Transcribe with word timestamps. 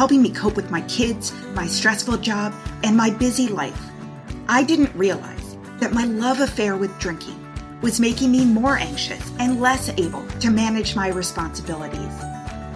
helping 0.00 0.22
me 0.22 0.30
cope 0.30 0.56
with 0.56 0.70
my 0.70 0.80
kids, 0.88 1.30
my 1.52 1.66
stressful 1.66 2.16
job, 2.16 2.54
and 2.84 2.96
my 2.96 3.10
busy 3.10 3.48
life. 3.48 3.78
I 4.48 4.64
didn't 4.64 4.96
realize 4.96 5.58
that 5.78 5.92
my 5.92 6.06
love 6.06 6.40
affair 6.40 6.74
with 6.74 6.98
drinking 6.98 7.38
was 7.82 8.00
making 8.00 8.32
me 8.32 8.46
more 8.46 8.78
anxious 8.78 9.30
and 9.38 9.60
less 9.60 9.90
able 9.98 10.26
to 10.38 10.50
manage 10.50 10.96
my 10.96 11.08
responsibilities. 11.08 12.14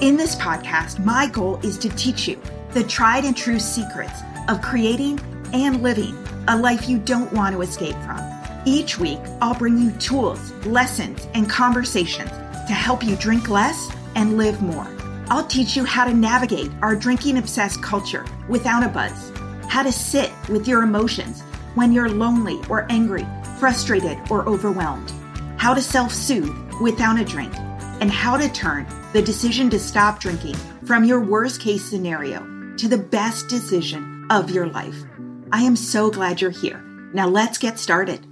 In 0.02 0.18
this 0.18 0.34
podcast, 0.34 1.02
my 1.02 1.26
goal 1.26 1.58
is 1.62 1.78
to 1.78 1.88
teach 1.96 2.28
you 2.28 2.38
the 2.74 2.84
tried 2.84 3.24
and 3.24 3.34
true 3.34 3.58
secrets 3.58 4.20
of 4.50 4.60
creating 4.60 5.18
and 5.54 5.82
living 5.82 6.14
a 6.48 6.58
life 6.58 6.90
you 6.90 6.98
don't 6.98 7.32
want 7.32 7.54
to 7.54 7.62
escape 7.62 7.96
from. 8.04 8.20
Each 8.66 8.98
week, 8.98 9.20
I'll 9.40 9.58
bring 9.58 9.78
you 9.78 9.92
tools, 9.92 10.52
lessons, 10.66 11.26
and 11.32 11.48
conversations 11.48 12.32
to 12.66 12.74
help 12.74 13.02
you 13.02 13.16
drink 13.16 13.48
less 13.48 13.90
and 14.14 14.36
live 14.36 14.60
more. 14.60 14.86
I'll 15.30 15.46
teach 15.46 15.76
you 15.76 15.84
how 15.84 16.04
to 16.04 16.12
navigate 16.14 16.70
our 16.82 16.94
drinking 16.94 17.38
obsessed 17.38 17.82
culture 17.82 18.24
without 18.48 18.84
a 18.84 18.88
buzz, 18.88 19.32
how 19.68 19.82
to 19.82 19.92
sit 19.92 20.30
with 20.48 20.68
your 20.68 20.82
emotions 20.82 21.40
when 21.74 21.92
you're 21.92 22.10
lonely 22.10 22.60
or 22.68 22.86
angry, 22.90 23.26
frustrated 23.58 24.18
or 24.30 24.46
overwhelmed, 24.48 25.12
how 25.56 25.72
to 25.74 25.80
self 25.80 26.12
soothe 26.12 26.54
without 26.80 27.18
a 27.18 27.24
drink, 27.24 27.54
and 28.00 28.10
how 28.10 28.36
to 28.36 28.48
turn 28.50 28.86
the 29.12 29.22
decision 29.22 29.70
to 29.70 29.78
stop 29.78 30.20
drinking 30.20 30.56
from 30.84 31.04
your 31.04 31.20
worst 31.20 31.60
case 31.60 31.84
scenario 31.84 32.40
to 32.76 32.88
the 32.88 32.98
best 32.98 33.48
decision 33.48 34.26
of 34.30 34.50
your 34.50 34.66
life. 34.66 35.04
I 35.52 35.62
am 35.62 35.76
so 35.76 36.10
glad 36.10 36.40
you're 36.40 36.50
here. 36.50 36.82
Now 37.14 37.28
let's 37.28 37.58
get 37.58 37.78
started. 37.78 38.26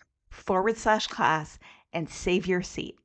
forward 0.31 0.77
slash 0.77 1.07
class 1.07 1.59
and 1.93 2.09
save 2.09 2.47
your 2.47 2.63
seat. 2.63 2.97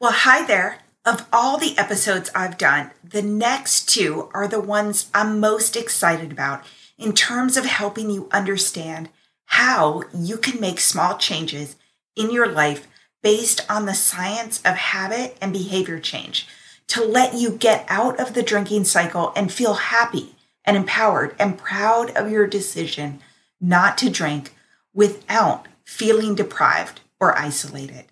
Well, 0.00 0.12
hi 0.12 0.44
there. 0.44 0.80
Of 1.04 1.24
all 1.32 1.56
the 1.56 1.78
episodes 1.78 2.32
I've 2.34 2.58
done, 2.58 2.90
the 3.04 3.22
next 3.22 3.88
two 3.88 4.28
are 4.34 4.48
the 4.48 4.60
ones 4.60 5.08
I'm 5.14 5.38
most 5.38 5.76
excited 5.76 6.32
about 6.32 6.64
in 6.98 7.12
terms 7.12 7.56
of 7.56 7.64
helping 7.64 8.10
you 8.10 8.28
understand 8.32 9.10
how 9.46 10.02
you 10.12 10.36
can 10.36 10.60
make 10.60 10.80
small 10.80 11.16
changes 11.16 11.76
in 12.16 12.32
your 12.32 12.48
life 12.48 12.88
based 13.22 13.64
on 13.70 13.86
the 13.86 13.94
science 13.94 14.60
of 14.64 14.74
habit 14.74 15.36
and 15.40 15.52
behavior 15.52 16.00
change 16.00 16.48
to 16.88 17.04
let 17.04 17.34
you 17.34 17.50
get 17.50 17.84
out 17.88 18.18
of 18.18 18.34
the 18.34 18.42
drinking 18.42 18.84
cycle 18.84 19.32
and 19.36 19.52
feel 19.52 19.74
happy 19.74 20.34
and 20.64 20.76
empowered 20.76 21.36
and 21.38 21.58
proud 21.58 22.10
of 22.16 22.30
your 22.30 22.46
decision 22.46 23.20
not 23.60 23.96
to 23.98 24.10
drink 24.10 24.55
without 24.96 25.68
feeling 25.84 26.34
deprived 26.34 27.00
or 27.20 27.38
isolated. 27.38 28.06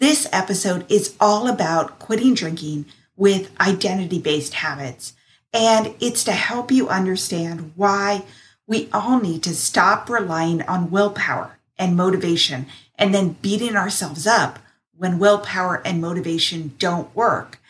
This 0.00 0.26
episode 0.32 0.90
is 0.90 1.14
all 1.20 1.46
about 1.46 2.00
quitting 2.00 2.34
drinking 2.34 2.86
with 3.16 3.52
identity 3.60 4.18
based 4.18 4.54
habits. 4.54 5.12
And 5.52 5.94
it's 6.00 6.24
to 6.24 6.32
help 6.32 6.72
you 6.72 6.88
understand 6.88 7.72
why 7.76 8.24
we 8.66 8.88
all 8.92 9.20
need 9.20 9.42
to 9.44 9.54
stop 9.54 10.08
relying 10.08 10.62
on 10.62 10.90
willpower 10.90 11.58
and 11.78 11.96
motivation 11.96 12.66
and 12.96 13.14
then 13.14 13.36
beating 13.42 13.76
ourselves 13.76 14.26
up 14.26 14.58
when 14.96 15.18
willpower 15.18 15.82
and 15.84 16.00
motivation 16.00 16.74
don't 16.78 17.14
work 17.14 17.60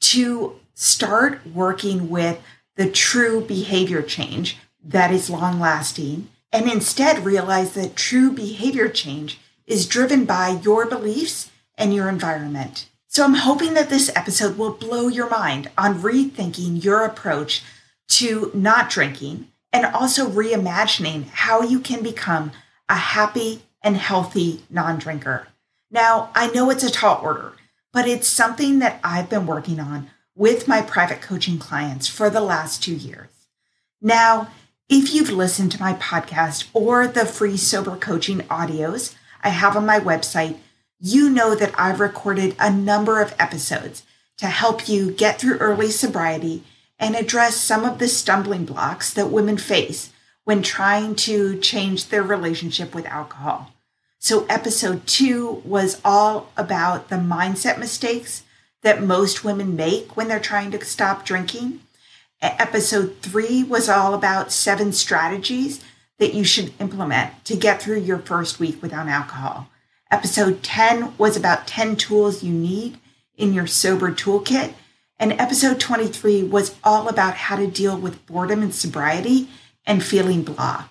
to 0.00 0.58
start 0.74 1.46
working 1.46 2.10
with 2.10 2.40
the 2.76 2.90
true 2.90 3.42
behavior 3.42 4.02
change 4.02 4.56
that 4.82 5.12
is 5.12 5.30
long 5.30 5.60
lasting 5.60 6.28
and 6.52 6.70
instead 6.70 7.24
realize 7.24 7.74
that 7.74 7.96
true 7.96 8.30
behavior 8.32 8.88
change 8.88 9.38
is 9.66 9.86
driven 9.86 10.24
by 10.24 10.60
your 10.62 10.86
beliefs 10.86 11.50
and 11.78 11.94
your 11.94 12.08
environment. 12.08 12.88
So 13.06 13.24
I'm 13.24 13.34
hoping 13.34 13.74
that 13.74 13.90
this 13.90 14.10
episode 14.14 14.56
will 14.56 14.72
blow 14.72 15.08
your 15.08 15.28
mind 15.28 15.70
on 15.76 16.00
rethinking 16.00 16.82
your 16.84 17.04
approach 17.04 17.62
to 18.10 18.50
not 18.54 18.90
drinking 18.90 19.48
and 19.72 19.86
also 19.86 20.28
reimagining 20.28 21.26
how 21.28 21.62
you 21.62 21.80
can 21.80 22.02
become 22.02 22.52
a 22.88 22.96
happy 22.96 23.62
and 23.82 23.96
healthy 23.96 24.62
non 24.68 24.98
drinker. 24.98 25.48
Now, 25.90 26.30
I 26.34 26.48
know 26.48 26.70
it's 26.70 26.84
a 26.84 26.90
tall 26.90 27.20
order, 27.22 27.54
but 27.92 28.06
it's 28.06 28.28
something 28.28 28.78
that 28.80 29.00
I've 29.02 29.30
been 29.30 29.46
working 29.46 29.80
on 29.80 30.10
with 30.36 30.68
my 30.68 30.82
private 30.82 31.20
coaching 31.20 31.58
clients 31.58 32.06
for 32.06 32.30
the 32.30 32.40
last 32.40 32.82
two 32.82 32.94
years. 32.94 33.28
Now, 34.00 34.48
if 34.90 35.14
you've 35.14 35.30
listened 35.30 35.70
to 35.70 35.80
my 35.80 35.94
podcast 35.94 36.68
or 36.74 37.06
the 37.06 37.24
free 37.24 37.56
sober 37.56 37.96
coaching 37.96 38.40
audios 38.40 39.14
I 39.40 39.50
have 39.50 39.76
on 39.76 39.86
my 39.86 40.00
website, 40.00 40.58
you 40.98 41.30
know 41.30 41.54
that 41.54 41.72
I've 41.78 42.00
recorded 42.00 42.56
a 42.58 42.72
number 42.72 43.22
of 43.22 43.32
episodes 43.38 44.02
to 44.38 44.46
help 44.46 44.88
you 44.88 45.12
get 45.12 45.40
through 45.40 45.58
early 45.58 45.90
sobriety 45.92 46.64
and 46.98 47.14
address 47.14 47.56
some 47.56 47.84
of 47.84 48.00
the 48.00 48.08
stumbling 48.08 48.64
blocks 48.64 49.14
that 49.14 49.30
women 49.30 49.58
face 49.58 50.12
when 50.42 50.60
trying 50.60 51.14
to 51.14 51.56
change 51.60 52.08
their 52.08 52.24
relationship 52.24 52.92
with 52.92 53.06
alcohol. 53.06 53.72
So, 54.18 54.44
episode 54.46 55.06
two 55.06 55.62
was 55.64 56.00
all 56.04 56.50
about 56.56 57.10
the 57.10 57.16
mindset 57.16 57.78
mistakes 57.78 58.42
that 58.82 59.02
most 59.02 59.44
women 59.44 59.76
make 59.76 60.16
when 60.16 60.26
they're 60.26 60.40
trying 60.40 60.72
to 60.72 60.84
stop 60.84 61.24
drinking. 61.24 61.80
Episode 62.42 63.16
three 63.20 63.62
was 63.62 63.88
all 63.88 64.14
about 64.14 64.50
seven 64.50 64.92
strategies 64.92 65.84
that 66.18 66.32
you 66.32 66.44
should 66.44 66.72
implement 66.80 67.44
to 67.44 67.56
get 67.56 67.82
through 67.82 67.98
your 67.98 68.18
first 68.18 68.58
week 68.58 68.80
without 68.80 69.08
alcohol. 69.08 69.68
Episode 70.10 70.62
10 70.62 71.16
was 71.18 71.36
about 71.36 71.66
10 71.66 71.96
tools 71.96 72.42
you 72.42 72.52
need 72.52 72.98
in 73.36 73.52
your 73.52 73.66
sober 73.66 74.10
toolkit. 74.10 74.72
And 75.18 75.32
episode 75.32 75.80
23 75.80 76.44
was 76.44 76.76
all 76.82 77.08
about 77.08 77.34
how 77.34 77.56
to 77.56 77.66
deal 77.66 77.96
with 77.96 78.24
boredom 78.26 78.62
and 78.62 78.74
sobriety 78.74 79.48
and 79.84 80.02
feeling 80.02 80.42
blah. 80.42 80.84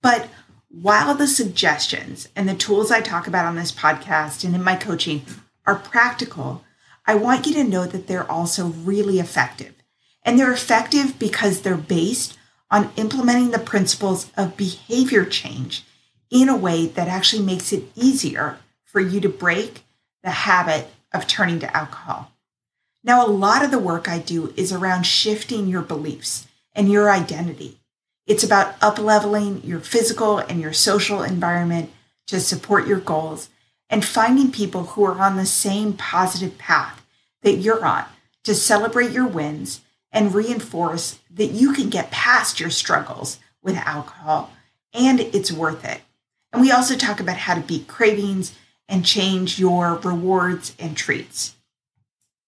But 0.00 0.28
while 0.68 1.14
the 1.14 1.26
suggestions 1.26 2.28
and 2.34 2.48
the 2.48 2.54
tools 2.54 2.90
I 2.90 3.00
talk 3.00 3.26
about 3.26 3.46
on 3.46 3.56
this 3.56 3.72
podcast 3.72 4.44
and 4.44 4.54
in 4.54 4.64
my 4.64 4.76
coaching 4.76 5.22
are 5.66 5.76
practical, 5.76 6.64
I 7.06 7.14
want 7.14 7.46
you 7.46 7.52
to 7.54 7.64
know 7.64 7.86
that 7.86 8.06
they're 8.06 8.30
also 8.30 8.68
really 8.68 9.20
effective. 9.20 9.74
And 10.24 10.38
they're 10.38 10.52
effective 10.52 11.18
because 11.18 11.60
they're 11.60 11.76
based 11.76 12.38
on 12.70 12.92
implementing 12.96 13.50
the 13.50 13.58
principles 13.58 14.30
of 14.36 14.56
behavior 14.56 15.26
change 15.26 15.84
in 16.30 16.48
a 16.48 16.56
way 16.56 16.86
that 16.86 17.08
actually 17.08 17.42
makes 17.42 17.72
it 17.72 17.84
easier 17.94 18.58
for 18.84 19.00
you 19.00 19.20
to 19.20 19.28
break 19.28 19.84
the 20.22 20.30
habit 20.30 20.88
of 21.12 21.26
turning 21.26 21.60
to 21.60 21.76
alcohol. 21.76 22.32
Now, 23.04 23.26
a 23.26 23.28
lot 23.28 23.64
of 23.64 23.70
the 23.70 23.78
work 23.78 24.08
I 24.08 24.18
do 24.18 24.52
is 24.56 24.72
around 24.72 25.04
shifting 25.04 25.66
your 25.66 25.82
beliefs 25.82 26.46
and 26.74 26.90
your 26.90 27.10
identity. 27.10 27.78
It's 28.26 28.44
about 28.44 28.78
upleveling 28.80 29.66
your 29.66 29.80
physical 29.80 30.38
and 30.38 30.60
your 30.60 30.72
social 30.72 31.22
environment 31.22 31.90
to 32.28 32.40
support 32.40 32.86
your 32.86 33.00
goals 33.00 33.48
and 33.90 34.04
finding 34.04 34.50
people 34.50 34.84
who 34.84 35.04
are 35.04 35.20
on 35.20 35.36
the 35.36 35.46
same 35.46 35.92
positive 35.94 36.56
path 36.56 37.04
that 37.42 37.56
you're 37.56 37.84
on 37.84 38.04
to 38.44 38.54
celebrate 38.54 39.10
your 39.10 39.26
wins 39.26 39.80
and 40.12 40.34
reinforce 40.34 41.18
that 41.30 41.46
you 41.46 41.72
can 41.72 41.90
get 41.90 42.10
past 42.10 42.60
your 42.60 42.70
struggles 42.70 43.38
with 43.62 43.76
alcohol 43.76 44.50
and 44.94 45.20
it's 45.20 45.50
worth 45.50 45.84
it. 45.84 46.00
And 46.52 46.60
we 46.60 46.70
also 46.70 46.96
talk 46.96 47.18
about 47.20 47.36
how 47.36 47.54
to 47.54 47.60
beat 47.60 47.88
cravings 47.88 48.54
and 48.88 49.04
change 49.04 49.58
your 49.58 49.96
rewards 49.96 50.74
and 50.78 50.96
treats. 50.96 51.56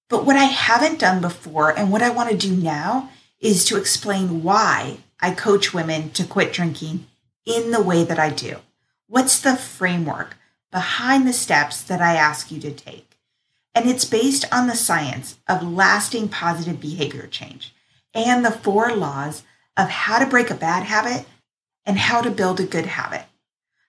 But 0.09 0.25
what 0.25 0.37
I 0.37 0.45
haven't 0.45 1.01
done 1.01 1.21
before 1.21 1.77
and 1.77 1.91
what 1.91 2.03
I 2.03 2.11
want 2.11 2.31
to 2.31 2.37
do 2.37 2.55
now 2.55 3.11
is 3.41 3.65
to 3.67 3.77
explain 3.77 4.43
why 4.43 4.99
I 5.21 5.33
coach 5.33 5.73
women 5.73 6.11
to 6.11 6.25
quit 6.25 6.53
drinking 6.53 7.07
in 7.47 7.71
the 7.71 7.83
way 7.83 8.05
that 8.05 8.19
I 8.19 8.31
do. 8.31 8.59
What's 9.07 9.41
the 9.41 9.57
framework 9.57 10.37
behind 10.71 11.27
the 11.27 11.33
steps 11.33 11.83
that 11.83 12.01
I 12.01 12.17
ask 12.17 12.51
you 12.51 12.61
to 12.61 12.73
take? 12.73 13.19
And 13.75 13.89
it's 13.89 14.05
based 14.05 14.45
on 14.53 14.67
the 14.67 14.77
science 14.77 15.39
of 15.49 15.63
lasting 15.63 16.29
positive 16.29 16.81
behavior 16.81 17.27
change 17.27 17.75
and 18.15 18.45
the 18.45 18.51
four 18.51 18.95
laws 18.95 19.43
of 19.77 19.89
how 19.89 20.19
to 20.19 20.27
break 20.27 20.51
a 20.51 20.55
bad 20.55 20.85
habit 20.85 21.27
and 21.85 21.99
how 21.99 22.21
to 22.21 22.31
build 22.31 22.61
a 22.61 22.65
good 22.65 22.87
habit. 22.87 23.25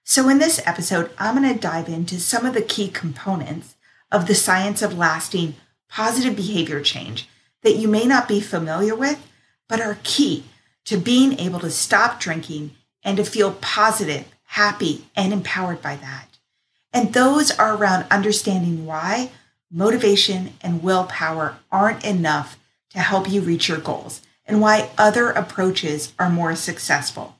So, 0.07 0.29
in 0.29 0.37
this 0.37 0.61
episode, 0.67 1.09
I'm 1.17 1.41
going 1.41 1.51
to 1.51 1.59
dive 1.59 1.89
into 1.89 2.19
some 2.19 2.45
of 2.45 2.53
the 2.53 2.61
key 2.61 2.89
components 2.89 3.75
of 4.11 4.27
the 4.27 4.35
science 4.35 4.83
of 4.83 4.95
lasting 4.95 5.55
positive 5.89 6.35
behavior 6.35 6.79
change 6.79 7.27
that 7.63 7.77
you 7.77 7.87
may 7.87 8.05
not 8.05 8.27
be 8.27 8.39
familiar 8.39 8.93
with, 8.93 9.27
but 9.67 9.81
are 9.81 9.97
key 10.03 10.43
to 10.85 10.97
being 10.97 11.39
able 11.39 11.59
to 11.59 11.71
stop 11.71 12.19
drinking 12.19 12.75
and 13.03 13.17
to 13.17 13.23
feel 13.23 13.53
positive, 13.53 14.25
happy, 14.43 15.05
and 15.15 15.33
empowered 15.33 15.81
by 15.81 15.95
that. 15.95 16.37
And 16.93 17.11
those 17.11 17.49
are 17.49 17.75
around 17.75 18.05
understanding 18.11 18.85
why 18.85 19.31
motivation 19.71 20.53
and 20.61 20.83
willpower 20.83 21.57
aren't 21.71 22.05
enough 22.05 22.59
to 22.91 22.99
help 22.99 23.27
you 23.27 23.41
reach 23.41 23.67
your 23.67 23.79
goals 23.79 24.21
and 24.45 24.61
why 24.61 24.91
other 24.99 25.31
approaches 25.31 26.13
are 26.19 26.29
more 26.29 26.55
successful. 26.55 27.35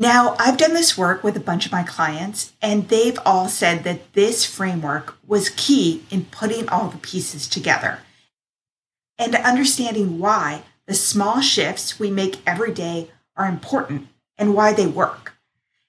Now, 0.00 0.36
I've 0.38 0.56
done 0.56 0.74
this 0.74 0.96
work 0.96 1.24
with 1.24 1.36
a 1.36 1.40
bunch 1.40 1.66
of 1.66 1.72
my 1.72 1.82
clients, 1.82 2.52
and 2.62 2.88
they've 2.88 3.18
all 3.26 3.48
said 3.48 3.82
that 3.82 4.12
this 4.12 4.44
framework 4.44 5.16
was 5.26 5.50
key 5.50 6.04
in 6.08 6.26
putting 6.26 6.68
all 6.68 6.88
the 6.88 6.98
pieces 6.98 7.48
together 7.48 7.98
and 9.18 9.34
understanding 9.34 10.20
why 10.20 10.62
the 10.86 10.94
small 10.94 11.40
shifts 11.40 11.98
we 11.98 12.12
make 12.12 12.40
every 12.46 12.72
day 12.72 13.10
are 13.36 13.46
important 13.46 14.06
and 14.38 14.54
why 14.54 14.72
they 14.72 14.86
work. 14.86 15.34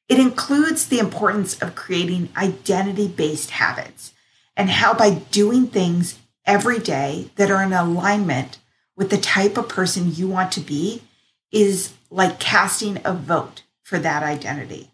It 0.07 0.19
includes 0.19 0.88
the 0.88 0.97
importance 0.97 1.62
of 1.62 1.75
creating 1.75 2.29
identity 2.35 3.07
based 3.07 3.51
habits 3.51 4.13
and 4.57 4.71
how 4.71 4.95
by 4.95 5.12
doing 5.12 5.67
things 5.67 6.17
every 6.45 6.79
day 6.79 7.29
that 7.35 7.51
are 7.51 7.62
in 7.62 7.73
alignment 7.73 8.57
with 8.95 9.12
the 9.12 9.19
type 9.19 9.55
of 9.55 9.69
person 9.69 10.15
you 10.15 10.27
want 10.27 10.51
to 10.53 10.59
be 10.59 11.03
is 11.51 11.94
like 12.09 12.39
casting 12.39 13.00
a 13.05 13.13
vote 13.13 13.62
for 13.89 13.97
that 13.97 14.21
identity. 14.21 14.91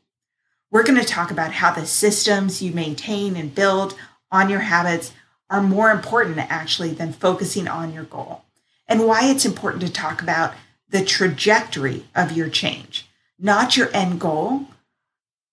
We're 0.71 0.85
going 0.85 0.99
to 0.99 1.05
talk 1.05 1.29
about 1.29 1.51
how 1.51 1.73
the 1.73 1.85
systems 1.85 2.61
you 2.61 2.71
maintain 2.71 3.35
and 3.35 3.53
build 3.53 3.95
on 4.31 4.49
your 4.49 4.61
habits 4.61 5.11
are 5.49 5.61
more 5.61 5.91
important 5.91 6.37
actually 6.37 6.91
than 6.91 7.11
focusing 7.11 7.67
on 7.67 7.93
your 7.93 8.05
goal 8.05 8.45
and 8.87 9.05
why 9.05 9.25
it's 9.25 9.45
important 9.45 9.83
to 9.83 9.91
talk 9.91 10.21
about 10.21 10.53
the 10.89 11.03
trajectory 11.03 12.05
of 12.15 12.31
your 12.31 12.47
change, 12.47 13.09
not 13.37 13.75
your 13.75 13.89
end 13.93 14.21
goal, 14.21 14.67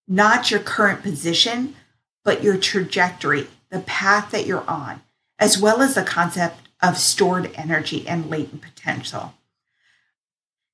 not 0.06 0.52
your 0.52 0.60
current 0.60 1.02
position, 1.02 1.74
but 2.24 2.44
your 2.44 2.56
trajectory, 2.56 3.48
the 3.70 3.80
path 3.80 4.30
that 4.30 4.46
you're 4.46 4.68
on, 4.70 5.02
as 5.40 5.58
well 5.58 5.82
as 5.82 5.96
the 5.96 6.04
concept 6.04 6.68
of 6.80 6.96
stored 6.96 7.50
energy 7.56 8.06
and 8.06 8.30
latent 8.30 8.62
potential. 8.62 9.34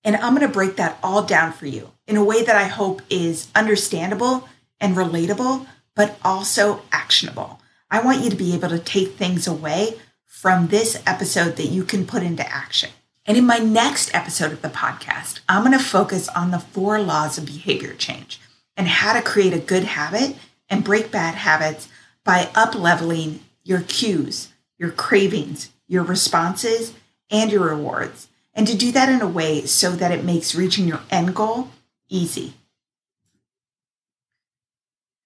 And 0.09 0.17
I'm 0.17 0.35
going 0.35 0.47
to 0.47 0.49
break 0.49 0.77
that 0.77 0.99
all 1.03 1.23
down 1.23 1.53
for 1.53 1.67
you 1.67 1.93
in 2.07 2.17
a 2.17 2.25
way 2.25 2.43
that 2.43 2.57
I 2.57 2.65
hope 2.65 3.03
is 3.11 3.49
understandable 3.55 4.49
and 4.81 4.97
relatable, 4.97 5.67
but 5.95 6.19
also 6.25 6.81
actionable. 6.91 7.61
I 7.91 8.01
want 8.01 8.25
you 8.25 8.31
to 8.31 8.37
be 8.37 8.55
able 8.55 8.71
to 8.71 8.79
take 8.79 9.17
things 9.17 9.47
away 9.47 9.99
from 10.25 10.69
this 10.69 10.99
episode 11.07 11.57
that 11.57 11.67
you 11.67 11.85
can 11.85 12.07
put 12.07 12.23
into 12.23 12.51
action. 12.51 12.89
And 13.27 13.37
in 13.37 13.45
my 13.45 13.59
next 13.59 14.15
episode 14.15 14.51
of 14.51 14.63
the 14.63 14.71
podcast, 14.71 15.41
I'm 15.47 15.63
going 15.63 15.77
to 15.77 15.85
focus 15.85 16.31
on 16.31 16.53
the 16.53 16.59
four 16.59 16.99
laws 17.03 17.37
of 17.37 17.45
behavior 17.45 17.93
change 17.93 18.41
and 18.79 18.89
how 18.89 19.13
to 19.13 19.21
create 19.21 19.53
a 19.53 19.59
good 19.59 19.85
habit 19.85 20.37
and 20.71 20.83
break 20.83 21.11
bad 21.11 21.35
habits 21.35 21.87
by 22.25 22.49
up 22.55 22.75
leveling 22.75 23.41
your 23.63 23.83
cues, 23.83 24.55
your 24.79 24.91
cravings, 24.91 25.71
your 25.87 26.03
responses, 26.03 26.95
and 27.31 27.53
your 27.53 27.65
rewards. 27.65 28.28
And 28.59 28.67
to 28.67 28.77
do 28.77 28.93
that 28.93 29.09
in 29.09 29.23
a 29.23 29.29
way 29.29 29.65
so 29.65 29.93
that 29.93 30.13
it 30.13 30.25
makes 30.25 30.55
reaching 30.55 30.87
your 30.87 31.01
end 31.11 31.35
goal 31.35 31.71
easy. 32.11 32.53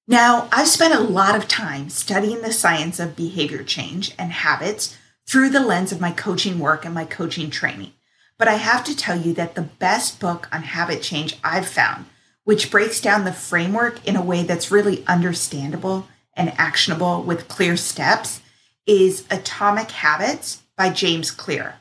Now, 0.06 0.48
I've 0.52 0.68
spent 0.68 0.94
a 0.94 1.00
lot 1.00 1.34
of 1.34 1.48
time 1.48 1.88
studying 1.88 2.42
the 2.42 2.52
science 2.52 3.00
of 3.00 3.16
behavior 3.16 3.64
change 3.64 4.14
and 4.16 4.30
habits 4.30 4.96
through 5.26 5.48
the 5.48 5.60
lens 5.60 5.90
of 5.90 6.00
my 6.00 6.12
coaching 6.12 6.60
work 6.60 6.84
and 6.84 6.94
my 6.94 7.04
coaching 7.04 7.50
training. 7.50 7.92
But 8.38 8.46
I 8.46 8.54
have 8.54 8.84
to 8.84 8.96
tell 8.96 9.18
you 9.18 9.32
that 9.34 9.56
the 9.56 9.62
best 9.62 10.20
book 10.20 10.48
on 10.52 10.62
habit 10.62 11.02
change 11.02 11.38
I've 11.42 11.66
found 11.66 12.06
which 12.44 12.70
breaks 12.70 13.00
down 13.00 13.24
the 13.24 13.32
framework 13.32 14.06
in 14.06 14.16
a 14.16 14.22
way 14.22 14.42
that's 14.42 14.70
really 14.70 15.04
understandable 15.06 16.08
and 16.34 16.52
actionable 16.58 17.22
with 17.22 17.48
clear 17.48 17.76
steps, 17.76 18.40
is 18.86 19.24
Atomic 19.30 19.90
Habits 19.90 20.62
by 20.76 20.90
James 20.90 21.30
Clear. 21.30 21.76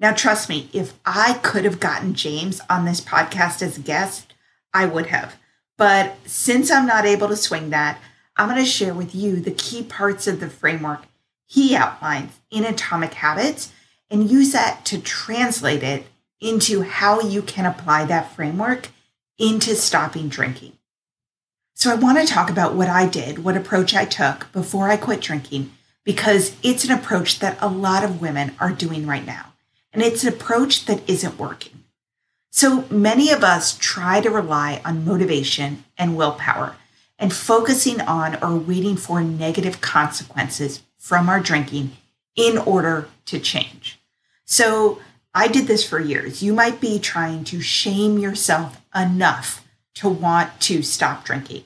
Now, 0.00 0.14
trust 0.14 0.48
me, 0.48 0.70
if 0.72 0.94
I 1.04 1.34
could 1.34 1.66
have 1.66 1.78
gotten 1.78 2.14
James 2.14 2.60
on 2.70 2.86
this 2.86 3.02
podcast 3.02 3.60
as 3.60 3.76
a 3.76 3.82
guest, 3.82 4.32
I 4.72 4.86
would 4.86 5.06
have. 5.06 5.36
But 5.76 6.16
since 6.24 6.70
I'm 6.70 6.86
not 6.86 7.04
able 7.04 7.28
to 7.28 7.36
swing 7.36 7.70
that, 7.70 8.00
I'm 8.34 8.48
going 8.48 8.58
to 8.58 8.64
share 8.64 8.94
with 8.94 9.14
you 9.14 9.36
the 9.36 9.50
key 9.50 9.82
parts 9.82 10.26
of 10.26 10.40
the 10.40 10.48
framework 10.48 11.02
he 11.46 11.76
outlines 11.76 12.40
in 12.50 12.64
Atomic 12.64 13.12
Habits 13.14 13.72
and 14.10 14.30
use 14.30 14.52
that 14.52 14.84
to 14.86 15.00
translate 15.00 15.82
it 15.82 16.06
into 16.40 16.80
how 16.82 17.20
you 17.20 17.42
can 17.42 17.66
apply 17.66 18.06
that 18.06 18.34
framework 18.34 18.88
into 19.38 19.74
stopping 19.74 20.28
drinking. 20.28 20.72
So 21.74 21.90
I 21.90 21.94
want 21.94 22.18
to 22.18 22.26
talk 22.26 22.50
about 22.50 22.74
what 22.74 22.88
I 22.88 23.06
did, 23.06 23.44
what 23.44 23.56
approach 23.56 23.94
I 23.94 24.04
took 24.06 24.50
before 24.52 24.88
I 24.88 24.96
quit 24.96 25.20
drinking, 25.20 25.72
because 26.04 26.56
it's 26.62 26.84
an 26.84 26.92
approach 26.92 27.38
that 27.40 27.58
a 27.60 27.68
lot 27.68 28.04
of 28.04 28.20
women 28.20 28.54
are 28.58 28.70
doing 28.70 29.06
right 29.06 29.24
now. 29.24 29.46
And 29.92 30.02
it's 30.02 30.22
an 30.22 30.32
approach 30.32 30.86
that 30.86 31.08
isn't 31.08 31.38
working. 31.38 31.84
So 32.50 32.84
many 32.90 33.30
of 33.30 33.44
us 33.44 33.76
try 33.78 34.20
to 34.20 34.30
rely 34.30 34.80
on 34.84 35.04
motivation 35.04 35.84
and 35.96 36.16
willpower 36.16 36.76
and 37.18 37.32
focusing 37.32 38.00
on 38.00 38.42
or 38.42 38.56
waiting 38.56 38.96
for 38.96 39.22
negative 39.22 39.80
consequences 39.80 40.82
from 40.98 41.28
our 41.28 41.40
drinking 41.40 41.92
in 42.34 42.58
order 42.58 43.08
to 43.26 43.38
change. 43.38 44.00
So 44.44 45.00
I 45.34 45.46
did 45.48 45.66
this 45.66 45.88
for 45.88 46.00
years. 46.00 46.42
You 46.42 46.52
might 46.52 46.80
be 46.80 46.98
trying 46.98 47.44
to 47.44 47.60
shame 47.60 48.18
yourself 48.18 48.80
enough 48.94 49.64
to 49.94 50.08
want 50.08 50.60
to 50.62 50.82
stop 50.82 51.24
drinking, 51.24 51.64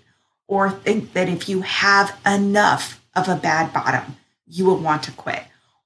or 0.49 0.71
think 0.71 1.13
that 1.13 1.29
if 1.29 1.49
you 1.49 1.63
have 1.63 2.19
enough 2.27 3.03
of 3.15 3.29
a 3.29 3.37
bad 3.37 3.73
bottom, 3.73 4.17
you 4.47 4.65
will 4.65 4.79
want 4.79 5.03
to 5.05 5.13
quit, 5.13 5.45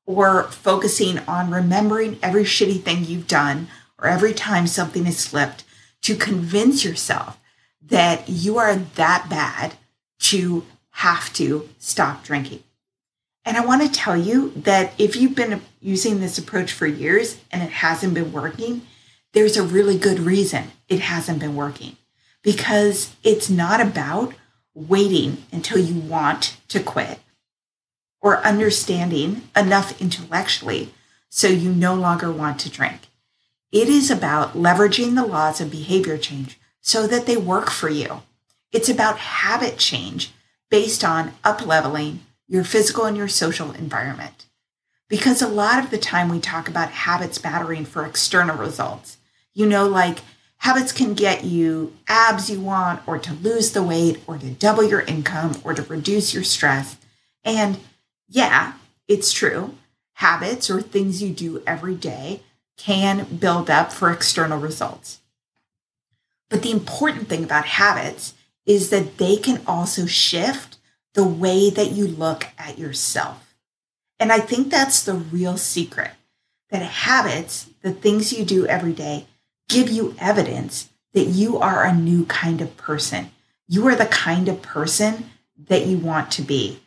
or 0.08 0.44
focusing 0.44 1.18
on 1.28 1.50
remembering 1.50 2.18
every 2.22 2.42
shitty 2.42 2.80
thing 2.80 3.04
you've 3.04 3.26
done 3.26 3.68
or 3.98 4.08
every 4.08 4.32
time 4.32 4.66
something 4.66 5.04
has 5.04 5.18
slipped 5.18 5.64
to 6.00 6.16
convince 6.16 6.82
yourself 6.82 7.38
that 7.82 8.26
you 8.26 8.56
are 8.56 8.74
that 8.74 9.26
bad 9.28 9.74
to 10.18 10.64
have 10.92 11.30
to 11.34 11.68
stop 11.78 12.24
drinking. 12.24 12.62
And 13.44 13.58
I 13.58 13.64
want 13.64 13.82
to 13.82 13.88
tell 13.90 14.16
you 14.16 14.50
that 14.56 14.94
if 14.96 15.14
you've 15.14 15.34
been 15.34 15.60
using 15.78 16.20
this 16.20 16.38
approach 16.38 16.72
for 16.72 16.86
years 16.86 17.38
and 17.52 17.62
it 17.62 17.70
hasn't 17.70 18.14
been 18.14 18.32
working, 18.32 18.80
there's 19.34 19.58
a 19.58 19.62
really 19.62 19.98
good 19.98 20.20
reason 20.20 20.68
it 20.88 21.00
hasn't 21.00 21.38
been 21.38 21.54
working 21.54 21.98
because 22.42 23.14
it's 23.22 23.50
not 23.50 23.82
about 23.82 24.32
waiting 24.74 25.44
until 25.52 25.78
you 25.78 26.00
want 26.00 26.56
to 26.68 26.80
quit 26.80 27.18
or 28.28 28.44
understanding 28.44 29.40
enough 29.56 29.98
intellectually 30.02 30.92
so 31.30 31.48
you 31.48 31.72
no 31.72 31.94
longer 31.94 32.30
want 32.30 32.60
to 32.60 32.68
drink. 32.68 33.08
It 33.72 33.88
is 33.88 34.10
about 34.10 34.52
leveraging 34.52 35.14
the 35.14 35.24
laws 35.24 35.62
of 35.62 35.70
behavior 35.70 36.18
change 36.18 36.60
so 36.82 37.06
that 37.06 37.24
they 37.24 37.38
work 37.38 37.70
for 37.70 37.88
you. 37.88 38.20
It's 38.70 38.90
about 38.90 39.16
habit 39.16 39.78
change 39.78 40.30
based 40.70 41.02
on 41.02 41.32
upleveling 41.42 42.18
your 42.46 42.64
physical 42.64 43.06
and 43.06 43.16
your 43.16 43.28
social 43.28 43.70
environment. 43.72 44.44
Because 45.08 45.40
a 45.40 45.48
lot 45.48 45.82
of 45.82 45.90
the 45.90 45.96
time 45.96 46.28
we 46.28 46.38
talk 46.38 46.68
about 46.68 46.90
habits 46.90 47.42
mattering 47.42 47.86
for 47.86 48.04
external 48.04 48.58
results. 48.58 49.16
You 49.54 49.64
know, 49.64 49.88
like 49.88 50.18
habits 50.58 50.92
can 50.92 51.14
get 51.14 51.44
you 51.44 51.96
abs 52.08 52.50
you 52.50 52.60
want, 52.60 53.00
or 53.06 53.18
to 53.18 53.32
lose 53.32 53.72
the 53.72 53.82
weight, 53.82 54.22
or 54.26 54.36
to 54.36 54.50
double 54.50 54.84
your 54.84 55.00
income, 55.00 55.58
or 55.64 55.72
to 55.72 55.82
reduce 55.84 56.34
your 56.34 56.44
stress. 56.44 56.98
And 57.42 57.78
yeah, 58.28 58.74
it's 59.06 59.32
true. 59.32 59.74
Habits 60.14 60.68
or 60.70 60.82
things 60.82 61.22
you 61.22 61.30
do 61.30 61.62
every 61.66 61.94
day 61.94 62.42
can 62.76 63.24
build 63.36 63.70
up 63.70 63.92
for 63.92 64.10
external 64.10 64.58
results. 64.58 65.20
But 66.48 66.62
the 66.62 66.70
important 66.70 67.28
thing 67.28 67.44
about 67.44 67.64
habits 67.66 68.34
is 68.66 68.90
that 68.90 69.18
they 69.18 69.36
can 69.36 69.62
also 69.66 70.06
shift 70.06 70.76
the 71.14 71.24
way 71.24 71.70
that 71.70 71.92
you 71.92 72.06
look 72.06 72.46
at 72.58 72.78
yourself. 72.78 73.54
And 74.20 74.32
I 74.32 74.40
think 74.40 74.70
that's 74.70 75.02
the 75.02 75.14
real 75.14 75.56
secret 75.56 76.10
that 76.70 76.82
habits, 76.82 77.70
the 77.82 77.92
things 77.92 78.32
you 78.32 78.44
do 78.44 78.66
every 78.66 78.92
day, 78.92 79.26
give 79.68 79.90
you 79.90 80.14
evidence 80.18 80.90
that 81.14 81.24
you 81.24 81.58
are 81.58 81.84
a 81.84 81.94
new 81.94 82.26
kind 82.26 82.60
of 82.60 82.76
person. 82.76 83.30
You 83.66 83.86
are 83.88 83.96
the 83.96 84.06
kind 84.06 84.48
of 84.48 84.62
person 84.62 85.30
that 85.56 85.86
you 85.86 85.98
want 85.98 86.30
to 86.32 86.42
be. 86.42 86.80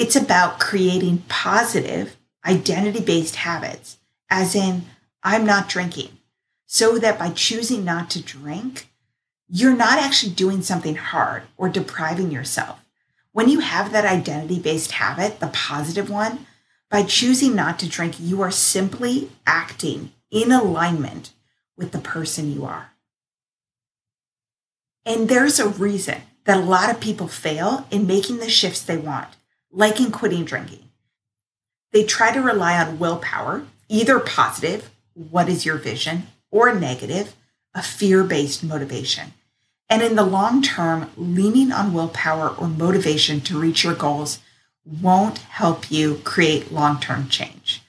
It's 0.00 0.16
about 0.16 0.58
creating 0.58 1.24
positive, 1.28 2.16
identity 2.46 3.04
based 3.04 3.36
habits, 3.36 3.98
as 4.30 4.54
in, 4.54 4.86
I'm 5.22 5.44
not 5.44 5.68
drinking, 5.68 6.16
so 6.64 6.98
that 6.98 7.18
by 7.18 7.28
choosing 7.28 7.84
not 7.84 8.08
to 8.10 8.22
drink, 8.22 8.88
you're 9.46 9.76
not 9.76 9.98
actually 9.98 10.32
doing 10.32 10.62
something 10.62 10.94
hard 10.94 11.42
or 11.58 11.68
depriving 11.68 12.30
yourself. 12.30 12.82
When 13.32 13.50
you 13.50 13.60
have 13.60 13.92
that 13.92 14.06
identity 14.06 14.58
based 14.58 14.92
habit, 14.92 15.38
the 15.38 15.48
positive 15.48 16.08
one, 16.08 16.46
by 16.88 17.02
choosing 17.02 17.54
not 17.54 17.78
to 17.80 17.86
drink, 17.86 18.14
you 18.18 18.40
are 18.40 18.50
simply 18.50 19.30
acting 19.46 20.14
in 20.30 20.50
alignment 20.50 21.34
with 21.76 21.92
the 21.92 21.98
person 21.98 22.50
you 22.50 22.64
are. 22.64 22.92
And 25.04 25.28
there's 25.28 25.60
a 25.60 25.68
reason 25.68 26.22
that 26.44 26.56
a 26.56 26.62
lot 26.62 26.88
of 26.88 27.00
people 27.00 27.28
fail 27.28 27.86
in 27.90 28.06
making 28.06 28.38
the 28.38 28.48
shifts 28.48 28.80
they 28.80 28.96
want, 28.96 29.36
like 29.72 30.00
in 30.00 30.10
quitting 30.10 30.44
drinking. 30.44 30.90
They 31.92 32.04
try 32.04 32.32
to 32.32 32.40
rely 32.40 32.78
on 32.78 32.98
willpower, 32.98 33.64
either 33.88 34.20
positive, 34.20 34.90
what 35.14 35.48
is 35.48 35.64
your 35.64 35.76
vision, 35.76 36.28
or 36.50 36.74
negative, 36.74 37.34
a 37.74 37.82
fear 37.82 38.24
based 38.24 38.64
motivation. 38.64 39.32
And 39.88 40.02
in 40.02 40.14
the 40.14 40.24
long 40.24 40.62
term, 40.62 41.10
leaning 41.16 41.72
on 41.72 41.92
willpower 41.92 42.50
or 42.50 42.68
motivation 42.68 43.40
to 43.42 43.58
reach 43.58 43.82
your 43.82 43.94
goals 43.94 44.38
won't 44.84 45.38
help 45.38 45.90
you 45.90 46.20
create 46.24 46.72
long 46.72 47.00
term 47.00 47.28
change. 47.28 47.82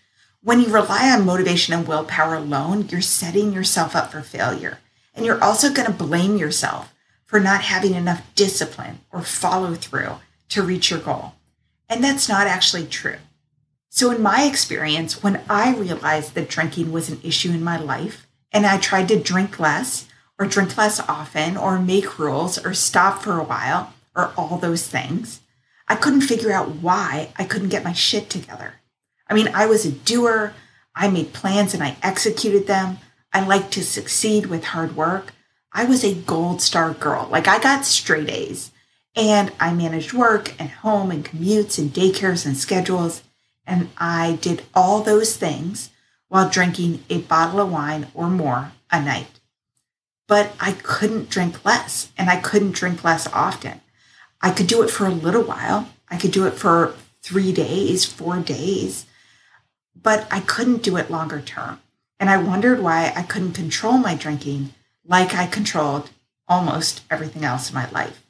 When 0.44 0.60
you 0.60 0.74
rely 0.74 1.12
on 1.12 1.26
motivation 1.26 1.74
and 1.76 1.88
willpower 1.88 2.36
alone, 2.36 2.88
you're 2.90 3.02
setting 3.02 3.54
yourself 3.54 3.96
up 3.96 4.12
for 4.12 4.22
failure. 4.22 4.80
And 5.14 5.26
you're 5.26 5.44
also 5.44 5.72
going 5.72 5.86
to 5.86 5.94
blame 5.94 6.38
yourself 6.38 6.94
for 7.26 7.40
not 7.40 7.62
having 7.62 7.94
enough 7.94 8.24
discipline 8.34 9.02
or 9.12 9.22
follow 9.22 9.76
through 9.76 10.16
to 10.50 10.64
reach 10.64 10.90
your 10.90 11.00
goal. 11.00 11.34
And 11.92 12.02
that's 12.02 12.30
not 12.30 12.48
actually 12.48 12.86
true. 12.86 13.18
So, 13.90 14.12
in 14.12 14.22
my 14.22 14.44
experience, 14.44 15.22
when 15.22 15.42
I 15.50 15.76
realized 15.76 16.36
that 16.36 16.48
drinking 16.48 16.94
was 16.94 17.10
an 17.10 17.20
issue 17.22 17.50
in 17.50 17.62
my 17.62 17.78
life 17.78 18.26
and 18.54 18.66
I 18.66 18.78
tried 18.78 19.10
to 19.10 19.20
drink 19.20 19.60
less 19.60 20.08
or 20.40 20.46
drink 20.46 20.78
less 20.78 21.02
often 21.02 21.58
or 21.58 21.78
make 21.80 22.18
rules 22.18 22.58
or 22.58 22.74
stop 22.74 23.22
for 23.22 23.38
a 23.38 23.44
while 23.44 23.94
or 24.16 24.32
all 24.38 24.58
those 24.58 24.88
things, 24.88 25.42
I 25.90 25.96
couldn't 25.96 26.22
figure 26.22 26.54
out 26.54 26.78
why 26.78 27.34
I 27.36 27.44
couldn't 27.44 27.68
get 27.68 27.84
my 27.84 27.92
shit 27.92 28.30
together. 28.30 28.76
I 29.28 29.34
mean, 29.34 29.50
I 29.54 29.66
was 29.66 29.86
a 29.86 29.92
doer. 29.92 30.54
I 30.96 31.10
made 31.10 31.34
plans 31.34 31.74
and 31.74 31.84
I 31.84 31.98
executed 32.02 32.68
them. 32.68 33.00
I 33.34 33.46
liked 33.46 33.74
to 33.74 33.84
succeed 33.84 34.46
with 34.46 34.64
hard 34.64 34.96
work. 34.96 35.34
I 35.74 35.84
was 35.84 36.06
a 36.06 36.16
gold 36.16 36.62
star 36.62 36.94
girl. 36.94 37.28
Like 37.30 37.50
I 37.50 37.60
got 37.60 37.84
straight 37.84 38.30
A's 38.30 38.71
and 39.16 39.52
I 39.60 39.74
managed 39.74 40.14
work 40.14 40.54
and 40.60 40.70
home 40.70 41.12
and 41.12 41.26
commutes 41.26 41.78
and 41.78 41.94
daycares 41.94 42.46
and 42.46 42.58
schedules. 42.58 43.24
And 43.66 43.90
I 43.98 44.40
did 44.42 44.64
all 44.74 45.02
those 45.02 45.36
things 45.36 45.90
while 46.28 46.50
drinking 46.50 47.04
a 47.10 47.20
bottle 47.20 47.60
of 47.60 47.72
wine 47.72 48.08
or 48.14 48.30
more 48.30 48.72
a 48.90 49.02
night. 49.02 49.40
But 50.28 50.54
I 50.60 50.74
couldn't 50.74 51.30
drink 51.30 51.66
less 51.66 52.12
and 52.18 52.30
I 52.30 52.38
couldn't 52.38 52.72
drink 52.72 53.04
less 53.04 53.28
often. 53.28 53.82
I 54.42 54.52
could 54.52 54.68
do 54.68 54.82
it 54.82 54.90
for 54.90 55.06
a 55.06 55.12
little 55.12 55.44
while. 55.44 55.90
I 56.10 56.18
could 56.18 56.32
do 56.32 56.48
it 56.48 56.54
for 56.54 56.96
three 57.22 57.52
days, 57.52 58.06
four 58.06 58.40
days 58.40 59.06
but 60.02 60.28
I 60.32 60.40
couldn't 60.40 60.84
do 60.84 60.98
it 60.98 61.12
longer 61.12 61.42
term. 61.42 61.80
And 62.20 62.30
I 62.30 62.38
wondered 62.38 62.82
why 62.82 63.12
I 63.16 63.24
couldn't 63.24 63.54
control 63.54 63.98
my 63.98 64.16
drinking 64.16 64.74
like 65.06 65.34
I 65.34 65.48
controlled 65.48 66.10
almost 66.48 67.02
everything 67.10 67.44
else 67.44 67.70
in 67.70 67.76
my 67.76 67.90
life. 67.90 68.21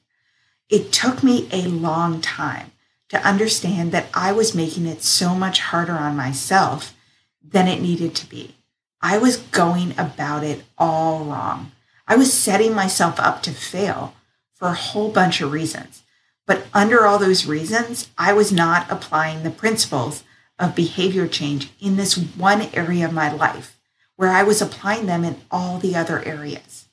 It 0.72 0.94
took 0.94 1.22
me 1.22 1.50
a 1.52 1.68
long 1.68 2.22
time 2.22 2.72
to 3.10 3.28
understand 3.28 3.92
that 3.92 4.08
I 4.14 4.32
was 4.32 4.56
making 4.56 4.86
it 4.86 5.04
so 5.04 5.36
much 5.36 5.60
harder 5.60 5.92
on 5.92 6.16
myself 6.16 6.96
than 7.44 7.68
it 7.68 7.82
needed 7.82 8.16
to 8.16 8.26
be. 8.30 8.56
I 9.02 9.18
was 9.18 9.36
going 9.36 9.94
about 10.00 10.46
it 10.46 10.64
all 10.78 11.26
wrong. 11.26 11.74
I 12.08 12.16
was 12.16 12.32
setting 12.32 12.74
myself 12.74 13.20
up 13.20 13.44
to 13.44 13.52
fail 13.52 14.16
for 14.54 14.70
a 14.70 14.74
whole 14.74 15.12
bunch 15.12 15.42
of 15.42 15.52
reasons. 15.52 16.04
But 16.48 16.66
under 16.74 17.06
all 17.06 17.20
those 17.20 17.46
reasons, 17.46 18.10
I 18.18 18.32
was 18.32 18.52
not 18.54 18.90
applying 18.90 19.44
the 19.44 19.52
principles 19.52 20.24
of 20.58 20.74
behavior 20.74 21.28
change 21.28 21.72
in 21.82 21.98
this 21.98 22.18
one 22.18 22.70
area 22.74 23.06
of 23.06 23.14
my 23.14 23.30
life 23.30 23.78
where 24.16 24.30
I 24.30 24.44
was 24.44 24.62
applying 24.62 25.08
them 25.08 25.26
in 25.26 25.42
all 25.52 25.80
the 25.80 25.98
other 25.98 26.24
areas. 26.24 26.86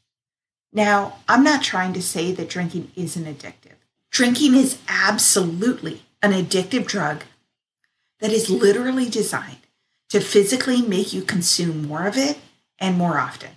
Now, 0.73 1.19
I'm 1.29 1.45
not 1.45 1.63
trying 1.63 1.93
to 1.93 2.03
say 2.03 2.33
that 2.33 2.49
drinking 2.49 2.91
isn't 2.97 3.25
addictive. 3.25 3.68
Drinking 4.11 4.55
is 4.55 4.79
absolutely 4.89 6.03
an 6.23 6.33
addictive 6.33 6.87
drug 6.87 7.25
that 8.21 8.33
is 8.33 8.51
literally 8.51 9.09
designed 9.09 9.59
to 10.09 10.21
physically 10.21 10.83
make 10.83 11.13
you 11.13 11.23
consume 11.23 11.87
more 11.87 12.07
of 12.07 12.17
it 12.17 12.39
and 12.79 12.97
more 12.97 13.19
often. 13.19 13.51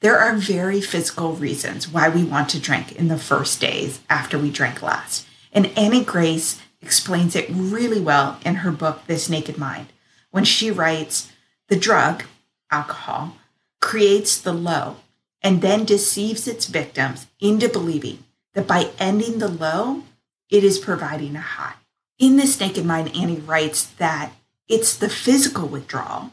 There 0.00 0.18
are 0.18 0.34
very 0.34 0.80
physical 0.80 1.32
reasons 1.32 1.88
why 1.88 2.08
we 2.08 2.22
want 2.22 2.48
to 2.50 2.60
drink 2.60 2.92
in 2.92 3.08
the 3.08 3.18
first 3.18 3.60
days 3.60 4.00
after 4.08 4.38
we 4.38 4.50
drank 4.50 4.80
last. 4.80 5.26
And 5.52 5.66
Annie 5.76 6.04
Grace 6.04 6.60
explains 6.80 7.34
it 7.34 7.48
really 7.50 8.00
well 8.00 8.38
in 8.44 8.56
her 8.56 8.70
book, 8.70 9.06
This 9.06 9.28
Naked 9.28 9.58
Mind, 9.58 9.88
when 10.30 10.44
she 10.44 10.70
writes 10.70 11.32
The 11.68 11.76
drug, 11.76 12.24
alcohol, 12.70 13.36
creates 13.80 14.40
the 14.40 14.52
low 14.52 14.96
and 15.42 15.62
then 15.62 15.84
deceives 15.84 16.46
its 16.46 16.66
victims 16.66 17.26
into 17.40 17.68
believing 17.68 18.24
that 18.58 18.66
by 18.66 18.90
ending 18.98 19.38
the 19.38 19.46
low, 19.46 20.02
it 20.50 20.64
is 20.64 20.80
providing 20.80 21.36
a 21.36 21.40
high. 21.40 21.74
In 22.18 22.34
This 22.34 22.58
Naked 22.58 22.84
Mind, 22.84 23.14
Annie 23.14 23.36
writes 23.38 23.86
that 23.86 24.32
it's 24.66 24.96
the 24.96 25.08
physical 25.08 25.68
withdrawal 25.68 26.32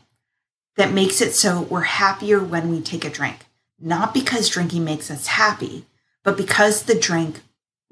that 0.76 0.92
makes 0.92 1.22
it 1.22 1.36
so 1.36 1.62
we're 1.62 1.82
happier 1.82 2.44
when 2.44 2.72
we 2.72 2.82
take 2.82 3.06
a 3.06 3.12
drink, 3.12 3.46
not 3.80 4.12
because 4.12 4.50
drinking 4.50 4.84
makes 4.84 5.12
us 5.12 5.28
happy, 5.28 5.86
but 6.24 6.36
because 6.36 6.86
the 6.86 7.00
drink 7.00 7.42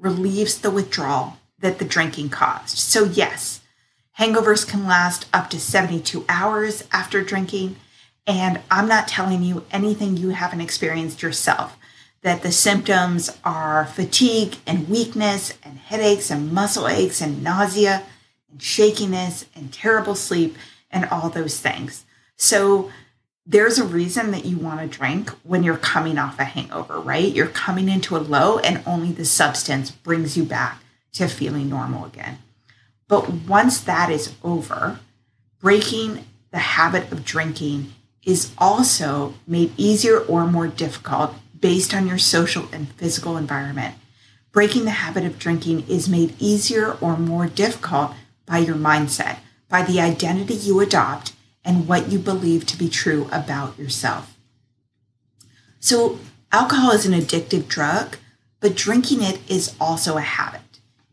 relieves 0.00 0.58
the 0.58 0.70
withdrawal 0.72 1.36
that 1.60 1.78
the 1.78 1.84
drinking 1.84 2.30
caused. 2.30 2.76
So, 2.76 3.04
yes, 3.04 3.60
hangovers 4.18 4.66
can 4.66 4.84
last 4.84 5.26
up 5.32 5.48
to 5.50 5.60
72 5.60 6.24
hours 6.28 6.82
after 6.90 7.22
drinking. 7.22 7.76
And 8.26 8.62
I'm 8.68 8.88
not 8.88 9.06
telling 9.06 9.44
you 9.44 9.64
anything 9.70 10.16
you 10.16 10.30
haven't 10.30 10.60
experienced 10.60 11.22
yourself, 11.22 11.76
that 12.24 12.42
the 12.42 12.50
symptoms 12.50 13.30
are 13.44 13.84
fatigue 13.84 14.56
and 14.66 14.88
weakness 14.88 15.52
and 15.62 15.78
headaches 15.78 16.30
and 16.30 16.50
muscle 16.50 16.88
aches 16.88 17.20
and 17.20 17.44
nausea 17.44 18.02
and 18.50 18.62
shakiness 18.62 19.44
and 19.54 19.70
terrible 19.70 20.14
sleep 20.14 20.56
and 20.90 21.04
all 21.10 21.28
those 21.28 21.60
things. 21.60 22.06
So, 22.36 22.90
there's 23.46 23.78
a 23.78 23.84
reason 23.84 24.30
that 24.30 24.46
you 24.46 24.56
want 24.56 24.80
to 24.80 24.98
drink 24.98 25.28
when 25.42 25.62
you're 25.62 25.76
coming 25.76 26.16
off 26.16 26.38
a 26.38 26.44
hangover, 26.44 26.98
right? 26.98 27.30
You're 27.30 27.46
coming 27.46 27.90
into 27.90 28.16
a 28.16 28.18
low, 28.18 28.58
and 28.58 28.82
only 28.86 29.12
the 29.12 29.26
substance 29.26 29.90
brings 29.90 30.34
you 30.34 30.44
back 30.44 30.82
to 31.12 31.28
feeling 31.28 31.68
normal 31.68 32.06
again. 32.06 32.38
But 33.06 33.30
once 33.30 33.80
that 33.82 34.08
is 34.08 34.32
over, 34.42 34.98
breaking 35.60 36.24
the 36.52 36.58
habit 36.58 37.12
of 37.12 37.22
drinking 37.22 37.92
is 38.24 38.52
also 38.56 39.34
made 39.46 39.74
easier 39.76 40.20
or 40.20 40.46
more 40.46 40.66
difficult 40.66 41.34
based 41.64 41.94
on 41.94 42.06
your 42.06 42.18
social 42.18 42.68
and 42.74 42.92
physical 42.92 43.38
environment. 43.38 43.94
Breaking 44.52 44.84
the 44.84 44.90
habit 44.90 45.24
of 45.24 45.38
drinking 45.38 45.88
is 45.88 46.10
made 46.10 46.34
easier 46.38 46.92
or 47.00 47.16
more 47.16 47.46
difficult 47.46 48.12
by 48.44 48.58
your 48.58 48.74
mindset, 48.76 49.38
by 49.70 49.80
the 49.80 49.98
identity 49.98 50.52
you 50.52 50.80
adopt, 50.80 51.32
and 51.64 51.88
what 51.88 52.12
you 52.12 52.18
believe 52.18 52.66
to 52.66 52.76
be 52.76 52.90
true 52.90 53.30
about 53.32 53.78
yourself. 53.78 54.36
So, 55.80 56.18
alcohol 56.52 56.90
is 56.90 57.06
an 57.06 57.14
addictive 57.14 57.66
drug, 57.66 58.18
but 58.60 58.76
drinking 58.76 59.22
it 59.22 59.40
is 59.50 59.74
also 59.80 60.18
a 60.18 60.20
habit. 60.20 60.60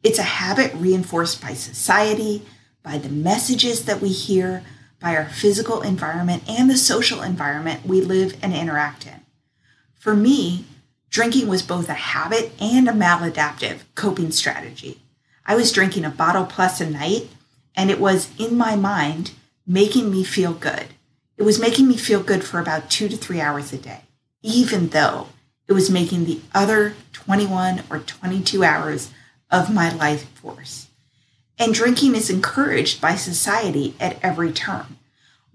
It's 0.03 0.20
a 0.20 0.24
habit 0.24 0.74
reinforced 0.75 1.41
by 1.41 1.53
society, 1.53 2.46
by 2.84 2.98
the 2.98 3.08
messages 3.08 3.86
that 3.86 4.01
we 4.01 4.10
hear, 4.10 4.65
by 5.00 5.15
our 5.15 5.29
physical 5.29 5.81
environment, 5.81 6.43
and 6.46 6.70
the 6.70 6.75
social 6.75 7.22
environment 7.22 7.86
we 7.86 8.01
live 8.01 8.36
and 8.41 8.53
interact 8.53 9.08
in. 9.08 9.21
For 10.01 10.15
me, 10.15 10.65
drinking 11.12 11.48
was 11.48 11.62
both 11.62 11.88
a 11.88 11.93
habit 11.93 12.53
and 12.60 12.89
a 12.89 12.91
maladaptive 12.91 13.81
coping 13.93 14.31
strategy. 14.31 15.00
I 15.46 15.53
was 15.55 15.72
drinking 15.72 16.05
a 16.05 16.10
bottle 16.10 16.46
plus 16.46 16.81
a 16.81 16.89
night, 16.89 17.29
and 17.75 17.91
it 17.91 18.00
was 18.00 18.31
in 18.39 18.58
my 18.58 18.75
mind 18.75 19.34
making 19.67 20.10
me 20.10 20.24
feel 20.24 20.53
good. 20.53 20.88
It 21.38 21.43
was 21.43 21.60
making 21.60 21.88
me 21.88 21.98
feel 21.98 22.24
good 22.24 22.43
for 22.43 22.60
about 22.60 22.89
two 22.89 23.10
to 23.10 23.15
three 23.15 23.39
hours 23.39 23.74
a 23.74 23.77
day, 23.77 24.01
even 24.41 24.88
though 24.88 25.27
it 25.67 25.74
was 25.74 25.91
making 25.91 26.25
the 26.25 26.41
other 26.51 26.96
21 27.13 27.84
or 27.91 28.00
22 28.00 28.63
hours 28.63 29.12
of 29.51 29.72
my 29.72 29.93
life 29.93 30.27
force. 30.29 30.88
And 31.60 31.75
drinking 31.75 32.15
is 32.15 32.31
encouraged 32.31 33.01
by 33.01 33.13
society 33.13 33.93
at 34.00 34.17
every 34.24 34.51
turn. 34.51 34.98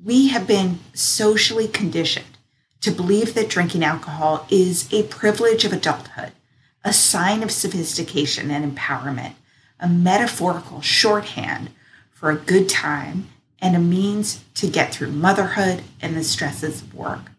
We 0.00 0.28
have 0.28 0.46
been 0.46 0.78
socially 0.94 1.66
conditioned 1.66 2.35
to 2.86 2.92
believe 2.92 3.34
that 3.34 3.48
drinking 3.48 3.82
alcohol 3.82 4.46
is 4.48 4.88
a 4.92 5.02
privilege 5.08 5.64
of 5.64 5.72
adulthood, 5.72 6.30
a 6.84 6.92
sign 6.92 7.42
of 7.42 7.50
sophistication 7.50 8.48
and 8.48 8.76
empowerment, 8.76 9.32
a 9.80 9.88
metaphorical 9.88 10.80
shorthand 10.80 11.68
for 12.12 12.30
a 12.30 12.36
good 12.36 12.68
time, 12.68 13.26
and 13.60 13.74
a 13.74 13.80
means 13.80 14.44
to 14.54 14.68
get 14.68 14.94
through 14.94 15.10
motherhood 15.10 15.82
and 16.00 16.14
the 16.16 16.22
stresses 16.22 16.80
of 16.80 16.94
work. 16.94 17.32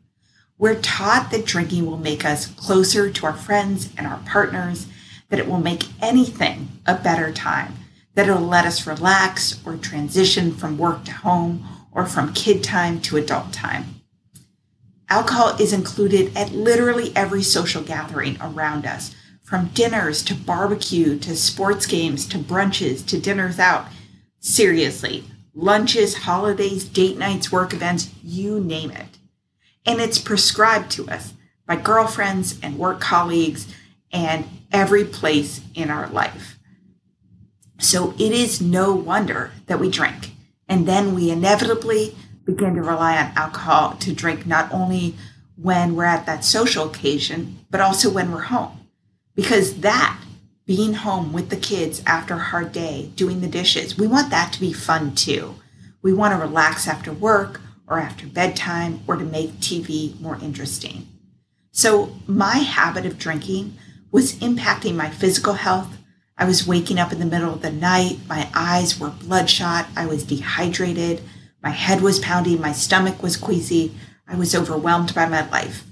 We're 0.58 0.82
taught 0.82 1.32
that 1.32 1.46
drinking 1.46 1.86
will 1.86 1.96
make 1.96 2.26
us 2.26 2.48
closer 2.48 3.10
to 3.10 3.26
our 3.26 3.38
friends 3.38 3.94
and 3.98 4.06
our 4.06 4.20
partners 4.26 4.88
that 5.30 5.40
it 5.40 5.48
will 5.48 5.62
make 5.62 5.86
anything 6.02 6.68
a 6.86 6.96
better 6.96 7.32
time, 7.32 7.74
that 8.16 8.28
it'll 8.28 8.42
let 8.42 8.66
us 8.66 8.86
relax 8.86 9.66
or 9.66 9.78
transition 9.78 10.52
from 10.52 10.78
work 10.78 11.06
to 11.06 11.14
home 11.14 11.66
or 11.94 12.06
from 12.06 12.34
kid 12.34 12.66
time 12.66 13.00
to 13.00 13.16
adult 13.16 13.54
time. 13.54 13.97
Alcohol 15.10 15.56
is 15.60 15.72
included 15.72 16.36
at 16.36 16.52
literally 16.52 17.16
every 17.16 17.42
social 17.42 17.82
gathering 17.82 18.38
around 18.42 18.86
us, 18.86 19.16
from 19.42 19.68
dinners 19.68 20.22
to 20.24 20.36
barbecue 20.36 21.18
to 21.18 21.34
sports 21.36 21.86
games 21.86 22.28
to 22.28 22.38
brunches 22.38 23.06
to 23.08 23.18
dinners 23.18 23.60
out. 23.60 23.88
Seriously, 24.40 25.24
lunches, 25.56 26.16
holidays, 26.16 26.84
date 26.84 27.18
nights, 27.18 27.50
work 27.50 27.74
events, 27.74 28.10
you 28.22 28.60
name 28.60 28.92
it. 28.92 29.18
And 29.86 30.02
it's 30.02 30.20
prescribed 30.20 30.92
to 30.92 31.10
us 31.10 31.34
by 31.66 31.78
girlfriends 31.78 32.60
and 32.62 32.78
work 32.78 33.00
colleagues 33.00 33.74
and 34.12 34.46
every 34.74 35.06
place 35.06 35.62
in 35.74 35.90
our 35.90 36.10
life. 36.10 36.60
So 37.80 38.14
it 38.16 38.34
is 38.34 38.60
no 38.60 38.94
wonder 38.94 39.52
that 39.68 39.80
we 39.80 39.90
drink. 39.90 40.32
And 40.68 40.86
then 40.86 41.16
we 41.16 41.32
inevitably 41.32 42.18
begin 42.48 42.76
to 42.76 42.82
rely 42.82 43.18
on 43.18 43.32
alcohol 43.36 43.92
to 43.98 44.14
drink 44.14 44.48
not 44.48 44.72
only 44.72 45.14
when 45.58 45.96
we're 45.96 46.06
at 46.06 46.26
that 46.26 46.46
social 46.46 46.88
occasion, 46.90 47.60
but 47.70 47.82
also 47.82 48.10
when 48.10 48.32
we're 48.32 48.42
home. 48.42 48.80
Because 49.36 49.82
that, 49.82 50.20
being 50.66 50.94
home 50.94 51.34
with 51.34 51.50
the 51.50 51.58
kids 51.58 52.02
after 52.08 52.36
a 52.36 52.40
hard 52.40 52.72
day, 52.72 53.12
doing 53.16 53.42
the 53.42 53.48
dishes, 53.48 53.98
we 53.98 54.08
want 54.08 54.32
that 54.32 54.54
to 54.54 54.60
be 54.60 54.72
fun 54.74 55.14
too. 55.14 55.56
We 56.02 56.14
want 56.14 56.34
to 56.34 56.40
relax 56.40 56.88
after 56.88 57.12
work 57.12 57.60
or 57.86 58.00
after 58.00 58.26
bedtime 58.26 59.02
or 59.08 59.18
to 59.18 59.26
make 59.26 59.60
TV 59.60 60.20
more 60.22 60.38
interesting. 60.42 61.08
So 61.72 62.16
my 62.28 62.58
habit 62.58 63.06
of 63.06 63.20
drinking 63.20 63.78
was 64.12 64.36
impacting 64.36 64.96
my 64.96 65.10
physical 65.10 65.54
health. 65.54 65.98
I 66.38 66.46
was 66.46 66.68
waking 66.68 66.98
up 66.98 67.12
in 67.12 67.20
the 67.20 67.26
middle 67.26 67.54
of 67.54 67.62
the 67.62 67.72
night. 67.72 68.20
My 68.28 68.50
eyes 68.54 69.00
were 69.00 69.10
bloodshot. 69.10 69.88
I 69.96 70.06
was 70.06 70.24
dehydrated. 70.24 71.22
My 71.62 71.72
head 71.72 72.02
was 72.02 72.20
pounding. 72.20 72.62
My 72.62 72.72
stomach 72.72 73.22
was 73.22 73.38
queasy. 73.38 73.96
I 74.28 74.36
was 74.36 74.56
overwhelmed 74.56 75.14
by 75.16 75.28
my 75.28 75.50
life. 75.50 75.86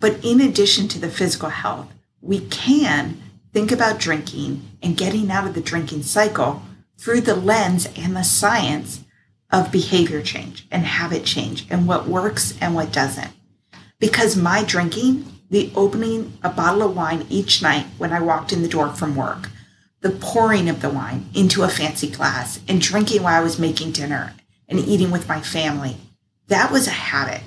But 0.00 0.24
in 0.24 0.40
addition 0.40 0.88
to 0.88 0.98
the 0.98 1.10
physical 1.10 1.50
health, 1.50 1.92
we 2.20 2.40
can 2.40 3.20
think 3.52 3.72
about 3.72 3.98
drinking 3.98 4.62
and 4.82 4.96
getting 4.96 5.30
out 5.30 5.46
of 5.46 5.54
the 5.54 5.60
drinking 5.60 6.02
cycle 6.02 6.62
through 6.96 7.22
the 7.22 7.34
lens 7.34 7.88
and 7.96 8.14
the 8.14 8.22
science 8.22 9.04
of 9.50 9.72
behavior 9.72 10.22
change 10.22 10.66
and 10.70 10.84
habit 10.84 11.24
change 11.24 11.66
and 11.70 11.88
what 11.88 12.06
works 12.06 12.54
and 12.60 12.74
what 12.74 12.92
doesn't. 12.92 13.32
Because 13.98 14.36
my 14.36 14.62
drinking 14.62 15.24
the 15.50 15.72
opening 15.74 16.38
a 16.42 16.50
bottle 16.50 16.82
of 16.82 16.94
wine 16.94 17.26
each 17.30 17.62
night 17.62 17.86
when 17.96 18.12
I 18.12 18.20
walked 18.20 18.52
in 18.52 18.62
the 18.62 18.68
door 18.68 18.90
from 18.90 19.16
work, 19.16 19.48
the 20.00 20.10
pouring 20.10 20.68
of 20.68 20.82
the 20.82 20.90
wine 20.90 21.28
into 21.34 21.62
a 21.62 21.68
fancy 21.68 22.08
glass, 22.08 22.60
and 22.68 22.80
drinking 22.80 23.22
while 23.22 23.40
I 23.40 23.42
was 23.42 23.58
making 23.58 23.92
dinner 23.92 24.34
and 24.68 24.78
mm-hmm. 24.78 24.90
eating 24.90 25.10
with 25.10 25.28
my 25.28 25.40
family. 25.40 25.96
That 26.48 26.70
was 26.70 26.86
a 26.86 26.90
habit. 26.90 27.42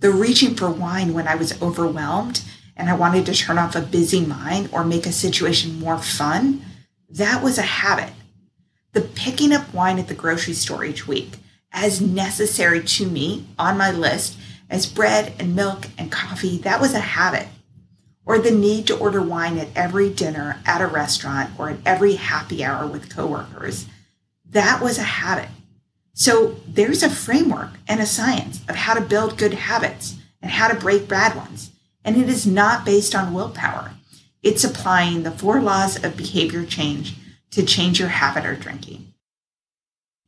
The 0.00 0.10
reaching 0.10 0.54
for 0.54 0.70
wine 0.70 1.14
when 1.14 1.26
I 1.26 1.34
was 1.34 1.60
overwhelmed 1.62 2.42
and 2.76 2.90
I 2.90 2.94
wanted 2.94 3.26
to 3.26 3.34
turn 3.34 3.58
off 3.58 3.74
a 3.74 3.80
busy 3.80 4.24
mind 4.24 4.68
or 4.72 4.84
make 4.84 5.06
a 5.06 5.12
situation 5.12 5.80
more 5.80 5.98
fun, 5.98 6.62
that 7.08 7.42
was 7.42 7.58
a 7.58 7.62
habit. 7.62 8.12
The 8.92 9.00
picking 9.00 9.52
up 9.52 9.72
wine 9.72 9.98
at 9.98 10.08
the 10.08 10.14
grocery 10.14 10.54
store 10.54 10.84
each 10.84 11.06
week, 11.06 11.36
as 11.72 12.00
necessary 12.00 12.82
to 12.82 13.06
me 13.06 13.46
on 13.58 13.78
my 13.78 13.90
list 13.90 14.36
as 14.68 14.86
bread 14.86 15.34
and 15.38 15.54
milk 15.54 15.86
and 15.96 16.10
coffee, 16.10 16.58
that 16.58 16.80
was 16.80 16.94
a 16.94 17.00
habit. 17.00 17.48
Or 18.24 18.38
the 18.38 18.50
need 18.50 18.88
to 18.88 18.98
order 18.98 19.22
wine 19.22 19.58
at 19.58 19.68
every 19.76 20.10
dinner 20.10 20.60
at 20.66 20.80
a 20.80 20.86
restaurant 20.86 21.50
or 21.58 21.70
at 21.70 21.78
every 21.86 22.14
happy 22.14 22.64
hour 22.64 22.86
with 22.86 23.14
coworkers, 23.14 23.86
that 24.50 24.82
was 24.82 24.98
a 24.98 25.02
habit. 25.02 25.48
So 26.18 26.56
there's 26.66 27.02
a 27.02 27.10
framework 27.10 27.72
and 27.86 28.00
a 28.00 28.06
science 28.06 28.62
of 28.70 28.74
how 28.74 28.94
to 28.94 29.02
build 29.02 29.36
good 29.36 29.52
habits 29.52 30.16
and 30.40 30.50
how 30.50 30.66
to 30.66 30.80
break 30.80 31.08
bad 31.08 31.36
ones. 31.36 31.70
And 32.06 32.16
it 32.16 32.30
is 32.30 32.46
not 32.46 32.86
based 32.86 33.14
on 33.14 33.34
willpower. 33.34 33.90
It's 34.42 34.64
applying 34.64 35.22
the 35.22 35.30
four 35.30 35.60
laws 35.60 36.02
of 36.02 36.16
behavior 36.16 36.64
change 36.64 37.16
to 37.50 37.66
change 37.66 38.00
your 38.00 38.08
habit 38.08 38.46
of 38.46 38.60
drinking. 38.60 39.12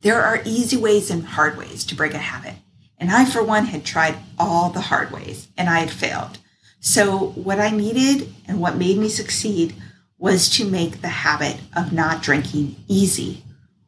There 0.01 0.21
are 0.21 0.43
easy 0.45 0.77
ways 0.77 1.09
and 1.09 1.25
hard 1.25 1.57
ways 1.57 1.83
to 1.85 1.95
break 1.95 2.13
a 2.13 2.19
habit. 2.19 2.53
And 2.99 3.09
I, 3.09 3.25
for 3.25 3.43
one, 3.43 3.65
had 3.65 3.83
tried 3.83 4.17
all 4.37 4.69
the 4.69 4.81
hard 4.81 5.09
ways 5.09 5.47
and 5.57 5.67
I 5.67 5.79
had 5.79 5.89
failed. 5.89 6.37
So, 6.79 7.31
what 7.31 7.59
I 7.59 7.71
needed 7.71 8.31
and 8.47 8.61
what 8.61 8.77
made 8.77 8.99
me 8.99 9.09
succeed 9.09 9.73
was 10.19 10.49
to 10.51 10.69
make 10.69 11.01
the 11.01 11.07
habit 11.07 11.57
of 11.75 11.91
not 11.91 12.21
drinking 12.21 12.75
easy 12.87 13.43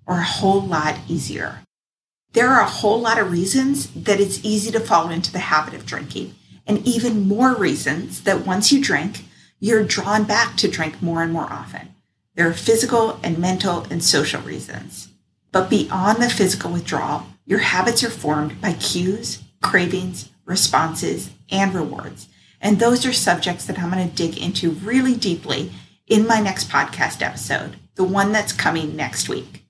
or 0.08 0.18
a 0.18 0.24
whole 0.24 0.62
lot 0.62 0.98
easier. 1.08 1.60
There 2.34 2.48
are 2.50 2.62
a 2.62 2.70
whole 2.70 3.02
lot 3.02 3.20
of 3.20 3.32
reasons 3.32 3.92
that 3.94 4.22
it's 4.22 4.44
easy 4.44 4.72
to 4.72 4.80
fall 4.80 5.10
into 5.10 5.32
the 5.32 5.40
habit 5.40 5.74
of 5.74 5.86
drinking, 5.86 6.36
and 6.66 6.86
even 6.88 7.28
more 7.28 7.54
reasons 7.56 8.24
that 8.24 8.46
once 8.46 8.72
you 8.72 8.82
drink, 8.82 9.26
you're 9.60 9.84
drawn 9.84 10.24
back 10.24 10.56
to 10.58 10.70
drink 10.70 11.02
more 11.02 11.22
and 11.22 11.34
more 11.34 11.52
often. 11.52 11.94
There 12.36 12.48
are 12.48 12.54
physical 12.54 13.20
and 13.22 13.38
mental 13.38 13.86
and 13.92 14.02
social 14.02 14.42
reasons. 14.42 15.10
But 15.52 15.70
beyond 15.70 16.22
the 16.22 16.30
physical 16.30 16.72
withdrawal, 16.72 17.26
your 17.46 17.60
habits 17.60 18.04
are 18.04 18.10
formed 18.10 18.62
by 18.62 18.74
cues, 18.74 19.44
cravings, 19.62 20.30
responses, 20.46 21.32
and 21.52 21.74
rewards. 21.74 22.30
And 22.62 22.80
those 22.80 23.06
are 23.06 23.14
subjects 23.14 23.66
that 23.66 23.78
I'm 23.78 23.92
going 23.92 24.08
to 24.08 24.16
dig 24.16 24.38
into 24.38 24.72
really 24.72 25.16
deeply 25.16 25.72
in 26.08 26.26
my 26.26 26.40
next 26.40 26.70
podcast 26.70 27.22
episode, 27.22 27.76
the 27.96 28.04
one 28.06 28.32
that's 28.32 28.54
coming 28.54 28.96
next 28.96 29.28
week. 29.28 29.66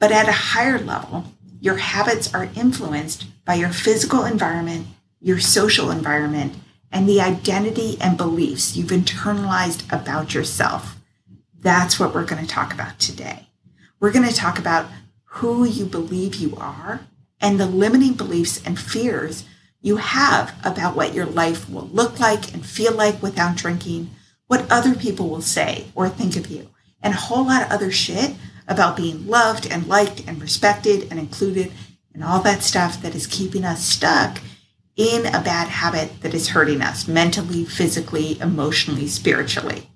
But 0.00 0.12
at 0.12 0.28
a 0.28 0.32
higher 0.32 0.78
level, 0.78 1.24
your 1.60 1.76
habits 1.76 2.32
are 2.34 2.50
influenced 2.54 3.26
by 3.44 3.54
your 3.54 3.70
physical 3.70 4.24
environment, 4.24 4.86
your 5.20 5.38
social 5.38 5.90
environment, 5.90 6.54
and 6.92 7.08
the 7.08 7.20
identity 7.20 7.96
and 8.00 8.16
beliefs 8.16 8.76
you've 8.76 8.90
internalized 8.90 9.90
about 9.92 10.34
yourself. 10.34 10.96
That's 11.58 11.98
what 11.98 12.14
we're 12.14 12.24
going 12.24 12.44
to 12.44 12.48
talk 12.48 12.72
about 12.72 12.98
today. 12.98 13.48
We're 13.98 14.12
going 14.12 14.28
to 14.28 14.34
talk 14.34 14.58
about 14.58 14.86
who 15.24 15.64
you 15.64 15.84
believe 15.84 16.36
you 16.36 16.56
are 16.56 17.00
and 17.40 17.58
the 17.58 17.66
limiting 17.66 18.14
beliefs 18.14 18.62
and 18.64 18.78
fears 18.78 19.44
you 19.80 19.96
have 19.96 20.54
about 20.64 20.96
what 20.96 21.14
your 21.14 21.26
life 21.26 21.68
will 21.68 21.88
look 21.92 22.18
like 22.18 22.52
and 22.52 22.64
feel 22.64 22.92
like 22.92 23.22
without 23.22 23.56
drinking, 23.56 24.10
what 24.46 24.70
other 24.70 24.94
people 24.94 25.28
will 25.28 25.42
say 25.42 25.86
or 25.94 26.08
think 26.08 26.36
of 26.36 26.48
you, 26.48 26.70
and 27.02 27.14
a 27.14 27.16
whole 27.18 27.46
lot 27.46 27.62
of 27.62 27.70
other 27.70 27.90
shit 27.90 28.34
about 28.68 28.96
being 28.96 29.26
loved 29.26 29.66
and 29.66 29.86
liked 29.86 30.26
and 30.26 30.40
respected 30.40 31.08
and 31.10 31.18
included 31.18 31.72
and 32.14 32.24
all 32.24 32.40
that 32.40 32.62
stuff 32.62 33.00
that 33.02 33.14
is 33.14 33.26
keeping 33.26 33.64
us 33.64 33.84
stuck 33.84 34.40
in 34.96 35.26
a 35.26 35.42
bad 35.42 35.68
habit 35.68 36.20
that 36.22 36.34
is 36.34 36.48
hurting 36.48 36.80
us 36.80 37.06
mentally, 37.06 37.64
physically, 37.64 38.40
emotionally, 38.40 39.06
spiritually. 39.06 39.90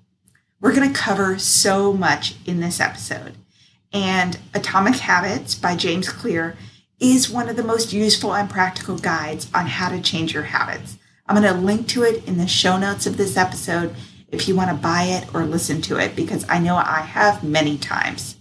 We're 0.59 0.75
going 0.75 0.93
to 0.93 0.99
cover 0.99 1.39
so 1.39 1.91
much 1.91 2.35
in 2.45 2.59
this 2.59 2.79
episode. 2.79 3.33
And 3.91 4.37
Atomic 4.53 4.97
Habits 4.97 5.55
by 5.55 5.75
James 5.75 6.07
Clear 6.07 6.55
is 6.99 7.31
one 7.31 7.49
of 7.49 7.55
the 7.55 7.63
most 7.63 7.91
useful 7.91 8.35
and 8.35 8.47
practical 8.47 8.97
guides 8.97 9.49
on 9.55 9.65
how 9.65 9.89
to 9.89 9.99
change 9.99 10.35
your 10.35 10.43
habits. 10.43 10.99
I'm 11.25 11.41
going 11.41 11.51
to 11.51 11.59
link 11.59 11.87
to 11.89 12.03
it 12.03 12.27
in 12.27 12.37
the 12.37 12.47
show 12.47 12.77
notes 12.77 13.07
of 13.07 13.17
this 13.17 13.35
episode 13.35 13.95
if 14.29 14.47
you 14.47 14.55
want 14.55 14.69
to 14.69 14.75
buy 14.75 15.03
it 15.03 15.33
or 15.33 15.43
listen 15.43 15.81
to 15.81 15.97
it, 15.97 16.15
because 16.15 16.45
I 16.47 16.59
know 16.59 16.75
I 16.75 17.01
have 17.01 17.43
many 17.43 17.77
times. 17.77 18.37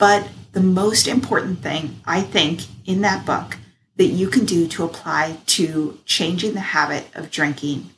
But 0.00 0.30
the 0.52 0.62
most 0.62 1.06
important 1.06 1.58
thing, 1.60 2.00
I 2.06 2.22
think, 2.22 2.62
in 2.86 3.02
that 3.02 3.26
book 3.26 3.58
that 3.96 4.06
you 4.06 4.28
can 4.28 4.46
do 4.46 4.66
to 4.68 4.84
apply 4.84 5.36
to 5.44 5.98
changing 6.06 6.54
the 6.54 6.60
habit 6.60 7.06
of 7.14 7.30
drinking 7.30 7.90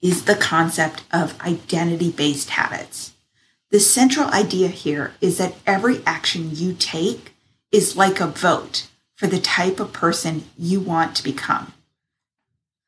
is 0.00 0.24
the 0.24 0.34
concept 0.34 1.04
of 1.12 1.38
identity 1.42 2.10
based 2.10 2.48
habits. 2.48 3.12
The 3.70 3.78
central 3.78 4.30
idea 4.30 4.68
here 4.68 5.12
is 5.20 5.36
that 5.36 5.56
every 5.66 6.00
action 6.06 6.50
you 6.54 6.72
take 6.72 7.34
is 7.70 7.94
like 7.94 8.20
a 8.20 8.26
vote 8.26 8.88
for 9.14 9.26
the 9.26 9.38
type 9.38 9.80
of 9.80 9.92
person 9.92 10.44
you 10.56 10.80
want 10.80 11.14
to 11.16 11.22
become. 11.22 11.74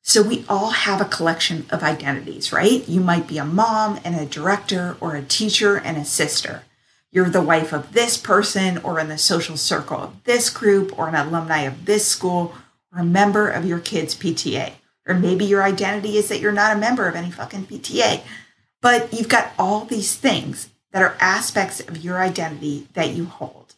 So 0.00 0.22
we 0.22 0.46
all 0.48 0.70
have 0.70 1.03
a 1.03 1.05
collection 1.05 1.66
of 1.68 1.83
identities, 1.83 2.55
right? 2.55 2.88
You 2.88 3.00
might 3.00 3.29
be 3.29 3.37
a 3.37 3.44
mom 3.44 4.00
and 4.03 4.16
a 4.16 4.24
director 4.24 4.96
or 4.98 5.14
a 5.14 5.22
teacher 5.22 5.76
and 5.76 5.98
a 5.98 6.07
sister. 6.07 6.62
You're 7.12 7.30
the 7.30 7.42
wife 7.42 7.72
of 7.72 7.92
this 7.92 8.16
person 8.16 8.78
or 8.78 9.00
in 9.00 9.08
the 9.08 9.18
social 9.18 9.56
circle 9.56 9.98
of 9.98 10.24
this 10.24 10.48
group 10.48 10.96
or 10.96 11.08
an 11.08 11.14
alumni 11.14 11.62
of 11.62 11.84
this 11.86 12.06
school 12.06 12.54
or 12.92 13.00
a 13.00 13.04
member 13.04 13.48
of 13.48 13.64
your 13.64 13.80
kid's 13.80 14.14
PTA. 14.14 14.72
Or 15.06 15.14
maybe 15.14 15.44
your 15.44 15.62
identity 15.62 16.16
is 16.16 16.28
that 16.28 16.40
you're 16.40 16.52
not 16.52 16.76
a 16.76 16.78
member 16.78 17.08
of 17.08 17.16
any 17.16 17.30
fucking 17.30 17.66
PTA. 17.66 18.22
But 18.80 19.12
you've 19.12 19.28
got 19.28 19.52
all 19.58 19.84
these 19.84 20.14
things 20.14 20.68
that 20.92 21.02
are 21.02 21.16
aspects 21.20 21.80
of 21.80 22.04
your 22.04 22.18
identity 22.18 22.86
that 22.94 23.10
you 23.10 23.24
hold. 23.26 23.74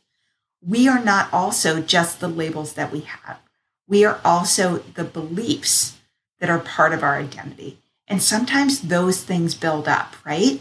We 0.64 0.88
are 0.88 1.02
not 1.02 1.32
also 1.32 1.80
just 1.80 2.20
the 2.20 2.28
labels 2.28 2.74
that 2.74 2.92
we 2.92 3.00
have. 3.00 3.40
We 3.88 4.04
are 4.04 4.20
also 4.24 4.78
the 4.78 5.04
beliefs 5.04 5.98
that 6.38 6.50
are 6.50 6.58
part 6.58 6.92
of 6.92 7.02
our 7.02 7.16
identity. 7.16 7.78
And 8.06 8.22
sometimes 8.22 8.82
those 8.82 9.22
things 9.22 9.54
build 9.54 9.88
up, 9.88 10.14
right? 10.24 10.60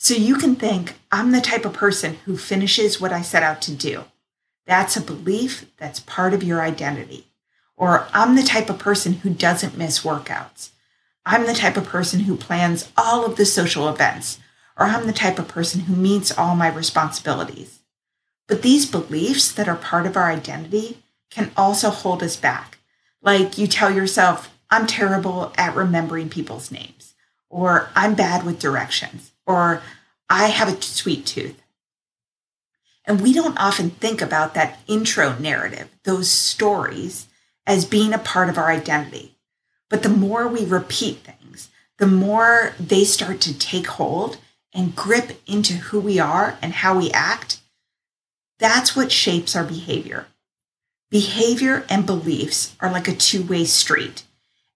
So 0.00 0.14
you 0.14 0.36
can 0.36 0.54
think, 0.54 0.94
I'm 1.10 1.32
the 1.32 1.40
type 1.40 1.64
of 1.64 1.72
person 1.72 2.14
who 2.24 2.36
finishes 2.36 3.00
what 3.00 3.12
I 3.12 3.20
set 3.20 3.42
out 3.42 3.60
to 3.62 3.74
do. 3.74 4.04
That's 4.64 4.96
a 4.96 5.00
belief 5.00 5.66
that's 5.76 5.98
part 5.98 6.32
of 6.32 6.44
your 6.44 6.62
identity. 6.62 7.26
Or 7.76 8.06
I'm 8.12 8.36
the 8.36 8.44
type 8.44 8.70
of 8.70 8.78
person 8.78 9.14
who 9.14 9.30
doesn't 9.30 9.76
miss 9.76 10.04
workouts. 10.04 10.70
I'm 11.26 11.46
the 11.46 11.54
type 11.54 11.76
of 11.76 11.84
person 11.84 12.20
who 12.20 12.36
plans 12.36 12.92
all 12.96 13.24
of 13.24 13.36
the 13.36 13.44
social 13.44 13.88
events. 13.88 14.38
Or 14.76 14.86
I'm 14.86 15.08
the 15.08 15.12
type 15.12 15.38
of 15.38 15.48
person 15.48 15.80
who 15.80 15.96
meets 15.96 16.36
all 16.36 16.54
my 16.54 16.72
responsibilities. 16.72 17.80
But 18.46 18.62
these 18.62 18.90
beliefs 18.90 19.50
that 19.52 19.68
are 19.68 19.76
part 19.76 20.06
of 20.06 20.16
our 20.16 20.30
identity 20.30 21.02
can 21.28 21.50
also 21.56 21.90
hold 21.90 22.22
us 22.22 22.36
back. 22.36 22.78
Like 23.20 23.58
you 23.58 23.66
tell 23.66 23.90
yourself, 23.90 24.56
I'm 24.70 24.86
terrible 24.86 25.52
at 25.58 25.74
remembering 25.74 26.28
people's 26.28 26.70
names, 26.70 27.14
or 27.50 27.90
I'm 27.96 28.14
bad 28.14 28.46
with 28.46 28.60
directions, 28.60 29.32
or 29.48 29.82
I 30.30 30.48
have 30.48 30.68
a 30.68 30.80
sweet 30.80 31.26
tooth. 31.26 31.60
And 33.04 33.22
we 33.22 33.32
don't 33.32 33.58
often 33.58 33.90
think 33.90 34.20
about 34.20 34.52
that 34.54 34.78
intro 34.86 35.36
narrative, 35.38 35.88
those 36.04 36.30
stories, 36.30 37.26
as 37.66 37.86
being 37.86 38.12
a 38.12 38.18
part 38.18 38.50
of 38.50 38.58
our 38.58 38.70
identity. 38.70 39.38
But 39.88 40.02
the 40.02 40.10
more 40.10 40.46
we 40.46 40.64
repeat 40.64 41.20
things, 41.20 41.70
the 41.96 42.06
more 42.06 42.74
they 42.78 43.04
start 43.04 43.40
to 43.40 43.58
take 43.58 43.86
hold 43.86 44.36
and 44.74 44.94
grip 44.94 45.40
into 45.46 45.72
who 45.74 45.98
we 45.98 46.18
are 46.18 46.58
and 46.60 46.72
how 46.74 46.98
we 46.98 47.10
act. 47.10 47.60
That's 48.58 48.94
what 48.94 49.10
shapes 49.10 49.56
our 49.56 49.64
behavior. 49.64 50.26
Behavior 51.10 51.86
and 51.88 52.04
beliefs 52.04 52.76
are 52.80 52.92
like 52.92 53.08
a 53.08 53.14
two 53.14 53.42
way 53.42 53.64
street. 53.64 54.24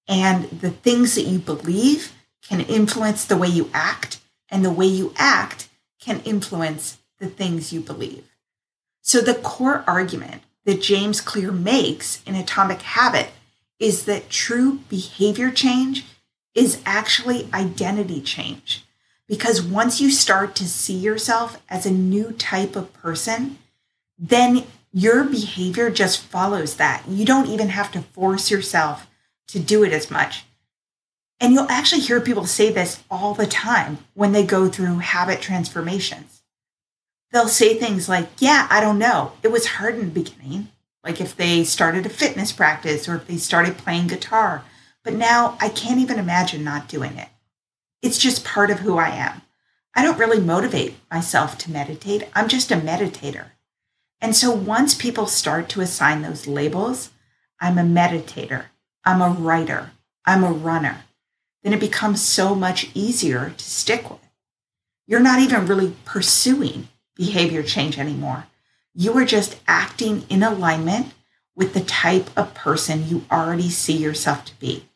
And 0.08 0.44
the 0.44 0.70
things 0.70 1.14
that 1.14 1.26
you 1.26 1.38
believe 1.38 2.14
can 2.42 2.60
influence 2.60 3.26
the 3.26 3.36
way 3.36 3.48
you 3.48 3.70
act, 3.74 4.21
and 4.52 4.64
the 4.64 4.70
way 4.70 4.86
you 4.86 5.12
act 5.16 5.68
can 5.98 6.20
influence 6.20 6.98
the 7.18 7.26
things 7.26 7.72
you 7.72 7.80
believe. 7.80 8.24
So, 9.00 9.20
the 9.20 9.34
core 9.34 9.82
argument 9.86 10.42
that 10.64 10.82
James 10.82 11.20
Clear 11.20 11.50
makes 11.50 12.22
in 12.24 12.36
Atomic 12.36 12.82
Habit 12.82 13.30
is 13.80 14.04
that 14.04 14.30
true 14.30 14.80
behavior 14.88 15.50
change 15.50 16.04
is 16.54 16.80
actually 16.86 17.48
identity 17.52 18.20
change. 18.20 18.84
Because 19.26 19.62
once 19.62 20.00
you 20.00 20.10
start 20.10 20.54
to 20.56 20.68
see 20.68 20.96
yourself 20.96 21.60
as 21.68 21.86
a 21.86 21.90
new 21.90 22.32
type 22.32 22.76
of 22.76 22.92
person, 22.92 23.58
then 24.18 24.64
your 24.92 25.24
behavior 25.24 25.90
just 25.90 26.20
follows 26.20 26.76
that. 26.76 27.02
You 27.08 27.24
don't 27.24 27.48
even 27.48 27.70
have 27.70 27.90
to 27.92 28.02
force 28.02 28.50
yourself 28.50 29.08
to 29.48 29.58
do 29.58 29.82
it 29.82 29.92
as 29.92 30.10
much. 30.10 30.44
And 31.42 31.52
you'll 31.52 31.66
actually 31.68 32.02
hear 32.02 32.20
people 32.20 32.46
say 32.46 32.70
this 32.70 33.02
all 33.10 33.34
the 33.34 33.48
time 33.48 33.98
when 34.14 34.30
they 34.30 34.46
go 34.46 34.68
through 34.68 34.98
habit 34.98 35.40
transformations. 35.40 36.44
They'll 37.32 37.48
say 37.48 37.74
things 37.74 38.08
like, 38.08 38.28
Yeah, 38.38 38.68
I 38.70 38.80
don't 38.80 39.00
know. 39.00 39.32
It 39.42 39.50
was 39.50 39.66
hard 39.66 39.96
in 39.96 40.04
the 40.04 40.22
beginning. 40.22 40.68
Like 41.02 41.20
if 41.20 41.36
they 41.36 41.64
started 41.64 42.06
a 42.06 42.10
fitness 42.10 42.52
practice 42.52 43.08
or 43.08 43.16
if 43.16 43.26
they 43.26 43.38
started 43.38 43.76
playing 43.76 44.06
guitar. 44.06 44.62
But 45.02 45.14
now 45.14 45.58
I 45.60 45.68
can't 45.68 45.98
even 45.98 46.20
imagine 46.20 46.62
not 46.62 46.86
doing 46.86 47.18
it. 47.18 47.28
It's 48.02 48.18
just 48.18 48.44
part 48.44 48.70
of 48.70 48.78
who 48.78 48.96
I 48.98 49.08
am. 49.08 49.42
I 49.96 50.04
don't 50.04 50.20
really 50.20 50.38
motivate 50.38 50.94
myself 51.10 51.58
to 51.58 51.72
meditate. 51.72 52.28
I'm 52.36 52.46
just 52.46 52.70
a 52.70 52.76
meditator. 52.76 53.46
And 54.20 54.36
so 54.36 54.52
once 54.52 54.94
people 54.94 55.26
start 55.26 55.68
to 55.70 55.80
assign 55.80 56.22
those 56.22 56.46
labels, 56.46 57.10
I'm 57.60 57.78
a 57.78 57.82
meditator. 57.82 58.66
I'm 59.04 59.20
a 59.20 59.30
writer, 59.30 59.90
I'm 60.24 60.44
a 60.44 60.52
runner, 60.52 60.98
then 61.62 61.72
it 61.72 61.80
becomes 61.80 62.22
so 62.22 62.54
much 62.54 62.90
easier 62.94 63.54
to 63.56 63.64
stick 63.64 64.10
with. 64.10 64.20
You're 65.06 65.20
not 65.20 65.40
even 65.40 65.66
really 65.66 65.94
pursuing 66.04 66.88
behavior 67.16 67.62
change 67.62 67.98
anymore. 67.98 68.46
You 68.94 69.16
are 69.18 69.24
just 69.24 69.58
acting 69.66 70.24
in 70.28 70.42
alignment 70.42 71.14
with 71.54 71.74
the 71.74 71.80
type 71.80 72.30
of 72.36 72.54
person 72.54 73.08
you 73.08 73.24
already 73.30 73.70
see 73.70 73.96
yourself 73.96 74.44
to 74.46 74.58
be. 74.58 74.88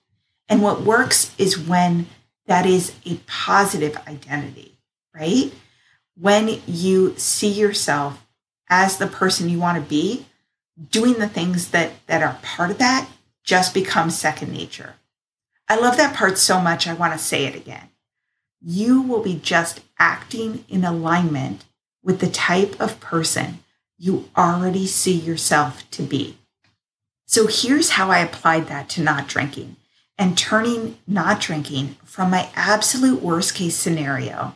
And 0.49 0.63
what 0.63 0.83
works 0.83 1.35
is 1.39 1.59
when 1.59 2.07
that 2.47 2.67
is 2.67 2.95
a 3.05 3.17
positive 3.27 3.97
identity, 4.07 4.79
right? 5.15 5.53
When 6.19 6.61
you 6.67 7.15
see 7.19 7.51
yourself 7.51 8.25
as 8.69 8.97
the 8.97 9.07
person 9.07 9.49
you 9.49 9.59
want 9.59 9.83
to 9.83 9.89
be, 9.89 10.27
doing 10.91 11.15
the 11.15 11.29
things 11.29 11.71
that, 11.71 11.93
that 12.07 12.23
are 12.23 12.39
part 12.43 12.71
of 12.71 12.79
that, 12.79 13.09
just 13.43 13.75
becomes 13.75 14.19
second 14.19 14.53
nature. 14.53 14.95
I 15.69 15.77
love 15.77 15.97
that 15.97 16.15
part 16.15 16.39
so 16.39 16.61
much, 16.61 16.87
I 16.87 16.95
want 16.95 17.13
to 17.13 17.19
say 17.19 17.45
it 17.45 17.55
again. 17.55 17.91
You 18.61 19.03
will 19.03 19.23
be 19.23 19.39
just 19.43 19.81
acting 19.99 20.65
in 20.69 20.85
alignment 20.85 21.65
with 22.03 22.21
the 22.21 22.29
type 22.29 22.81
of 22.81 23.01
person 23.01 23.61
you 23.99 24.29
already 24.37 24.87
see 24.87 25.15
yourself 25.15 25.89
to 25.91 26.03
be. 26.03 26.39
So 27.27 27.47
here's 27.47 27.91
how 27.91 28.11
I 28.11 28.19
applied 28.21 28.69
that 28.69 28.89
to 28.91 29.03
not 29.03 29.27
drinking 29.27 29.77
and 30.17 30.39
turning 30.39 30.99
not 31.07 31.41
drinking 31.41 31.97
from 32.05 32.31
my 32.31 32.49
absolute 32.55 33.23
worst 33.23 33.55
case 33.55 33.75
scenario, 33.75 34.55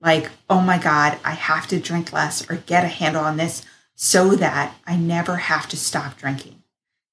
like, 0.00 0.30
oh 0.48 0.60
my 0.60 0.78
God, 0.78 1.18
I 1.24 1.32
have 1.32 1.66
to 1.68 1.80
drink 1.80 2.12
less 2.12 2.48
or 2.50 2.56
get 2.56 2.84
a 2.84 2.88
handle 2.88 3.24
on 3.24 3.36
this 3.36 3.64
so 3.94 4.36
that 4.36 4.74
I 4.86 4.96
never 4.96 5.36
have 5.36 5.68
to 5.68 5.76
stop 5.76 6.16
drinking, 6.16 6.62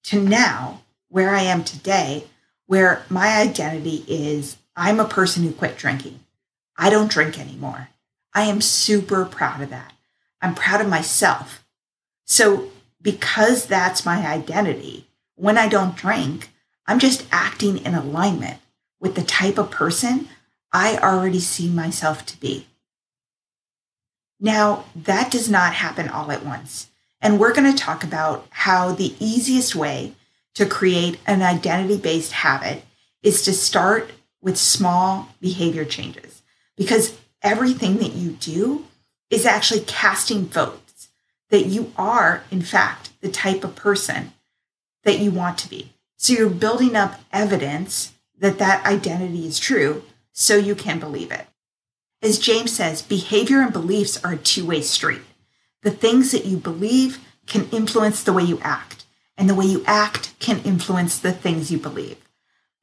to 0.06 0.22
now 0.22 0.82
where 1.10 1.36
I 1.36 1.42
am 1.42 1.64
today, 1.64 2.26
where 2.70 3.04
my 3.10 3.42
identity 3.42 4.06
is 4.08 4.56
I'm 4.76 5.00
a 5.00 5.06
person 5.06 5.42
who 5.42 5.52
quit 5.52 5.76
drinking. 5.76 6.20
I 6.78 6.92
don't 6.92 7.10
drink 7.10 7.40
anymore. 7.40 7.90
I 8.32 8.44
am 8.44 8.62
super 8.62 9.26
proud 9.26 9.62
of 9.62 9.72
that. 9.72 9.94
I'm 10.40 10.54
proud 10.54 10.80
of 10.80 10.88
myself. 10.88 11.66
So, 12.26 12.70
because 13.02 13.66
that's 13.66 14.06
my 14.06 14.24
identity, 14.24 15.08
when 15.36 15.58
I 15.58 15.68
don't 15.68 15.96
drink, 15.96 16.52
I'm 16.86 17.00
just 17.00 17.26
acting 17.32 17.80
in 17.80 17.96
alignment 17.96 18.60
with 19.00 19.16
the 19.16 19.24
type 19.24 19.58
of 19.58 19.72
person 19.72 20.30
I 20.72 21.00
already 21.00 21.40
see 21.40 21.72
myself 21.72 22.24
to 22.28 22.40
be. 22.40 22.68
Now, 24.40 24.86
that 24.96 25.32
does 25.32 25.50
not 25.50 25.74
happen 25.74 26.08
all 26.08 26.32
at 26.32 26.46
once. 26.46 26.92
And 27.20 27.40
we're 27.40 27.56
going 27.56 27.74
to 27.76 27.84
talk 27.84 28.04
about 28.04 28.46
how 28.52 28.92
the 28.92 29.16
easiest 29.20 29.76
way 29.76 30.14
to 30.56 30.66
create 30.66 31.20
an 31.26 31.42
identity 31.42 31.98
based 31.98 32.32
habit 32.32 32.84
is 33.24 33.42
to 33.44 33.54
start 33.54 34.12
with 34.42 34.58
small 34.58 35.30
behavior 35.42 35.86
changes 35.86 36.42
because 36.76 37.18
everything 37.42 37.98
that 37.98 38.14
you 38.14 38.32
do 38.32 38.86
is 39.30 39.46
actually 39.46 39.82
casting 39.82 40.46
votes 40.46 41.10
that 41.50 41.66
you 41.66 41.92
are, 41.98 42.44
in 42.52 42.62
fact, 42.62 43.12
the 43.22 43.30
type 43.30 43.64
of 43.64 43.76
person 43.76 44.34
that 45.04 45.20
you 45.20 45.32
want 45.32 45.58
to 45.58 45.70
be. 45.70 45.94
So 46.18 46.34
you're 46.34 46.50
building 46.50 46.96
up 46.96 47.20
evidence 47.32 48.14
that 48.38 48.60
that 48.60 48.86
identity 48.86 49.46
is 49.48 49.60
true 49.60 50.04
so 50.32 50.56
you 50.56 50.76
can 50.76 51.00
believe 51.00 51.32
it. 51.32 51.48
As 52.22 52.40
James 52.40 52.74
says, 52.74 53.02
behavior 53.02 53.62
and 53.62 53.72
beliefs 53.72 54.22
are 54.24 54.34
a 54.34 54.38
two 54.38 54.66
way 54.66 54.82
street. 54.82 55.22
The 55.82 55.92
things 55.92 56.32
that 56.32 56.46
you 56.46 56.58
believe 56.58 57.20
can 57.48 57.70
influence 57.70 58.24
the 58.24 58.34
way 58.34 58.44
you 58.44 58.60
act, 58.62 58.99
and 59.40 59.50
the 59.50 59.56
way 59.56 59.66
you 59.66 59.84
act 59.88 60.38
can 60.40 60.60
influence 60.60 61.18
the 61.18 61.32
things 61.32 61.72
you 61.72 61.80
believe. 61.80 62.18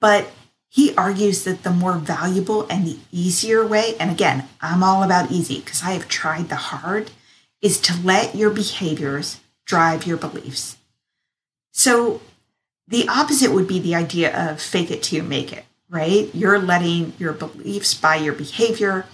But 0.00 0.32
he 0.68 0.94
argues 0.96 1.44
that 1.44 1.62
the 1.62 1.70
more 1.70 1.94
valuable 1.94 2.66
and 2.68 2.86
the 2.86 2.98
easier 3.12 3.64
way, 3.64 3.94
and 4.00 4.10
again, 4.10 4.48
I'm 4.60 4.82
all 4.82 5.02
about 5.02 5.30
easy 5.30 5.60
because 5.60 5.82
I 5.82 5.92
have 5.92 6.08
tried 6.08 6.48
the 6.48 6.56
hard, 6.56 7.10
is 7.62 7.80
to 7.82 8.00
let 8.02 8.34
your 8.34 8.50
behaviors 8.50 9.40
drive 9.64 10.06
your 10.06 10.16
beliefs. 10.16 10.76
So 11.72 12.20
the 12.88 13.08
opposite 13.08 13.52
would 13.52 13.68
be 13.68 13.78
the 13.78 13.94
idea 13.94 14.50
of 14.50 14.60
fake 14.60 14.90
it 14.90 15.02
till 15.02 15.18
you 15.18 15.22
make 15.22 15.52
it, 15.52 15.64
right? 15.90 16.30
You're 16.34 16.58
letting 16.58 17.12
your 17.18 17.32
beliefs 17.32 17.94
by 17.94 18.16
your 18.16 18.32
behavior. 18.32 19.06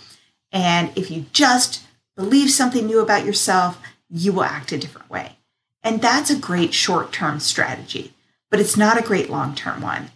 And 0.53 0.97
if 0.97 1.11
you 1.11 1.27
just 1.33 1.83
believe 2.17 2.51
something 2.51 2.87
new 2.87 3.01
about 3.01 3.27
yourself, 3.27 3.81
you 4.09 4.33
will 4.33 4.45
act 4.45 4.73
a 4.73 4.79
different 4.79 5.11
way. 5.11 5.37
And 5.85 6.01
that's 6.01 6.31
a 6.31 6.39
great 6.39 6.75
short 6.75 7.13
term 7.13 7.41
strategy, 7.41 8.13
but 8.51 8.61
it's 8.61 8.77
not 8.77 8.99
a 8.99 9.07
great 9.07 9.31
long 9.31 9.55
term 9.55 9.81
one. 9.81 10.11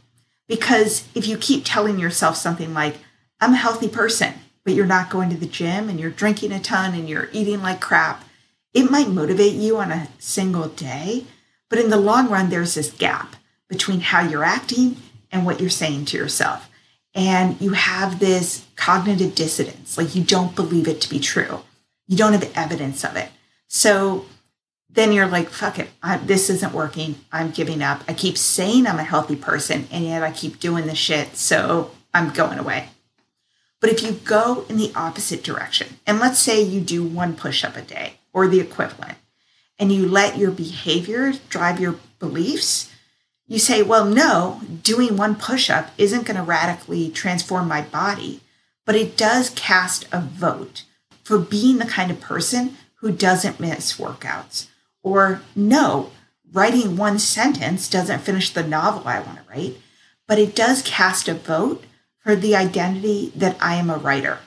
Because 0.47 1.09
if 1.15 1.27
you 1.27 1.37
keep 1.37 1.63
telling 1.65 1.99
yourself 1.99 2.37
something 2.37 2.73
like, 2.73 2.97
I'm 3.41 3.53
a 3.53 3.57
healthy 3.57 3.89
person, 3.89 4.35
but 4.65 4.75
you're 4.75 4.87
not 4.87 5.11
going 5.11 5.31
to 5.31 5.37
the 5.37 5.47
gym 5.47 5.89
and 5.89 5.99
you're 5.99 6.11
drinking 6.11 6.53
a 6.53 6.61
ton 6.61 6.95
and 6.95 7.09
you're 7.09 7.29
eating 7.33 7.63
like 7.63 7.81
crap, 7.81 8.25
it 8.73 8.91
might 8.91 9.09
motivate 9.09 9.55
you 9.55 9.79
on 9.79 9.91
a 9.91 10.09
single 10.19 10.69
day. 10.69 11.25
But 11.69 11.81
in 11.81 11.91
the 11.91 11.97
long 11.97 12.29
run, 12.29 12.49
there's 12.49 12.75
this 12.75 12.93
gap 12.93 13.35
between 13.69 14.01
how 14.01 14.21
you're 14.21 14.45
acting 14.45 14.97
and 15.33 15.45
what 15.45 15.61
you're 15.61 15.71
saying 15.71 16.05
to 16.07 16.17
yourself. 16.17 16.71
And 17.15 17.61
you 17.61 17.71
have 17.71 18.21
this 18.21 18.67
cognitive 18.77 19.35
dissonance, 19.35 19.97
like 19.97 20.15
you 20.15 20.23
don't 20.23 20.55
believe 20.55 20.87
it 20.87 21.01
to 21.01 21.11
be 21.11 21.19
true. 21.19 21.61
You 22.07 22.17
don't 22.17 22.35
have 22.35 22.53
evidence 22.55 23.05
of 23.05 23.17
it. 23.17 23.31
So 23.67 24.27
then 24.97 25.13
you're 25.13 25.29
like, 25.29 25.51
fuck 25.51 25.79
it, 25.79 25.91
I, 26.03 26.17
this 26.17 26.49
isn't 26.49 26.73
working. 26.73 27.17
I'm 27.31 27.51
giving 27.51 27.83
up. 27.83 28.03
I 28.09 28.15
keep 28.15 28.39
saying 28.39 28.87
I'm 28.87 28.99
a 28.99 29.05
healthy 29.05 29.37
person, 29.37 29.87
and 29.93 30.05
yet 30.05 30.23
I 30.23 30.33
keep 30.33 30.59
doing 30.59 30.87
the 30.87 30.95
shit. 30.95 31.37
So 31.37 31.91
I'm 32.15 32.31
going 32.31 32.59
away. 32.59 32.89
But 33.79 33.91
if 33.91 34.03
you 34.03 34.13
go 34.13 34.65
in 34.71 34.79
the 34.79 34.93
opposite 34.97 35.45
direction, 35.45 35.99
and 36.07 36.19
let's 36.19 36.39
say 36.39 36.63
you 36.63 36.81
do 36.81 37.05
one 37.05 37.37
push 37.37 37.63
up 37.63 37.77
a 37.77 37.83
day 37.83 38.15
or 38.33 38.49
the 38.49 38.59
equivalent, 38.59 39.19
and 39.79 39.93
you 39.93 40.09
let 40.09 40.39
your 40.39 40.51
behavior 40.51 41.35
drive 41.51 41.79
your 41.79 41.97
beliefs, 42.19 42.91
you 43.47 43.59
say, 43.59 43.83
well, 43.83 44.07
no, 44.07 44.63
doing 44.83 45.19
one 45.19 45.37
push 45.37 45.69
up 45.69 45.91
isn't 45.99 46.25
going 46.25 46.39
to 46.39 46.43
radically 46.43 47.11
transform 47.11 47.69
my 47.69 47.83
body, 47.83 48.41
but 48.87 48.97
it 48.97 49.19
does 49.19 49.51
cast 49.51 50.07
a 50.11 50.21
vote 50.23 50.85
for 51.23 51.39
being 51.39 51.77
the 51.77 51.85
kind 51.85 52.11
of 52.11 52.19
person 52.19 52.79
who 53.01 53.13
doesn't 53.13 53.61
miss 53.61 53.99
workouts 53.99 54.69
or 55.07 55.41
no, 55.55 56.11
writing 56.53 56.97
one 56.97 57.17
sentence 57.17 57.89
doesn't 57.89 58.23
finish 58.23 58.51
the 58.51 58.67
novel 58.67 59.07
I 59.07 59.21
want 59.21 59.39
to 59.39 59.45
write, 59.49 59.77
but 60.27 60.41
it 60.41 60.57
does 60.57 60.83
cast 60.83 61.29
a 61.29 61.35
vote 61.35 61.85
for 62.19 62.35
the 62.35 62.57
identity 62.57 63.31
that 63.37 63.57
I 63.61 63.77
am 63.77 63.89
a 63.89 63.99
writer. 63.99 64.41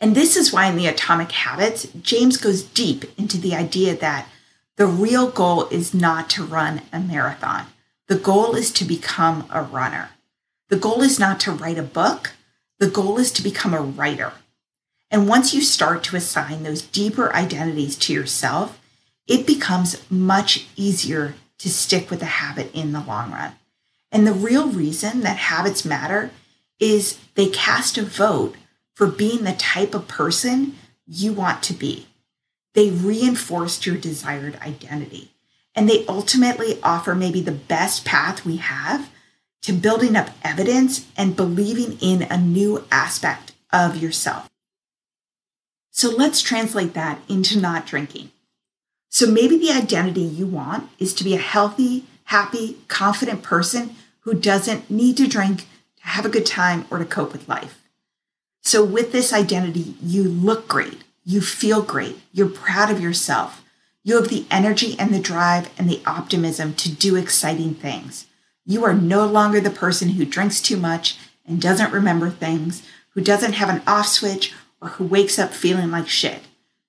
And 0.00 0.16
this 0.16 0.36
is 0.36 0.52
why 0.52 0.66
in 0.66 0.74
the 0.74 0.88
Atomic 0.88 1.30
Habits, 1.30 1.86
James 2.02 2.36
goes 2.38 2.64
deep 2.64 3.04
into 3.16 3.38
the 3.38 3.54
idea 3.54 3.94
that 3.94 4.26
the 4.74 4.86
real 4.86 5.30
goal 5.30 5.68
is 5.68 5.94
not 5.94 6.28
to 6.30 6.44
run 6.44 6.82
a 6.92 6.98
marathon. 6.98 7.66
The 8.08 8.18
goal 8.18 8.56
is 8.56 8.72
to 8.72 8.84
become 8.84 9.46
a 9.48 9.62
runner. 9.62 10.10
The 10.70 10.76
goal 10.76 11.02
is 11.02 11.20
not 11.20 11.38
to 11.40 11.52
write 11.52 11.78
a 11.78 11.84
book. 11.84 12.32
The 12.80 12.90
goal 12.90 13.18
is 13.18 13.30
to 13.32 13.44
become 13.44 13.74
a 13.74 13.80
writer. 13.80 14.32
And 15.08 15.28
once 15.28 15.54
you 15.54 15.62
start 15.62 16.02
to 16.04 16.16
assign 16.16 16.64
those 16.64 16.82
deeper 16.82 17.32
identities 17.32 17.96
to 17.98 18.12
yourself, 18.12 18.80
it 19.28 19.46
becomes 19.46 20.10
much 20.10 20.66
easier 20.74 21.34
to 21.58 21.68
stick 21.68 22.10
with 22.10 22.22
a 22.22 22.26
habit 22.26 22.70
in 22.74 22.92
the 22.92 23.02
long 23.02 23.30
run. 23.30 23.52
And 24.10 24.26
the 24.26 24.32
real 24.32 24.68
reason 24.68 25.20
that 25.20 25.36
habits 25.36 25.84
matter 25.84 26.30
is 26.80 27.18
they 27.34 27.48
cast 27.48 27.98
a 27.98 28.02
vote 28.02 28.56
for 28.94 29.06
being 29.06 29.44
the 29.44 29.52
type 29.52 29.94
of 29.94 30.08
person 30.08 30.76
you 31.06 31.32
want 31.32 31.62
to 31.64 31.74
be. 31.74 32.06
They 32.74 32.90
reinforced 32.90 33.86
your 33.86 33.96
desired 33.96 34.56
identity. 34.56 35.32
And 35.74 35.88
they 35.88 36.06
ultimately 36.06 36.80
offer 36.82 37.14
maybe 37.14 37.40
the 37.40 37.52
best 37.52 38.04
path 38.04 38.44
we 38.44 38.56
have 38.56 39.10
to 39.62 39.72
building 39.72 40.16
up 40.16 40.30
evidence 40.42 41.06
and 41.16 41.36
believing 41.36 41.98
in 42.00 42.22
a 42.22 42.38
new 42.38 42.84
aspect 42.90 43.52
of 43.72 43.96
yourself. 43.96 44.48
So 45.90 46.10
let's 46.10 46.40
translate 46.40 46.94
that 46.94 47.20
into 47.28 47.58
not 47.58 47.86
drinking. 47.86 48.30
So 49.18 49.26
maybe 49.26 49.58
the 49.58 49.72
identity 49.72 50.20
you 50.20 50.46
want 50.46 50.88
is 51.00 51.12
to 51.14 51.24
be 51.24 51.34
a 51.34 51.38
healthy, 51.38 52.04
happy, 52.26 52.76
confident 52.86 53.42
person 53.42 53.96
who 54.20 54.32
doesn't 54.32 54.88
need 54.88 55.16
to 55.16 55.26
drink 55.26 55.66
to 55.96 56.06
have 56.06 56.24
a 56.24 56.28
good 56.28 56.46
time 56.46 56.86
or 56.88 56.98
to 56.98 57.04
cope 57.04 57.32
with 57.32 57.48
life. 57.48 57.82
So 58.62 58.84
with 58.84 59.10
this 59.10 59.32
identity, 59.32 59.96
you 60.00 60.22
look 60.22 60.68
great, 60.68 61.02
you 61.24 61.40
feel 61.40 61.82
great, 61.82 62.20
you're 62.32 62.48
proud 62.48 62.92
of 62.92 63.00
yourself, 63.00 63.64
you 64.04 64.14
have 64.14 64.28
the 64.28 64.46
energy 64.52 64.94
and 65.00 65.12
the 65.12 65.18
drive 65.18 65.68
and 65.76 65.90
the 65.90 66.00
optimism 66.06 66.74
to 66.74 66.88
do 66.88 67.16
exciting 67.16 67.74
things. 67.74 68.26
You 68.64 68.84
are 68.84 68.94
no 68.94 69.26
longer 69.26 69.60
the 69.60 69.68
person 69.68 70.10
who 70.10 70.26
drinks 70.26 70.62
too 70.62 70.76
much 70.76 71.18
and 71.44 71.60
doesn't 71.60 71.92
remember 71.92 72.30
things, 72.30 72.86
who 73.14 73.20
doesn't 73.20 73.54
have 73.54 73.68
an 73.68 73.82
off 73.84 74.06
switch, 74.06 74.54
or 74.80 74.90
who 74.90 75.04
wakes 75.04 75.40
up 75.40 75.52
feeling 75.52 75.90
like 75.90 76.06
shit. 76.06 76.42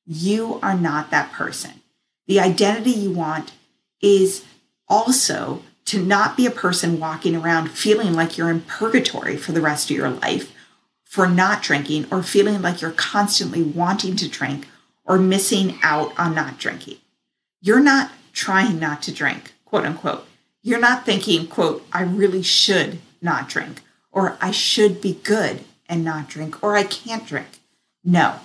You 0.06 0.60
are 0.62 0.76
not 0.76 1.10
that 1.10 1.32
person. 1.32 1.79
The 2.30 2.40
identity 2.40 2.92
you 2.92 3.10
want 3.10 3.54
is 4.04 4.46
also 4.88 5.64
to 5.86 6.00
not 6.00 6.38
be 6.38 6.46
a 6.46 6.52
person 6.52 7.00
walking 7.00 7.36
around 7.36 7.72
feeling 7.72 8.14
like 8.14 8.38
you're 8.38 8.52
in 8.52 8.62
purgatory 8.62 9.36
for 9.36 9.52
the 9.52 9.62
rest 9.62 9.90
of 9.90 9.98
your 9.98 10.12
life 10.12 10.54
for 11.04 11.28
not 11.28 11.64
drinking 11.64 12.06
or 12.12 12.22
feeling 12.22 12.62
like 12.62 12.82
you're 12.82 12.92
constantly 12.92 13.64
wanting 13.64 14.16
to 14.18 14.30
drink 14.30 14.68
or 15.06 15.18
missing 15.18 15.80
out 15.82 16.14
on 16.20 16.36
not 16.36 16.60
drinking. 16.60 16.98
You're 17.62 17.80
not 17.80 18.12
trying 18.32 18.78
not 18.78 19.02
to 19.04 19.12
drink, 19.12 19.56
quote 19.66 19.86
unquote. 19.86 20.28
You're 20.62 20.80
not 20.80 21.08
thinking, 21.08 21.48
quote, 21.48 21.84
I 21.92 22.04
really 22.04 22.44
should 22.44 23.00
not 23.24 23.50
drink, 23.50 23.82
or 24.12 24.38
I 24.40 24.52
should 24.52 25.02
be 25.02 25.16
good 25.24 25.62
and 25.88 26.06
not 26.06 26.30
drink, 26.30 26.64
or 26.64 26.76
I 26.76 26.84
can't 26.84 27.26
drink. 27.26 27.58
No, 28.04 28.36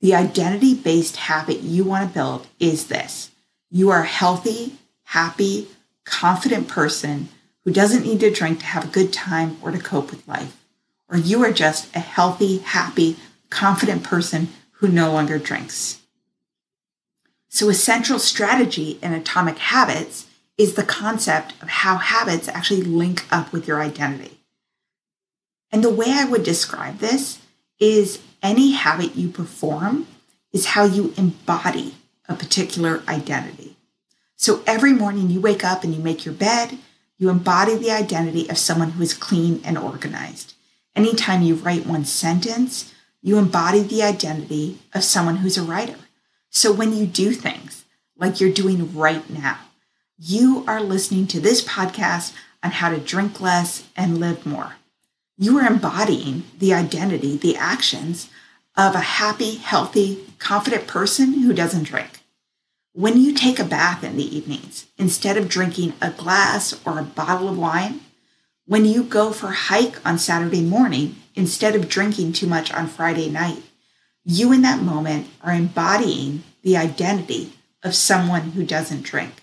the 0.00 0.14
identity 0.14 0.74
based 0.74 1.16
habit 1.16 1.60
you 1.60 1.84
want 1.84 2.08
to 2.08 2.14
build 2.14 2.46
is 2.58 2.86
this 2.86 3.30
you 3.70 3.90
are 3.90 4.02
a 4.02 4.06
healthy, 4.06 4.74
happy, 5.04 5.68
confident 6.04 6.66
person 6.68 7.28
who 7.64 7.72
doesn't 7.72 8.04
need 8.04 8.20
to 8.20 8.30
drink 8.30 8.60
to 8.60 8.66
have 8.66 8.86
a 8.86 8.92
good 8.92 9.12
time 9.12 9.56
or 9.62 9.70
to 9.70 9.78
cope 9.78 10.10
with 10.10 10.26
life. 10.26 10.56
Or 11.08 11.16
you 11.16 11.44
are 11.44 11.52
just 11.52 11.94
a 11.94 12.00
healthy, 12.00 12.58
happy, 12.58 13.16
confident 13.48 14.02
person 14.02 14.48
who 14.72 14.88
no 14.88 15.12
longer 15.12 15.38
drinks. 15.38 16.00
So, 17.48 17.68
a 17.68 17.74
central 17.74 18.18
strategy 18.18 18.98
in 19.02 19.12
atomic 19.12 19.58
habits 19.58 20.26
is 20.56 20.74
the 20.74 20.84
concept 20.84 21.54
of 21.60 21.68
how 21.68 21.96
habits 21.96 22.48
actually 22.48 22.82
link 22.82 23.24
up 23.30 23.52
with 23.52 23.66
your 23.66 23.82
identity. 23.82 24.38
And 25.72 25.82
the 25.82 25.90
way 25.90 26.06
I 26.10 26.24
would 26.24 26.44
describe 26.44 26.98
this 26.98 27.40
is 27.80 28.20
any 28.42 28.72
habit 28.72 29.16
you 29.16 29.28
perform 29.28 30.06
is 30.52 30.66
how 30.66 30.84
you 30.84 31.12
embody 31.16 31.94
a 32.28 32.34
particular 32.34 33.02
identity. 33.08 33.76
So 34.36 34.62
every 34.66 34.92
morning 34.92 35.30
you 35.30 35.40
wake 35.40 35.64
up 35.64 35.82
and 35.82 35.94
you 35.94 36.00
make 36.00 36.24
your 36.24 36.34
bed, 36.34 36.78
you 37.18 37.28
embody 37.28 37.74
the 37.74 37.90
identity 37.90 38.48
of 38.48 38.58
someone 38.58 38.92
who 38.92 39.02
is 39.02 39.14
clean 39.14 39.60
and 39.64 39.76
organized. 39.76 40.54
Anytime 40.94 41.42
you 41.42 41.54
write 41.54 41.86
one 41.86 42.04
sentence, 42.04 42.92
you 43.22 43.38
embody 43.38 43.80
the 43.80 44.02
identity 44.02 44.78
of 44.94 45.04
someone 45.04 45.36
who's 45.36 45.58
a 45.58 45.62
writer. 45.62 45.96
So 46.50 46.72
when 46.72 46.96
you 46.96 47.06
do 47.06 47.32
things 47.32 47.84
like 48.16 48.40
you're 48.40 48.52
doing 48.52 48.94
right 48.96 49.28
now, 49.28 49.58
you 50.18 50.64
are 50.66 50.80
listening 50.80 51.26
to 51.28 51.40
this 51.40 51.62
podcast 51.62 52.34
on 52.62 52.72
how 52.72 52.90
to 52.90 52.98
drink 52.98 53.40
less 53.40 53.86
and 53.96 54.18
live 54.18 54.44
more 54.44 54.74
you 55.40 55.56
are 55.56 55.66
embodying 55.66 56.42
the 56.58 56.74
identity, 56.74 57.34
the 57.34 57.56
actions 57.56 58.28
of 58.76 58.94
a 58.94 59.00
happy, 59.00 59.54
healthy, 59.54 60.22
confident 60.38 60.86
person 60.86 61.32
who 61.32 61.54
doesn't 61.54 61.84
drink. 61.84 62.20
When 62.92 63.18
you 63.18 63.32
take 63.32 63.58
a 63.58 63.64
bath 63.64 64.04
in 64.04 64.18
the 64.18 64.36
evenings, 64.36 64.86
instead 64.98 65.38
of 65.38 65.48
drinking 65.48 65.94
a 66.02 66.10
glass 66.10 66.78
or 66.84 66.98
a 66.98 67.04
bottle 67.04 67.48
of 67.48 67.56
wine, 67.56 68.00
when 68.66 68.84
you 68.84 69.02
go 69.02 69.32
for 69.32 69.46
a 69.46 69.54
hike 69.54 70.06
on 70.06 70.18
Saturday 70.18 70.60
morning, 70.60 71.16
instead 71.34 71.74
of 71.74 71.88
drinking 71.88 72.34
too 72.34 72.46
much 72.46 72.70
on 72.74 72.86
Friday 72.86 73.30
night, 73.30 73.62
you 74.26 74.52
in 74.52 74.60
that 74.60 74.82
moment 74.82 75.28
are 75.42 75.54
embodying 75.54 76.42
the 76.60 76.76
identity 76.76 77.54
of 77.82 77.94
someone 77.94 78.50
who 78.50 78.62
doesn't 78.62 79.04
drink. 79.04 79.42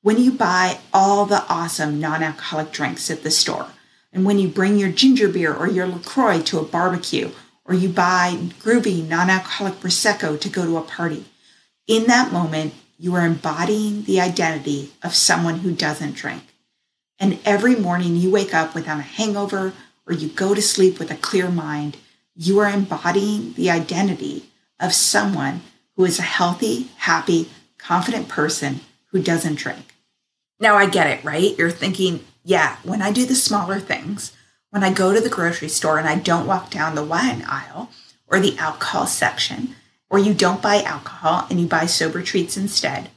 When 0.00 0.16
you 0.16 0.30
buy 0.30 0.78
all 0.92 1.26
the 1.26 1.44
awesome 1.48 1.98
non 1.98 2.22
alcoholic 2.22 2.70
drinks 2.70 3.10
at 3.10 3.24
the 3.24 3.32
store, 3.32 3.70
and 4.14 4.24
when 4.24 4.38
you 4.38 4.48
bring 4.48 4.78
your 4.78 4.92
ginger 4.92 5.28
beer 5.28 5.52
or 5.52 5.68
your 5.68 5.88
LaCroix 5.88 6.40
to 6.42 6.60
a 6.60 6.64
barbecue, 6.64 7.30
or 7.64 7.74
you 7.74 7.88
buy 7.88 8.38
groovy 8.60 9.06
non 9.06 9.28
alcoholic 9.28 9.74
Prosecco 9.74 10.40
to 10.40 10.48
go 10.48 10.64
to 10.64 10.76
a 10.76 10.82
party, 10.82 11.24
in 11.88 12.04
that 12.04 12.32
moment, 12.32 12.74
you 12.98 13.14
are 13.16 13.26
embodying 13.26 14.04
the 14.04 14.20
identity 14.20 14.92
of 15.02 15.14
someone 15.14 15.58
who 15.58 15.72
doesn't 15.72 16.14
drink. 16.14 16.44
And 17.18 17.40
every 17.44 17.74
morning 17.74 18.16
you 18.16 18.30
wake 18.30 18.54
up 18.54 18.74
without 18.74 19.00
a 19.00 19.02
hangover 19.02 19.72
or 20.06 20.14
you 20.14 20.28
go 20.28 20.54
to 20.54 20.62
sleep 20.62 20.98
with 20.98 21.10
a 21.10 21.16
clear 21.16 21.50
mind, 21.50 21.96
you 22.36 22.60
are 22.60 22.68
embodying 22.68 23.54
the 23.54 23.70
identity 23.70 24.44
of 24.78 24.92
someone 24.92 25.62
who 25.96 26.04
is 26.04 26.18
a 26.18 26.22
healthy, 26.22 26.88
happy, 26.98 27.48
confident 27.78 28.28
person 28.28 28.80
who 29.06 29.22
doesn't 29.22 29.56
drink. 29.56 29.94
Now 30.60 30.76
I 30.76 30.88
get 30.88 31.06
it, 31.06 31.24
right? 31.24 31.56
You're 31.58 31.70
thinking, 31.70 32.24
yeah, 32.44 32.76
when 32.84 33.00
I 33.00 33.10
do 33.10 33.24
the 33.24 33.34
smaller 33.34 33.80
things, 33.80 34.32
when 34.70 34.84
I 34.84 34.92
go 34.92 35.14
to 35.14 35.20
the 35.20 35.30
grocery 35.30 35.68
store 35.68 35.98
and 35.98 36.06
I 36.06 36.16
don't 36.16 36.46
walk 36.46 36.70
down 36.70 36.94
the 36.94 37.04
wine 37.04 37.42
aisle 37.48 37.90
or 38.26 38.38
the 38.38 38.56
alcohol 38.58 39.06
section, 39.06 39.74
or 40.10 40.18
you 40.18 40.34
don't 40.34 40.62
buy 40.62 40.82
alcohol 40.82 41.46
and 41.48 41.58
you 41.58 41.66
buy 41.66 41.86
sober 41.86 42.22
treats 42.22 42.56
instead, 42.56 43.10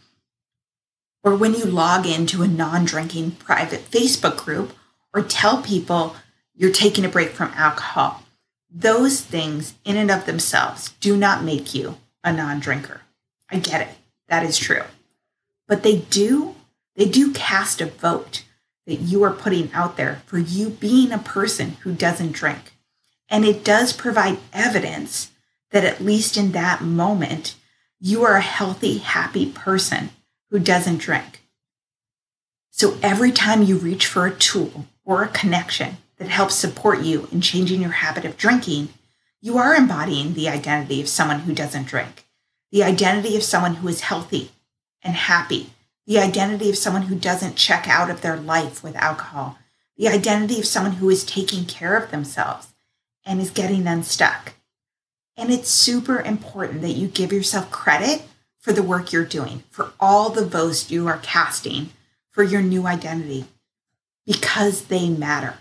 or 1.24 1.36
when 1.36 1.54
you 1.54 1.66
log 1.66 2.06
into 2.08 2.42
a 2.42 2.48
non 2.48 2.86
drinking 2.86 3.32
private 3.32 3.92
Facebook 3.92 4.38
group 4.38 4.74
or 5.14 5.22
tell 5.22 5.62
people 5.62 6.16
you're 6.56 6.72
taking 6.72 7.04
a 7.04 7.10
break 7.10 7.32
from 7.32 7.52
alcohol, 7.56 8.24
those 8.72 9.22
things 9.22 9.74
in 9.84 9.98
and 9.98 10.10
of 10.10 10.26
themselves 10.26 10.94
do 11.00 11.18
not 11.18 11.44
make 11.44 11.74
you 11.74 11.98
a 12.24 12.32
non 12.32 12.60
drinker. 12.60 13.02
I 13.50 13.60
get 13.60 13.82
it. 13.82 13.96
That 14.30 14.44
is 14.44 14.58
true. 14.58 14.84
But 15.68 15.84
they 15.84 15.98
do, 15.98 16.56
they 16.96 17.06
do 17.06 17.34
cast 17.34 17.82
a 17.82 17.88
vote 17.88 18.44
that 18.88 19.02
you 19.02 19.22
are 19.24 19.32
putting 19.32 19.72
out 19.74 19.98
there 19.98 20.24
for 20.26 20.40
you 20.40 20.70
being 20.70 21.12
a 21.12 21.20
person 21.20 21.74
who 21.82 21.94
doesn't 21.94 22.32
drink. 22.32 22.74
And 23.30 23.46
it 23.46 23.64
does 23.64 23.94
provide 23.94 24.40
evidence 24.54 25.32
that 25.72 25.84
at 25.84 26.02
least 26.02 26.38
in 26.38 26.54
that 26.54 26.82
moment, 26.82 27.56
you 28.00 28.24
are 28.24 28.38
a 28.38 28.42
healthy, 28.42 29.00
happy 29.00 29.52
person 29.52 30.10
who 30.50 30.60
doesn't 30.60 30.98
drink. 30.98 31.44
So 32.72 32.98
every 33.04 33.32
time 33.32 33.64
you 33.64 33.78
reach 33.78 34.06
for 34.06 34.26
a 34.26 34.36
tool 34.36 34.86
or 35.04 35.24
a 35.24 35.30
connection 35.30 35.98
that 36.18 36.30
helps 36.30 36.56
support 36.56 37.02
you 37.02 37.28
in 37.32 37.42
changing 37.42 37.82
your 37.82 37.92
habit 37.92 38.24
of 38.24 38.38
drinking, 38.38 38.90
you 39.42 39.58
are 39.58 39.76
embodying 39.76 40.34
the 40.34 40.48
identity 40.48 41.02
of 41.02 41.10
someone 41.10 41.40
who 41.42 41.54
doesn't 41.54 41.88
drink, 41.88 42.26
the 42.72 42.84
identity 42.84 43.36
of 43.36 43.44
someone 43.44 43.76
who 43.76 43.88
is 43.88 44.02
healthy 44.02 44.52
and 45.02 45.16
happy, 45.16 45.72
the 46.08 46.18
identity 46.18 46.70
of 46.70 46.78
someone 46.78 47.04
who 47.04 47.16
doesn't 47.16 47.58
check 47.58 47.88
out 47.88 48.10
of 48.10 48.22
their 48.22 48.38
life 48.38 48.82
with 48.82 48.96
alcohol, 48.96 49.60
the 49.98 50.08
identity 50.08 50.58
of 50.58 50.66
someone 50.66 50.94
who 50.94 51.10
is 51.10 51.26
taking 51.26 51.66
care 51.66 51.98
of 51.98 52.10
themselves 52.10 52.74
and 53.26 53.42
is 53.42 53.52
getting 53.52 53.86
unstuck. 53.86 54.54
And 55.36 55.52
it's 55.52 55.70
super 55.70 56.22
important 56.22 56.82
that 56.82 56.94
you 56.94 57.08
give 57.08 57.34
yourself 57.34 57.70
credit 57.70 58.24
for 58.58 58.72
the 58.72 58.82
work 58.82 59.12
you're 59.12 59.26
doing, 59.26 59.64
for 59.70 59.92
all 60.00 60.30
the 60.30 60.46
votes 60.46 60.90
you 60.90 61.08
are 61.08 61.20
casting 61.20 61.90
for 62.32 62.42
your 62.42 62.62
new 62.62 62.88
identity, 62.88 63.46
because 64.26 64.86
they 64.86 65.10
matter. 65.10 65.56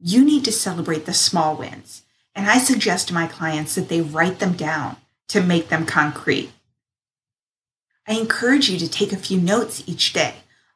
You 0.00 0.24
need 0.24 0.44
to 0.46 0.52
celebrate 0.52 1.06
the 1.06 1.14
small 1.14 1.54
wins. 1.54 2.02
And 2.34 2.46
I 2.48 2.58
suggest 2.58 3.08
to 3.08 3.14
my 3.14 3.26
clients 3.26 3.74
that 3.74 3.88
they 3.88 4.00
write 4.00 4.38
them 4.38 4.54
down 4.54 4.96
to 5.28 5.42
make 5.42 5.68
them 5.68 5.86
concrete. 5.86 6.50
I 8.06 8.14
encourage 8.14 8.70
you 8.70 8.78
to 8.78 8.88
take 8.88 9.12
a 9.12 9.16
few 9.16 9.40
notes 9.40 9.82
each 9.86 10.12
day 10.12 10.34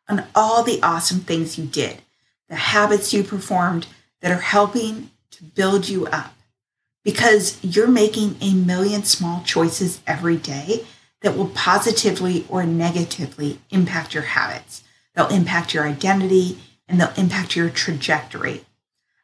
on 0.09 0.25
all 0.35 0.62
the 0.62 0.83
awesome 0.83 1.21
things 1.21 1.57
you 1.57 1.64
did, 1.64 2.03
the 2.49 2.57
habits 2.57 3.12
you 3.12 3.23
performed 3.23 3.87
that 4.21 4.33
are 4.33 4.40
helping 4.40 5.11
to 5.31 5.45
build 5.45 5.88
you 5.88 6.07
up. 6.07 6.35
Because 7.05 7.59
you're 7.62 7.87
making 7.87 8.37
a 8.40 8.53
million 8.53 9.05
small 9.05 9.43
choices 9.43 10.01
every 10.07 10.37
day 10.37 10.85
that 11.23 11.37
will 11.37 11.49
positively 11.49 12.45
or 12.49 12.64
negatively 12.64 13.61
impact 13.71 14.12
your 14.12 14.25
habits. 14.25 14.83
They'll 15.14 15.29
impact 15.29 15.73
your 15.73 15.87
identity 15.87 16.59
and 16.88 17.01
they'll 17.01 17.12
impact 17.16 17.57
your 17.57 17.71
trajectory. 17.71 18.64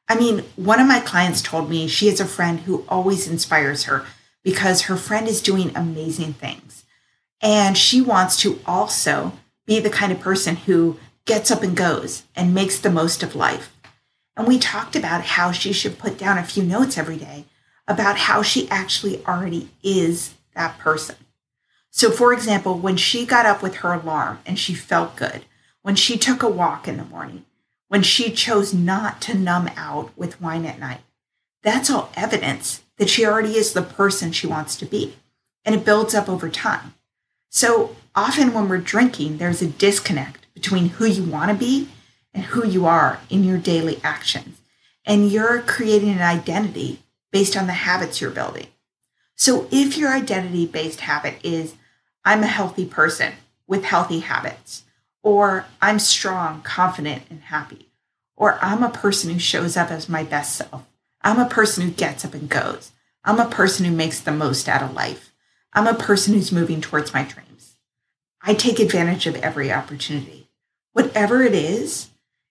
I 0.09 0.17
mean, 0.17 0.45
one 0.55 0.81
of 0.81 0.87
my 0.87 1.01
clients 1.01 1.43
told 1.43 1.69
me 1.69 1.89
she 1.89 2.07
has 2.07 2.21
a 2.21 2.25
friend 2.25 2.61
who 2.61 2.85
always 2.89 3.29
inspires 3.29 3.85
her 3.85 4.07
because 4.45 4.83
her 4.83 4.97
friend 4.97 5.27
is 5.27 5.43
doing 5.43 5.73
amazing 5.75 6.35
things. 6.35 6.85
And 7.47 7.79
she 7.79 8.01
wants 8.01 8.37
to 8.39 8.59
also 8.67 9.33
be 9.67 9.79
the 9.79 9.89
kind 9.89 10.11
of 10.11 10.19
person 10.19 10.57
who 10.57 10.99
gets 11.27 11.49
up 11.49 11.63
and 11.63 11.77
goes 11.77 12.25
and 12.35 12.53
makes 12.53 12.81
the 12.81 12.91
most 12.91 13.23
of 13.23 13.37
life. 13.37 13.73
And 14.37 14.49
we 14.49 14.59
talked 14.59 14.97
about 14.97 15.23
how 15.23 15.53
she 15.53 15.73
should 15.73 15.97
put 15.97 16.19
down 16.19 16.39
a 16.39 16.43
few 16.43 16.65
notes 16.65 16.99
every 16.99 17.17
day 17.17 17.45
about 17.87 18.19
how 18.19 18.43
she 18.43 18.69
actually 18.69 19.25
already 19.27 19.69
is 19.85 20.35
that 20.57 20.77
person. 20.79 21.15
So, 21.89 22.11
for 22.11 22.33
example, 22.33 22.81
when 22.81 22.97
she 22.97 23.25
got 23.25 23.47
up 23.47 23.63
with 23.63 23.77
her 23.77 23.93
alarm 23.93 24.41
and 24.45 24.59
she 24.59 24.75
felt 24.75 25.15
good, 25.15 25.45
when 25.83 25.95
she 25.95 26.19
took 26.19 26.43
a 26.43 26.49
walk 26.49 26.89
in 26.89 26.97
the 26.97 27.05
morning, 27.05 27.45
when 27.87 28.03
she 28.03 28.33
chose 28.33 28.75
not 28.75 29.21
to 29.23 29.39
numb 29.39 29.71
out 29.77 30.11
with 30.19 30.43
wine 30.43 30.67
at 30.67 30.81
night, 30.81 31.03
that's 31.63 31.91
all 31.91 32.11
evidence 32.17 32.83
that 32.97 33.09
she 33.09 33.25
already 33.25 33.57
is 33.57 33.73
the 33.73 33.83
person 33.83 34.33
she 34.33 34.49
wants 34.49 34.75
to 34.79 34.85
be. 34.85 35.15
And 35.65 35.77
it 35.77 35.85
builds 35.85 36.13
up 36.13 36.29
over 36.29 36.49
time. 36.49 36.95
So 37.57 37.97
often 38.15 38.53
when 38.53 38.69
we're 38.69 38.77
drinking, 38.77 39.39
there's 39.39 39.63
a 39.63 39.67
disconnect 39.67 40.47
between 40.53 40.91
who 40.91 41.07
you 41.07 41.25
want 41.25 41.51
to 41.51 41.57
be 41.57 41.89
and 42.35 42.45
who 42.45 42.67
you 42.67 42.85
are 42.85 43.19
in 43.31 43.45
your 43.45 43.57
daily 43.57 43.99
actions. 44.05 44.61
And 45.07 45.33
you're 45.33 45.63
creating 45.63 46.11
an 46.11 46.21
identity 46.21 47.01
based 47.33 47.57
on 47.57 47.67
the 47.67 47.73
habits 47.73 48.21
you're 48.21 48.31
building. 48.31 48.67
So 49.37 49.69
if 49.71 49.97
your 49.97 50.13
identity 50.13 50.67
based 50.67 51.01
habit 51.01 51.37
is, 51.43 51.77
I'm 52.27 52.43
a 52.43 52.47
healthy 52.47 52.85
person 52.85 53.33
with 53.67 53.85
healthy 53.85 54.21
habits, 54.21 54.85
or 55.23 55.65
I'm 55.81 55.99
strong, 55.99 56.61
confident, 56.61 57.23
and 57.31 57.41
happy, 57.41 57.89
or 58.37 58.59
I'm 58.61 58.83
a 58.83 58.91
person 58.91 59.33
who 59.33 59.39
shows 59.39 59.79
up 59.79 59.91
as 59.91 60.11
my 60.11 60.25
best 60.25 60.57
self. 60.57 60.85
I'm 61.23 61.39
a 61.39 61.49
person 61.49 61.85
who 61.85 61.91
gets 61.91 62.23
up 62.23 62.35
and 62.35 62.51
goes. 62.51 62.93
I'm 63.25 63.41
a 63.41 63.49
person 63.49 63.87
who 63.87 63.97
makes 63.97 64.21
the 64.21 64.31
most 64.31 64.69
out 64.69 64.83
of 64.83 64.93
life. 64.93 65.33
I'm 65.73 65.87
a 65.87 65.95
person 65.95 66.33
who's 66.33 66.51
moving 66.51 66.81
towards 66.81 67.13
my 67.13 67.23
dreams. 67.23 67.46
I 68.49 68.55
take 68.55 68.79
advantage 68.79 69.27
of 69.27 69.35
every 69.37 69.73
opportunity. 69.73 70.49
Whatever 70.93 71.43
it 71.43 71.53
is, 71.53 72.11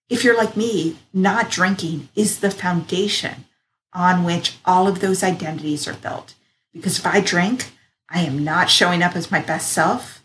if 0.10 0.25
you're 0.25 0.38
like 0.38 0.58
me, 0.58 0.97
not 1.13 1.49
drinking 1.49 2.10
is 2.15 2.41
the 2.41 2.51
foundation 2.51 3.45
on 3.93 4.25
which 4.25 4.58
all 4.65 4.89
of 4.89 4.99
those 4.99 5.23
identities 5.23 5.88
are 5.88 5.93
built. 5.93 6.36
Because 6.73 6.99
if 6.99 7.05
I 7.05 7.21
drink, 7.21 7.71
I 8.10 8.19
am 8.19 8.43
not 8.43 8.69
showing 8.69 9.01
up 9.01 9.15
as 9.15 9.31
my 9.31 9.39
best 9.39 9.71
self, 9.71 10.21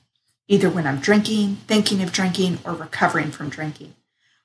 either 0.49 0.69
when 0.69 0.89
I'm 0.89 0.99
drinking, 0.99 1.59
thinking 1.69 2.03
of 2.03 2.11
drinking, 2.11 2.59
or 2.65 2.75
recovering 2.75 3.31
from 3.31 3.49
drinking. 3.49 3.95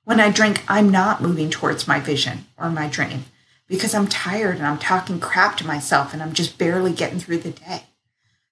When 0.04 0.20
I 0.20 0.30
drink, 0.30 0.62
I'm 0.68 0.90
not 0.90 1.24
moving 1.24 1.50
towards 1.50 1.88
my 1.88 2.00
vision 2.00 2.46
or 2.56 2.70
my 2.70 2.88
dream 2.88 3.26
because 3.68 3.96
I'm 3.96 4.08
tired 4.08 4.58
and 4.58 4.68
I'm 4.68 4.78
talking 4.78 5.20
crap 5.20 5.58
to 5.58 5.66
myself 5.66 6.14
and 6.14 6.22
I'm 6.22 6.34
just 6.34 6.60
barely 6.60 6.94
getting 6.94 7.20
through 7.20 7.40
the 7.40 7.50
day. 7.50 7.86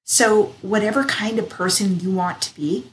So, 0.04 0.56
whatever 0.62 1.06
kind 1.06 1.40
of 1.40 1.50
person 1.50 2.00
you 2.00 2.12
want 2.12 2.42
to 2.42 2.56
be, 2.56 2.92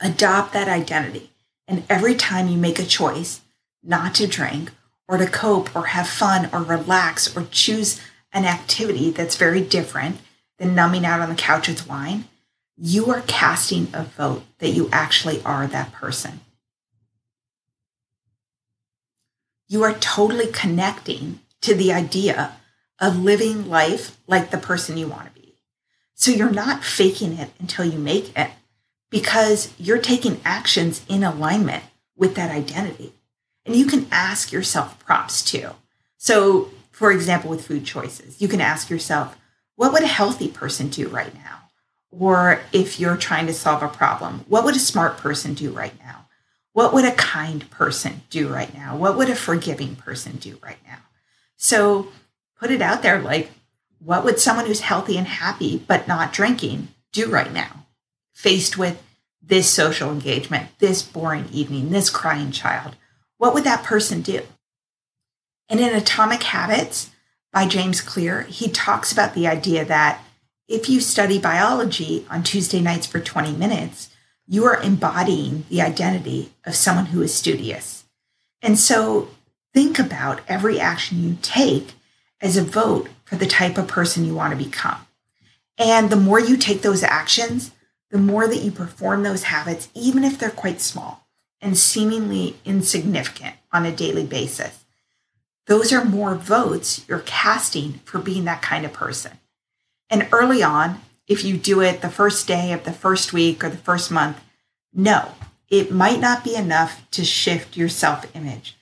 adopt 0.00 0.52
that 0.52 0.68
identity. 0.68 1.30
And 1.68 1.84
every 1.88 2.14
time 2.14 2.48
you 2.48 2.56
make 2.56 2.78
a 2.78 2.84
choice 2.84 3.40
not 3.82 4.14
to 4.16 4.26
drink 4.26 4.70
or 5.06 5.18
to 5.18 5.26
cope 5.26 5.74
or 5.76 5.86
have 5.86 6.08
fun 6.08 6.48
or 6.52 6.62
relax 6.62 7.36
or 7.36 7.46
choose 7.50 8.00
an 8.32 8.44
activity 8.44 9.10
that's 9.10 9.36
very 9.36 9.60
different 9.60 10.18
than 10.58 10.74
numbing 10.74 11.04
out 11.04 11.20
on 11.20 11.28
the 11.28 11.34
couch 11.34 11.68
with 11.68 11.86
wine, 11.86 12.24
you 12.76 13.10
are 13.10 13.22
casting 13.26 13.88
a 13.92 14.04
vote 14.04 14.44
that 14.58 14.70
you 14.70 14.88
actually 14.92 15.42
are 15.44 15.66
that 15.66 15.92
person. 15.92 16.40
You 19.68 19.82
are 19.84 19.94
totally 19.94 20.50
connecting 20.50 21.40
to 21.60 21.74
the 21.74 21.92
idea 21.92 22.56
of 23.00 23.18
living 23.18 23.68
life 23.68 24.18
like 24.26 24.50
the 24.50 24.58
person 24.58 24.96
you 24.96 25.08
want 25.08 25.31
to. 25.31 25.31
So 26.22 26.30
you're 26.30 26.50
not 26.50 26.84
faking 26.84 27.38
it 27.38 27.50
until 27.58 27.84
you 27.84 27.98
make 27.98 28.36
it 28.36 28.50
because 29.10 29.72
you're 29.78 29.98
taking 29.98 30.40
actions 30.44 31.04
in 31.08 31.24
alignment 31.24 31.82
with 32.16 32.34
that 32.36 32.50
identity. 32.50 33.12
And 33.66 33.74
you 33.74 33.86
can 33.86 34.06
ask 34.10 34.52
yourself 34.52 34.98
props 35.04 35.42
too. 35.42 35.70
So, 36.18 36.70
for 36.90 37.10
example, 37.10 37.50
with 37.50 37.66
food 37.66 37.84
choices, 37.84 38.40
you 38.40 38.48
can 38.48 38.60
ask 38.60 38.88
yourself, 38.90 39.36
what 39.76 39.92
would 39.92 40.04
a 40.04 40.06
healthy 40.06 40.48
person 40.48 40.88
do 40.88 41.08
right 41.08 41.34
now? 41.34 41.62
or 42.12 42.60
if 42.72 43.00
you're 43.00 43.16
trying 43.16 43.46
to 43.46 43.54
solve 43.54 43.82
a 43.82 43.88
problem, 43.88 44.44
what 44.46 44.64
would 44.64 44.76
a 44.76 44.80
smart 44.80 45.16
person 45.16 45.54
do 45.54 45.70
right 45.70 45.98
now? 46.04 46.26
What 46.74 46.92
would 46.92 47.04
a 47.04 47.12
kind 47.12 47.68
person 47.70 48.22
do 48.30 48.48
right 48.48 48.72
now? 48.74 48.96
What 48.96 49.16
would 49.16 49.30
a 49.30 49.34
forgiving 49.34 49.96
person 49.96 50.36
do 50.36 50.58
right 50.62 50.78
now? 50.86 50.98
So 51.56 52.08
put 52.58 52.70
it 52.70 52.82
out 52.82 53.02
there 53.02 53.20
like, 53.20 53.50
what 54.04 54.24
would 54.24 54.40
someone 54.40 54.66
who's 54.66 54.80
healthy 54.80 55.16
and 55.16 55.26
happy 55.26 55.82
but 55.86 56.08
not 56.08 56.32
drinking 56.32 56.88
do 57.12 57.30
right 57.30 57.52
now? 57.52 57.86
Faced 58.34 58.76
with 58.76 59.02
this 59.40 59.68
social 59.68 60.10
engagement, 60.10 60.70
this 60.78 61.02
boring 61.02 61.48
evening, 61.52 61.90
this 61.90 62.10
crying 62.10 62.50
child, 62.50 62.96
what 63.38 63.54
would 63.54 63.64
that 63.64 63.84
person 63.84 64.22
do? 64.22 64.42
And 65.68 65.80
in 65.80 65.94
Atomic 65.94 66.42
Habits 66.42 67.10
by 67.52 67.66
James 67.66 68.00
Clear, 68.00 68.42
he 68.42 68.68
talks 68.68 69.12
about 69.12 69.34
the 69.34 69.46
idea 69.46 69.84
that 69.84 70.22
if 70.68 70.88
you 70.88 71.00
study 71.00 71.38
biology 71.38 72.26
on 72.30 72.42
Tuesday 72.42 72.80
nights 72.80 73.06
for 73.06 73.20
20 73.20 73.52
minutes, 73.52 74.10
you 74.46 74.64
are 74.64 74.80
embodying 74.80 75.64
the 75.68 75.82
identity 75.82 76.52
of 76.64 76.74
someone 76.74 77.06
who 77.06 77.22
is 77.22 77.34
studious. 77.34 78.04
And 78.60 78.78
so 78.78 79.28
think 79.74 79.98
about 79.98 80.40
every 80.48 80.80
action 80.80 81.22
you 81.22 81.36
take 81.42 81.94
as 82.40 82.56
a 82.56 82.64
vote 82.64 83.08
for 83.32 83.38
the 83.38 83.46
type 83.46 83.78
of 83.78 83.88
person 83.88 84.26
you 84.26 84.34
want 84.34 84.50
to 84.50 84.62
become. 84.62 85.06
And 85.78 86.10
the 86.10 86.16
more 86.16 86.38
you 86.38 86.58
take 86.58 86.82
those 86.82 87.02
actions, 87.02 87.70
the 88.10 88.18
more 88.18 88.46
that 88.46 88.60
you 88.62 88.70
perform 88.70 89.22
those 89.22 89.44
habits, 89.44 89.88
even 89.94 90.22
if 90.22 90.38
they're 90.38 90.50
quite 90.50 90.82
small 90.82 91.26
and 91.58 91.78
seemingly 91.78 92.58
insignificant 92.66 93.56
on 93.72 93.86
a 93.86 93.96
daily 93.96 94.26
basis, 94.26 94.84
those 95.66 95.94
are 95.94 96.04
more 96.04 96.34
votes 96.34 97.06
you're 97.08 97.20
casting 97.20 97.94
for 98.04 98.18
being 98.18 98.44
that 98.44 98.60
kind 98.60 98.84
of 98.84 98.92
person. 98.92 99.38
And 100.10 100.28
early 100.30 100.62
on, 100.62 101.00
if 101.26 101.42
you 101.42 101.56
do 101.56 101.80
it 101.80 102.02
the 102.02 102.10
first 102.10 102.46
day 102.46 102.70
of 102.72 102.84
the 102.84 102.92
first 102.92 103.32
week 103.32 103.64
or 103.64 103.70
the 103.70 103.78
first 103.78 104.10
month, 104.10 104.44
no, 104.92 105.32
it 105.70 105.90
might 105.90 106.20
not 106.20 106.44
be 106.44 106.54
enough 106.54 107.10
to 107.12 107.24
shift 107.24 107.78
your 107.78 107.88
self 107.88 108.26
image. 108.36 108.76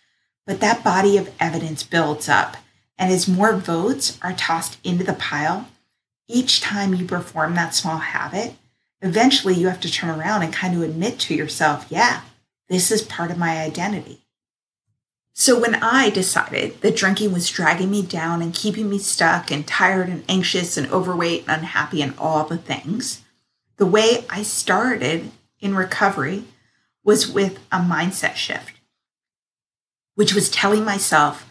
But 0.45 0.59
that 0.59 0.83
body 0.83 1.17
of 1.17 1.31
evidence 1.39 1.85
builds 1.85 2.29
up. 2.29 2.57
And 3.01 3.11
as 3.11 3.27
more 3.27 3.57
votes 3.57 4.19
are 4.21 4.35
tossed 4.35 4.79
into 4.85 5.05
the 5.05 5.15
pile, 5.15 5.67
each 6.29 6.61
time 6.61 6.93
you 6.95 7.07
perform 7.07 7.55
that 7.55 7.75
small 7.75 7.97
habit, 7.97 8.57
eventually 9.01 9.55
you 9.55 9.69
have 9.69 9.81
to 9.81 9.91
turn 9.91 10.11
around 10.11 10.43
and 10.43 10.53
kind 10.53 10.77
of 10.77 10.83
admit 10.83 11.19
to 11.21 11.35
yourself, 11.35 11.87
yeah, 11.89 12.21
this 12.69 12.91
is 12.93 13.01
part 13.01 13.31
of 13.31 13.39
my 13.39 13.59
identity. 13.59 14.21
So 15.33 15.59
when 15.59 15.77
I 15.77 16.11
decided 16.11 16.83
that 16.83 16.95
drinking 16.95 17.33
was 17.33 17.49
dragging 17.49 17.91
me 17.91 18.03
down 18.03 18.43
and 18.43 18.53
keeping 18.53 18.91
me 18.91 18.99
stuck 18.99 19.51
and 19.51 19.67
tired 19.67 20.11
and 20.11 20.23
anxious 20.29 20.77
and 20.77 20.93
overweight 20.93 21.45
and 21.49 21.61
unhappy 21.61 22.03
and 22.03 22.13
all 22.19 22.45
the 22.45 22.59
things, 22.59 23.23
the 23.79 23.87
way 23.87 24.27
I 24.29 24.43
started 24.43 25.31
in 25.59 25.75
recovery 25.75 26.45
was 27.03 27.33
with 27.33 27.59
a 27.73 27.79
mindset 27.79 28.35
shift, 28.35 28.75
which 30.17 30.35
was 30.35 30.51
telling 30.51 30.85
myself 30.85 31.50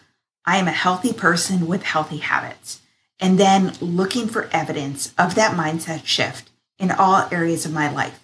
I 0.50 0.58
am 0.58 0.68
a 0.68 0.72
healthy 0.72 1.14
person 1.14 1.68
with 1.68 1.84
healthy 1.84 2.18
habits, 2.18 2.82
and 3.20 3.40
then 3.40 3.74
looking 3.80 4.28
for 4.28 4.50
evidence 4.52 5.14
of 5.18 5.36
that 5.36 5.56
mindset 5.56 6.06
shift 6.06 6.50
in 6.78 6.92
all 6.92 7.28
areas 7.32 7.66
of 7.66 7.74
my 7.74 7.92
life. 7.92 8.20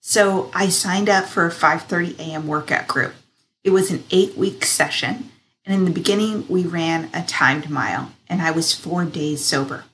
So 0.00 0.50
I 0.52 0.68
signed 0.68 1.08
up 1.08 1.26
for 1.26 1.46
a 1.46 1.50
5:30 1.50 2.18
a.m. 2.18 2.46
workout 2.46 2.88
group 2.88 3.14
it 3.64 3.70
was 3.70 3.90
an 3.90 4.04
eight 4.10 4.36
week 4.36 4.64
session. 4.64 5.30
And 5.64 5.74
in 5.74 5.84
the 5.86 5.90
beginning, 5.90 6.44
we 6.48 6.62
ran 6.64 7.08
a 7.14 7.22
timed 7.22 7.70
mile, 7.70 8.12
and 8.28 8.42
I 8.42 8.50
was 8.50 8.74
four 8.74 9.06
days 9.06 9.42
sober. 9.42 9.84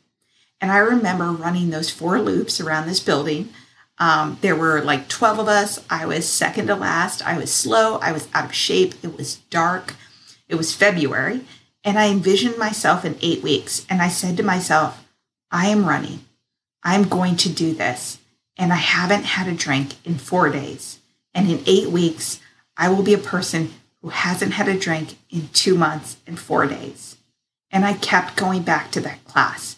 And 0.61 0.73
I 0.73 0.79
remember 0.79 1.31
running 1.31 1.71
those 1.71 1.91
four 1.91 2.21
loops 2.21 2.61
around 2.61 2.89
this 2.89 2.99
building. 2.99 3.51
Um, 3.99 4.39
there 4.41 4.57
were 4.57 4.83
like 4.83 5.09
12 5.09 5.39
of 5.39 5.49
us. 5.49 5.79
I 5.89 6.07
was 6.07 6.29
second 6.29 6.67
to 6.67 6.75
last. 6.75 7.25
I 7.25 7.39
was 7.39 7.53
slow. 7.53 7.99
I 7.99 8.11
was 8.11 8.29
out 8.35 8.47
of 8.47 8.53
shape. 8.53 8.95
It 9.05 9.17
was 9.17 9.37
dark. 9.49 9.95
It 10.51 10.57
was 10.57 10.75
February. 10.75 11.43
And 11.83 11.99
I 11.99 12.09
envisioned 12.09 12.59
myself 12.59 13.05
in 13.05 13.17
eight 13.23 13.43
weeks. 13.43 13.87
And 13.89 14.03
I 14.03 14.09
said 14.09 14.37
to 14.37 14.43
myself, 14.43 15.07
I 15.51 15.69
am 15.69 15.87
running. 15.87 16.25
I'm 16.83 17.05
going 17.05 17.37
to 17.37 17.49
do 17.49 17.73
this. 17.73 18.19
And 18.59 18.73
I 18.73 18.77
haven't 18.77 19.25
had 19.25 19.49
a 19.49 19.55
drink 19.55 19.95
in 20.05 20.17
four 20.17 20.51
days. 20.51 20.99
And 21.33 21.49
in 21.49 21.63
eight 21.67 21.89
weeks, 21.89 22.41
I 22.77 22.89
will 22.89 23.03
be 23.03 23.15
a 23.15 23.19
person 23.19 23.73
who 24.03 24.09
hasn't 24.09 24.55
had 24.55 24.69
a 24.69 24.79
drink 24.79 25.17
in 25.31 25.49
two 25.53 25.77
months 25.77 26.17
and 26.27 26.39
four 26.39 26.67
days. 26.67 27.17
And 27.71 27.85
I 27.85 27.95
kept 27.95 28.37
going 28.37 28.63
back 28.63 28.91
to 28.91 29.01
that 29.03 29.25
class. 29.25 29.77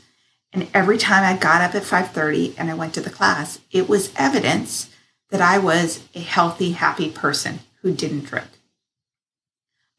And 0.53 0.69
every 0.73 0.99
time 0.99 1.25
I 1.25 1.39
got 1.39 1.63
up 1.63 1.75
at 1.75 1.85
5:30 1.85 2.55
and 2.57 2.71
I 2.71 2.75
went 2.75 2.95
to 2.95 3.01
the 3.01 3.11
class, 3.11 3.59
it 3.71 3.89
was 3.89 4.13
evidence 4.17 4.89
that 5.31 5.41
I 5.41 5.59
was 5.59 6.01
a 6.15 6.21
healthy, 6.21 6.73
happy 6.73 7.11
person 7.11 7.61
who 7.81 7.93
didn't 7.93 8.27
drink. 8.27 8.49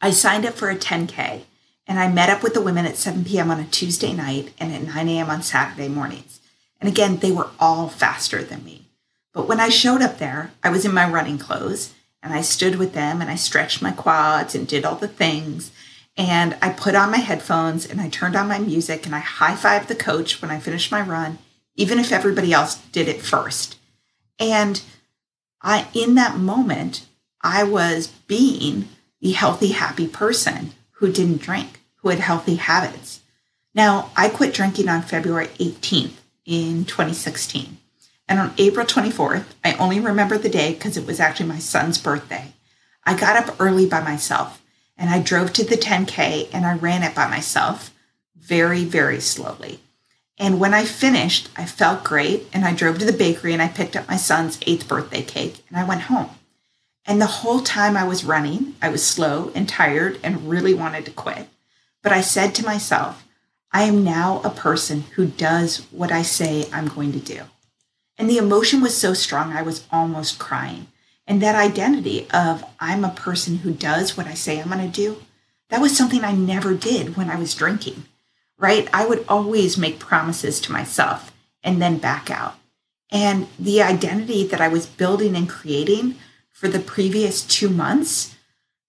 I 0.04 0.12
signed 0.12 0.45
up 0.45 0.56
for 0.56 0.70
a 0.70 0.76
10K 0.76 1.43
and 1.88 1.97
I 1.97 2.10
met 2.10 2.30
up 2.30 2.43
with 2.43 2.54
the 2.54 2.62
women 2.62 2.86
at 2.86 2.97
7 2.97 3.24
p.m. 3.24 3.49
on 3.49 3.62
a 3.62 3.66
Tuesday 3.66 4.12
night 4.12 4.51
and 4.60 4.74
at 4.74 4.84
9 4.84 5.08
a.m. 5.08 5.30
on 5.30 5.41
Saturday 5.41 5.88
mornings. 5.88 6.41
And 6.82 6.89
again, 6.89 7.20
they 7.20 7.32
were 7.32 7.51
all 7.58 7.88
faster 7.88 8.43
than 8.43 8.66
me. 8.66 8.89
But 9.32 9.47
when 9.47 9.62
I 9.62 9.70
showed 9.70 10.01
up 10.01 10.18
there, 10.18 10.51
I 10.62 10.72
was 10.72 10.84
in 10.84 10.93
my 10.93 11.10
running 11.10 11.38
clothes 11.38 11.93
and 12.22 12.34
I 12.34 12.41
stood 12.41 12.76
with 12.76 12.93
them 12.93 13.22
and 13.22 13.32
I 13.32 13.36
stretched 13.36 13.82
my 13.82 13.91
quads 13.91 14.54
and 14.54 14.68
did 14.68 14.84
all 14.84 14.97
the 14.97 15.08
things. 15.08 15.72
And 16.18 16.58
I 16.62 16.74
put 16.74 16.95
on 16.95 17.10
my 17.10 17.20
headphones 17.20 17.86
and 17.86 18.01
I 18.01 18.10
turned 18.10 18.36
on 18.36 18.49
my 18.49 18.60
music 18.60 19.06
and 19.06 19.16
I 19.16 19.20
high 19.20 19.56
fived 19.56 19.88
the 19.88 19.95
coach 19.95 20.41
when 20.41 20.51
I 20.51 20.60
finished 20.60 20.91
my 20.91 21.01
run, 21.01 21.38
even 21.78 21.97
if 21.97 22.12
everybody 22.12 22.51
else 22.51 22.76
did 22.91 23.08
it 23.08 23.22
first. 23.22 23.78
And 24.38 24.82
I, 25.62 25.88
in 25.93 26.16
that 26.16 26.36
moment, 26.36 27.06
I 27.41 27.64
was 27.64 28.08
being 28.28 28.89
the 29.24 29.32
healthy, 29.32 29.69
happy 29.69 30.05
person 30.05 30.74
who 30.91 31.09
didn't 31.09 31.41
drink, 31.41 31.80
who 31.95 32.09
had 32.09 32.19
healthy 32.19 32.55
habits. 32.55 33.21
Now, 33.74 34.11
I 34.17 34.28
quit 34.28 34.53
drinking 34.53 34.89
on 34.89 35.01
February 35.01 35.47
18th 35.59 36.19
in 36.45 36.84
2016. 36.84 37.78
And 38.28 38.39
on 38.39 38.53
April 38.57 38.86
24th, 38.86 39.45
I 39.63 39.76
only 39.76 40.01
remember 40.01 40.38
the 40.38 40.49
day 40.49 40.74
because 40.74 40.97
it 40.97 41.07
was 41.07 41.21
actually 41.21 41.47
my 41.47 41.59
son's 41.59 41.97
birthday. 41.97 42.51
I 43.05 43.15
got 43.15 43.38
up 43.38 43.55
early 43.61 43.86
by 43.86 44.01
myself 44.01 44.61
and 44.97 45.09
I 45.09 45.21
drove 45.21 45.53
to 45.53 45.63
the 45.63 45.78
10K 45.78 46.49
and 46.51 46.65
I 46.65 46.76
ran 46.76 47.01
it 47.01 47.15
by 47.15 47.30
myself 47.30 47.93
very, 48.38 48.84
very 48.84 49.21
slowly. 49.21 49.80
And 50.38 50.59
when 50.59 50.74
I 50.74 50.84
finished, 50.84 51.47
I 51.55 51.65
felt 51.65 52.03
great 52.03 52.49
and 52.51 52.65
I 52.65 52.74
drove 52.74 52.99
to 52.99 53.05
the 53.05 53.13
bakery 53.13 53.53
and 53.53 53.61
I 53.61 53.69
picked 53.69 53.95
up 53.95 54.09
my 54.09 54.17
son's 54.17 54.59
eighth 54.67 54.86
birthday 54.86 55.21
cake 55.21 55.63
and 55.69 55.78
I 55.78 55.86
went 55.86 56.01
home. 56.01 56.30
And 57.06 57.22
the 57.22 57.26
whole 57.26 57.60
time 57.60 57.97
I 57.97 58.06
was 58.06 58.24
running, 58.24 58.76
I 58.82 58.89
was 58.89 59.06
slow 59.06 59.51
and 59.54 59.68
tired 59.68 60.20
and 60.24 60.49
really 60.49 60.74
wanted 60.74 61.06
to 61.06 61.12
quit. 61.12 61.47
But 62.01 62.12
I 62.12 62.22
said 62.22 62.56
to 62.56 62.66
myself, 62.66 63.26
I 63.72 63.84
am 63.84 64.04
now 64.04 64.41
a 64.43 64.49
person 64.49 65.01
who 65.16 65.26
does 65.26 65.80
what 65.91 66.12
I 66.12 66.22
say 66.22 66.70
I'm 66.72 66.88
going 66.88 67.12
to 67.14 67.20
do. 67.20 67.41
And 68.18 68.30
the 68.30 68.38
emotion 68.38 68.82
was 68.82 68.95
so 68.95 69.14
strong, 69.14 69.51
I 69.51 69.64
was 69.64 69.86
almost 69.91 70.39
crying. 70.39 70.88
And 71.26 71.41
that 71.41 71.56
identity 71.56 72.28
of 72.32 72.64
I'm 72.80 73.04
a 73.04 73.10
person 73.10 73.58
who 73.58 73.74
does 73.74 74.16
what 74.16 74.28
I 74.28 74.34
say 74.34 74.60
I'm 74.60 74.70
going 74.70 74.80
to 74.80 74.88
do, 74.88 75.24
that 75.70 75.82
was 75.82 75.97
something 75.97 76.24
I 76.24 76.34
never 76.34 76.74
did 76.74 77.18
when 77.18 77.30
I 77.30 77.36
was 77.36 77.56
drinking, 77.56 78.06
right? 78.58 78.88
I 78.93 79.08
would 79.08 79.26
always 79.28 79.78
make 79.78 79.97
promises 79.99 80.60
to 80.62 80.72
myself 80.72 81.34
and 81.64 81.82
then 81.82 81.97
back 81.97 82.30
out. 82.30 82.56
And 83.10 83.47
the 83.58 83.82
identity 83.82 84.45
that 84.47 84.62
I 84.62 84.68
was 84.68 84.86
building 84.86 85.36
and 85.36 85.49
creating 85.49 86.16
for 86.64 86.70
the 86.70 86.80
previous 86.80 87.41
two 87.41 87.68
months 87.68 88.38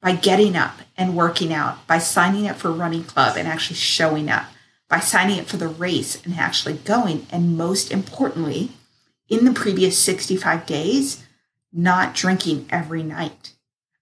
by 0.00 0.14
getting 0.14 0.54
up 0.54 0.78
and 0.96 1.16
working 1.16 1.52
out, 1.52 1.84
by 1.88 1.98
signing 1.98 2.46
up 2.46 2.54
for 2.54 2.70
running 2.70 3.02
club 3.02 3.36
and 3.36 3.48
actually 3.48 3.74
showing 3.74 4.30
up, 4.30 4.44
by 4.88 5.00
signing 5.00 5.40
up 5.40 5.46
for 5.46 5.56
the 5.56 5.66
race 5.66 6.24
and 6.24 6.36
actually 6.36 6.74
going, 6.74 7.26
and 7.32 7.58
most 7.58 7.90
importantly, 7.90 8.70
in 9.28 9.44
the 9.44 9.52
previous 9.52 9.98
65 9.98 10.64
days 10.66 11.24
not 11.72 12.14
drinking 12.14 12.64
every 12.70 13.02
night. 13.02 13.54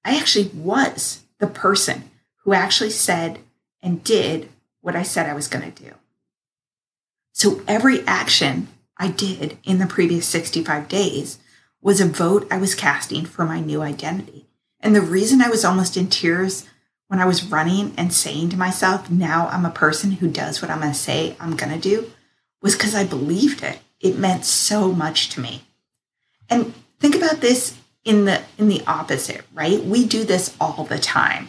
I 0.04 0.18
actually 0.18 0.50
was 0.52 1.22
the 1.38 1.46
person 1.46 2.10
who 2.44 2.52
actually 2.52 2.90
said 2.90 3.38
and 3.80 4.04
did 4.04 4.50
what 4.82 4.94
I 4.94 5.02
said 5.02 5.26
I 5.26 5.34
was 5.34 5.48
going 5.48 5.72
to 5.72 5.82
do. 5.82 5.94
So 7.32 7.62
every 7.66 8.06
action 8.06 8.68
I 8.98 9.08
did 9.08 9.56
in 9.64 9.78
the 9.78 9.86
previous 9.86 10.26
65 10.26 10.88
days 10.88 11.38
was 11.82 12.00
a 12.00 12.06
vote 12.06 12.46
I 12.50 12.56
was 12.56 12.74
casting 12.74 13.26
for 13.26 13.44
my 13.44 13.60
new 13.60 13.82
identity. 13.82 14.46
And 14.80 14.94
the 14.94 15.02
reason 15.02 15.42
I 15.42 15.50
was 15.50 15.64
almost 15.64 15.96
in 15.96 16.08
tears 16.08 16.66
when 17.08 17.20
I 17.20 17.26
was 17.26 17.44
running 17.44 17.92
and 17.98 18.12
saying 18.12 18.50
to 18.50 18.56
myself, 18.56 19.10
now 19.10 19.48
I'm 19.48 19.66
a 19.66 19.70
person 19.70 20.12
who 20.12 20.28
does 20.28 20.62
what 20.62 20.70
I'm 20.70 20.80
going 20.80 20.92
to 20.92 20.98
say 20.98 21.36
I'm 21.38 21.56
going 21.56 21.72
to 21.72 21.78
do, 21.78 22.10
was 22.62 22.74
because 22.74 22.94
I 22.94 23.04
believed 23.04 23.62
it 23.62 23.80
it 24.02 24.18
meant 24.18 24.44
so 24.44 24.92
much 24.92 25.30
to 25.30 25.40
me. 25.40 25.62
And 26.50 26.74
think 26.98 27.14
about 27.14 27.40
this 27.40 27.78
in 28.04 28.24
the 28.24 28.42
in 28.58 28.68
the 28.68 28.82
opposite, 28.86 29.42
right? 29.54 29.82
We 29.82 30.04
do 30.04 30.24
this 30.24 30.54
all 30.60 30.84
the 30.84 30.98
time. 30.98 31.48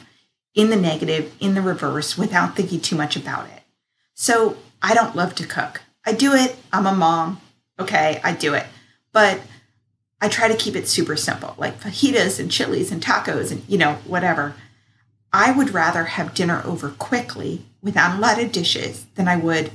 In 0.53 0.69
the 0.69 0.75
negative, 0.75 1.33
in 1.39 1.55
the 1.55 1.63
reverse 1.63 2.15
without 2.15 2.55
thinking 2.55 2.79
too 2.79 2.95
much 2.95 3.15
about 3.15 3.47
it. 3.47 3.63
So, 4.13 4.57
I 4.83 4.93
don't 4.93 5.15
love 5.15 5.33
to 5.35 5.47
cook. 5.47 5.81
I 6.05 6.13
do 6.13 6.35
it. 6.35 6.55
I'm 6.71 6.85
a 6.85 6.93
mom. 6.93 7.41
Okay, 7.79 8.21
I 8.23 8.33
do 8.33 8.53
it. 8.53 8.67
But 9.11 9.41
I 10.23 10.29
try 10.29 10.47
to 10.47 10.55
keep 10.55 10.77
it 10.77 10.87
super 10.87 11.17
simple, 11.17 11.53
like 11.57 11.81
fajitas 11.81 12.39
and 12.39 12.49
chilies 12.49 12.93
and 12.93 13.03
tacos 13.03 13.51
and, 13.51 13.61
you 13.67 13.77
know, 13.77 13.95
whatever. 14.05 14.55
I 15.33 15.51
would 15.51 15.71
rather 15.71 16.05
have 16.05 16.33
dinner 16.33 16.61
over 16.63 16.91
quickly 16.91 17.65
without 17.81 18.15
a 18.15 18.21
lot 18.21 18.41
of 18.41 18.53
dishes 18.53 19.05
than 19.15 19.27
I 19.27 19.35
would 19.35 19.69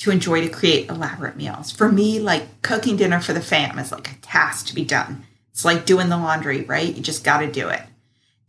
to 0.00 0.10
enjoy 0.10 0.42
to 0.42 0.50
create 0.50 0.90
elaborate 0.90 1.36
meals. 1.36 1.70
For 1.70 1.90
me, 1.90 2.20
like 2.20 2.60
cooking 2.60 2.98
dinner 2.98 3.18
for 3.18 3.32
the 3.32 3.40
fam 3.40 3.78
is 3.78 3.92
like 3.92 4.12
a 4.12 4.16
task 4.16 4.66
to 4.66 4.74
be 4.74 4.84
done. 4.84 5.24
It's 5.52 5.64
like 5.64 5.86
doing 5.86 6.10
the 6.10 6.18
laundry, 6.18 6.64
right? 6.64 6.94
You 6.94 7.02
just 7.02 7.24
got 7.24 7.38
to 7.38 7.50
do 7.50 7.70
it. 7.70 7.80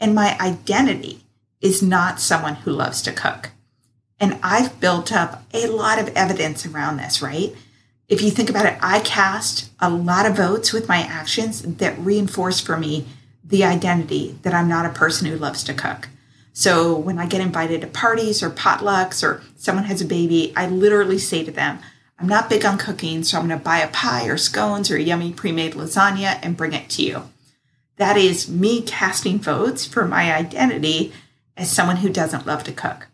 And 0.02 0.14
my 0.14 0.38
identity 0.42 1.24
is 1.62 1.82
not 1.82 2.20
someone 2.20 2.56
who 2.56 2.72
loves 2.72 3.02
to 3.04 3.14
cook. 3.14 3.52
And 4.20 4.40
I've 4.44 4.82
built 4.82 5.14
up 5.14 5.46
a 5.54 5.68
lot 5.68 6.00
of 6.00 6.10
evidence 6.18 6.66
around 6.66 6.98
this, 6.98 7.22
right? 7.22 7.56
If 8.08 8.22
you 8.22 8.30
think 8.30 8.50
about 8.50 8.68
it, 8.68 8.78
I 8.82 9.00
cast 9.00 9.72
a 9.80 9.90
lot 9.90 10.26
of 10.26 10.38
votes 10.38 10.72
with 10.72 10.88
my 10.88 10.98
actions 10.98 11.62
that 11.64 11.98
reinforce 11.98 12.60
for 12.60 12.78
me 12.78 13.08
the 13.44 13.64
identity 13.64 14.38
that 14.44 14.54
I'm 14.54 14.68
not 14.68 14.86
a 14.86 14.90
person 14.90 15.28
who 15.28 15.38
loves 15.38 15.64
to 15.64 15.74
cook. 15.74 16.10
So 16.54 16.96
when 16.96 17.18
I 17.18 17.26
get 17.26 17.42
invited 17.42 17.82
to 17.82 17.88
parties 17.88 18.44
or 18.44 18.50
potlucks 18.50 19.24
or 19.24 19.42
someone 19.58 19.86
has 19.86 20.02
a 20.02 20.06
baby, 20.06 20.54
I 20.56 20.68
literally 20.68 21.18
say 21.18 21.44
to 21.44 21.52
them, 21.52 21.80
I'm 22.18 22.28
not 22.28 22.50
big 22.50 22.64
on 22.64 22.78
cooking, 22.78 23.24
so 23.24 23.38
I'm 23.38 23.48
going 23.48 23.60
to 23.60 23.64
buy 23.64 23.80
a 23.80 23.90
pie 23.90 24.28
or 24.28 24.38
scones 24.38 24.90
or 24.90 24.98
yummy 24.98 25.34
pre 25.34 25.52
made 25.52 25.74
lasagna 25.74 26.40
and 26.42 26.56
bring 26.56 26.74
it 26.74 26.90
to 26.92 27.04
you. 27.04 27.24
That 27.98 28.18
is 28.18 28.50
me 28.50 28.82
casting 28.84 29.40
votes 29.40 29.86
for 29.86 30.06
my 30.06 30.34
identity 30.34 31.12
as 31.58 31.72
someone 31.72 31.98
who 31.98 32.10
doesn't 32.10 32.48
love 32.48 32.64
to 32.66 32.72
cook. 32.72 33.08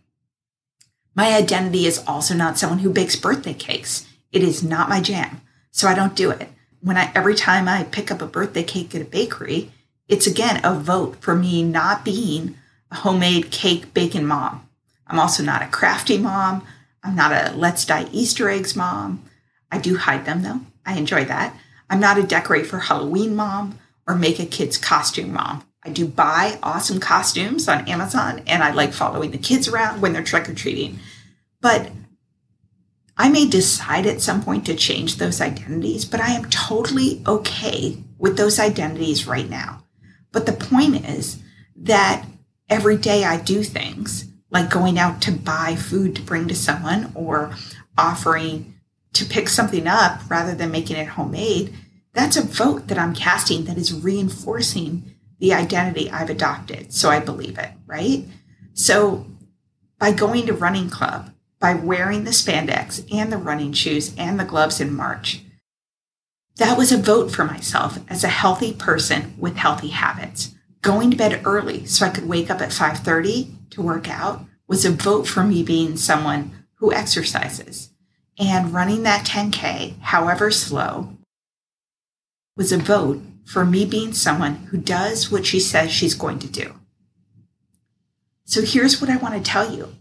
My 1.16 1.34
identity 1.34 1.86
is 1.86 2.04
also 2.06 2.36
not 2.36 2.58
someone 2.58 2.80
who 2.80 2.92
bakes 2.92 3.16
birthday 3.16 3.54
cakes. 3.54 4.08
It 4.32 4.44
is 4.44 4.64
not 4.64 4.90
my 4.90 5.02
jam, 5.02 5.42
so 5.72 5.88
I 5.88 5.94
don't 5.94 6.16
do 6.16 6.32
it. 6.32 6.50
When 6.82 6.98
I 6.98 7.12
every 7.14 7.36
time 7.36 7.68
I 7.68 7.84
pick 7.84 8.12
up 8.12 8.22
a 8.22 8.28
birthday 8.28 8.64
cake 8.64 8.96
at 8.96 9.02
a 9.02 9.06
bakery, 9.06 9.72
it's 10.08 10.28
again 10.28 10.62
a 10.64 10.74
vote 10.74 11.18
for 11.22 11.36
me 11.36 11.64
not 11.64 12.06
being 12.06 12.56
a 12.90 12.96
homemade 12.96 13.52
cake 13.52 13.94
baking 13.94 14.26
mom. 14.26 14.68
I'm 15.08 15.20
also 15.20 15.44
not 15.44 15.62
a 15.62 15.68
crafty 15.68 16.18
mom. 16.18 16.66
I'm 17.04 17.16
not 17.16 17.32
a 17.32 17.54
let's 17.56 17.86
dye 17.86 18.08
Easter 18.12 18.50
eggs 18.50 18.76
mom. 18.76 19.24
I 19.72 19.78
do 19.78 19.98
hide 19.98 20.26
them 20.26 20.44
though. 20.44 20.62
I 20.86 20.98
enjoy 20.98 21.26
that. 21.26 21.56
I'm 21.90 22.00
not 22.00 22.18
a 22.18 22.24
decorate 22.24 22.68
for 22.68 22.80
Halloween 22.80 23.36
mom 23.36 23.80
or 24.08 24.16
make 24.16 24.40
a 24.40 24.46
kid's 24.46 24.78
costume 24.78 25.34
mom. 25.34 25.64
I 25.84 25.90
do 25.90 26.08
buy 26.08 26.60
awesome 26.62 27.00
costumes 27.00 27.68
on 27.68 27.88
Amazon 27.88 28.44
and 28.48 28.64
I 28.64 28.72
like 28.72 28.94
following 28.94 29.32
the 29.32 29.38
kids 29.38 29.68
around 29.68 30.02
when 30.02 30.14
they're 30.14 30.24
trick 30.24 30.48
or 30.48 30.54
treating. 30.54 31.00
But 31.60 31.92
I 33.22 33.30
may 33.30 33.48
decide 33.48 34.08
at 34.08 34.20
some 34.20 34.42
point 34.42 34.66
to 34.66 34.74
change 34.74 35.18
those 35.18 35.42
identities, 35.42 36.06
but 36.06 36.20
I 36.20 36.32
am 36.32 36.50
totally 36.50 37.22
okay 37.28 38.04
with 38.18 38.36
those 38.36 38.60
identities 38.60 39.28
right 39.28 39.48
now. 39.48 39.84
But 40.32 40.48
the 40.48 40.54
point 40.54 41.08
is 41.08 41.38
that 41.76 42.26
every 42.68 42.98
day 42.98 43.24
I 43.24 43.38
do 43.38 43.62
things 43.62 44.26
like 44.50 44.72
going 44.72 44.98
out 44.98 45.22
to 45.22 45.32
buy 45.32 45.76
food 45.76 46.16
to 46.16 46.24
bring 46.24 46.48
to 46.48 46.56
someone 46.56 47.12
or 47.14 47.54
offering 47.96 48.74
to 49.14 49.24
pick 49.24 49.50
something 49.50 49.86
up 49.86 50.22
rather 50.28 50.56
than 50.56 50.72
making 50.72 50.98
it 50.98 51.10
homemade. 51.10 51.76
That's 52.14 52.38
a 52.38 52.42
vote 52.42 52.88
that 52.88 52.98
I'm 52.98 53.14
casting 53.14 53.66
that 53.66 53.78
is 53.78 53.94
reinforcing 53.94 55.14
the 55.38 55.54
identity 55.54 56.10
I've 56.10 56.32
adopted. 56.32 56.92
So 56.92 57.12
I 57.12 57.20
believe 57.20 57.60
it, 57.60 57.70
right? 57.86 58.26
So 58.74 59.28
by 60.00 60.12
going 60.12 60.48
to 60.48 60.54
running 60.54 60.90
club, 60.90 61.32
by 61.62 61.74
wearing 61.74 62.26
the 62.26 62.32
spandex 62.32 63.06
and 63.14 63.32
the 63.32 63.38
running 63.38 63.72
shoes 63.72 64.14
and 64.18 64.38
the 64.38 64.44
gloves 64.44 64.82
in 64.82 64.94
March, 64.94 65.44
that 66.58 66.78
was 66.78 66.92
a 66.92 66.98
vote 66.98 67.32
for 67.32 67.46
myself 67.46 68.00
as 68.10 68.26
a 68.26 68.28
healthy 68.28 68.74
person 68.74 69.36
with 69.38 69.56
healthy 69.56 69.90
habits 69.90 70.54
going 70.82 71.12
to 71.12 71.18
bed 71.18 71.42
early 71.46 71.86
so 71.86 72.06
I 72.06 72.10
could 72.10 72.28
wake 72.28 72.50
up 72.50 72.62
at 72.62 72.70
5:30 72.70 73.70
to 73.72 73.82
work 73.82 74.10
out 74.10 74.46
was 74.68 74.86
a 74.86 74.92
vote 74.92 75.28
for 75.28 75.44
me 75.44 75.64
being 75.64 75.98
someone 75.98 76.66
who 76.76 76.94
exercises. 76.94 77.90
And 78.40 78.74
running 78.74 79.04
that 79.04 79.26
10K, 79.26 80.00
however 80.00 80.50
slow, 80.50 81.18
was 82.56 82.72
a 82.72 82.78
vote 82.78 83.22
for 83.46 83.66
me 83.66 83.86
being 83.86 84.14
someone 84.14 84.56
who 84.72 84.78
does 84.78 85.30
what 85.30 85.46
she 85.46 85.60
says 85.60 85.92
she's 85.92 86.16
going 86.16 86.40
to 86.40 86.48
do. 86.48 86.76
So 88.46 88.62
here's 88.62 89.00
what 89.00 89.10
I 89.10 89.18
want 89.18 89.36
to 89.36 89.42
tell 89.42 89.72
you. 89.72 89.96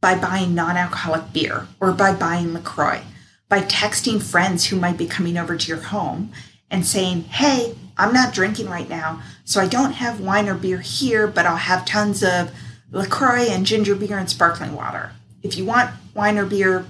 By 0.00 0.16
buying 0.18 0.54
non-alcoholic 0.54 1.32
beer 1.32 1.68
or 1.78 1.92
by 1.92 2.14
buying 2.14 2.54
LaCroix, 2.54 3.02
by 3.48 3.60
texting 3.60 4.22
friends 4.22 4.66
who 4.66 4.76
might 4.76 4.96
be 4.96 5.06
coming 5.06 5.36
over 5.36 5.56
to 5.56 5.68
your 5.68 5.82
home 5.82 6.32
and 6.70 6.86
saying, 6.86 7.24
Hey, 7.24 7.74
I'm 7.98 8.14
not 8.14 8.32
drinking 8.32 8.68
right 8.68 8.88
now, 8.88 9.22
so 9.44 9.60
I 9.60 9.66
don't 9.66 9.92
have 9.92 10.20
wine 10.20 10.48
or 10.48 10.54
beer 10.54 10.80
here, 10.80 11.26
but 11.26 11.44
I'll 11.44 11.56
have 11.56 11.84
tons 11.84 12.22
of 12.22 12.50
LaCroix 12.90 13.46
and 13.50 13.66
ginger 13.66 13.94
beer 13.94 14.16
and 14.16 14.30
sparkling 14.30 14.74
water. 14.74 15.12
If 15.42 15.58
you 15.58 15.64
want 15.64 15.90
wine 16.14 16.38
or 16.38 16.46
beer, 16.46 16.86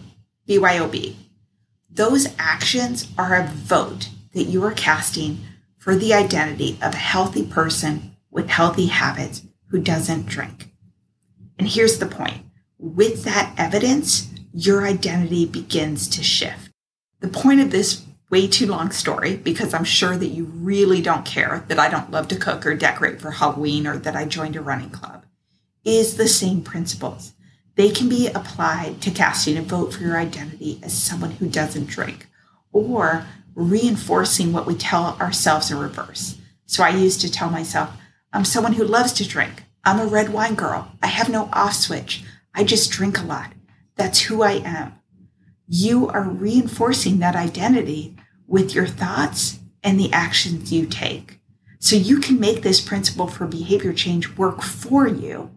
BYOB. 0.48 1.14
Those 1.90 2.28
actions 2.38 3.08
are 3.18 3.34
a 3.34 3.46
vote 3.46 4.08
that 4.32 4.44
you 4.44 4.64
are 4.64 4.72
casting 4.72 5.40
for 5.78 5.96
the 5.96 6.14
identity 6.14 6.78
of 6.82 6.94
a 6.94 6.98
healthy 6.98 7.44
person 7.44 8.16
with 8.30 8.48
healthy 8.48 8.86
habits 8.86 9.42
who 9.68 9.80
doesn't 9.80 10.26
drink. 10.26 10.68
And 11.58 11.68
here's 11.68 11.98
the 11.98 12.06
point 12.06 12.42
with 12.80 13.24
that 13.24 13.54
evidence, 13.58 14.30
your 14.52 14.84
identity 14.84 15.44
begins 15.44 16.08
to 16.08 16.22
shift. 16.22 16.70
The 17.20 17.28
point 17.28 17.60
of 17.60 17.70
this 17.70 18.06
way 18.30 18.46
too 18.46 18.66
long 18.66 18.90
story 18.90 19.36
because 19.36 19.74
I'm 19.74 19.84
sure 19.84 20.16
that 20.16 20.28
you 20.28 20.44
really 20.44 21.02
don't 21.02 21.26
care 21.26 21.64
that 21.68 21.78
I 21.78 21.90
don't 21.90 22.10
love 22.10 22.28
to 22.28 22.36
cook 22.36 22.64
or 22.64 22.74
decorate 22.74 23.20
for 23.20 23.32
Halloween 23.32 23.86
or 23.86 23.98
that 23.98 24.16
I 24.16 24.24
joined 24.24 24.56
a 24.56 24.62
running 24.62 24.90
club 24.90 25.24
is 25.84 26.16
the 26.16 26.28
same 26.28 26.62
principles. 26.62 27.32
They 27.74 27.90
can 27.90 28.08
be 28.08 28.28
applied 28.28 29.00
to 29.02 29.10
casting 29.10 29.56
a 29.56 29.62
vote 29.62 29.92
for 29.92 30.02
your 30.02 30.16
identity 30.16 30.78
as 30.82 30.92
someone 30.92 31.32
who 31.32 31.48
doesn't 31.48 31.86
drink 31.86 32.28
or 32.72 33.26
reinforcing 33.54 34.52
what 34.52 34.66
we 34.66 34.74
tell 34.74 35.16
ourselves 35.20 35.70
in 35.70 35.78
reverse. 35.78 36.38
So 36.66 36.82
I 36.84 36.90
used 36.90 37.20
to 37.22 37.30
tell 37.30 37.50
myself, 37.50 37.90
I'm 38.32 38.44
someone 38.44 38.74
who 38.74 38.84
loves 38.84 39.12
to 39.14 39.28
drink. 39.28 39.64
I'm 39.84 39.98
a 39.98 40.06
red 40.06 40.30
wine 40.30 40.54
girl. 40.54 40.92
I 41.02 41.08
have 41.08 41.28
no 41.28 41.48
off 41.52 41.74
switch. 41.74 42.22
I 42.54 42.64
just 42.64 42.90
drink 42.90 43.18
a 43.18 43.24
lot. 43.24 43.52
That's 43.96 44.20
who 44.20 44.42
I 44.42 44.52
am 44.64 45.00
you 45.72 46.08
are 46.08 46.24
reinforcing 46.24 47.20
that 47.20 47.36
identity 47.36 48.16
with 48.48 48.74
your 48.74 48.86
thoughts 48.86 49.60
and 49.84 49.98
the 49.98 50.12
actions 50.12 50.72
you 50.72 50.84
take. 50.84 51.38
So 51.78 51.94
you 51.94 52.18
can 52.18 52.40
make 52.40 52.62
this 52.62 52.80
principle 52.80 53.28
for 53.28 53.46
behavior 53.46 53.92
change 53.92 54.36
work 54.36 54.62
for 54.62 55.06
you 55.06 55.52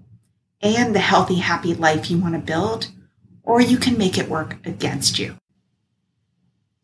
and 0.62 0.94
the 0.94 1.00
healthy, 1.00 1.38
happy 1.38 1.74
life 1.74 2.12
you 2.12 2.20
want 2.20 2.36
to 2.36 2.40
build, 2.40 2.92
or 3.42 3.60
you 3.60 3.78
can 3.78 3.98
make 3.98 4.18
it 4.18 4.30
work 4.30 4.56
against 4.66 5.18
you. 5.18 5.36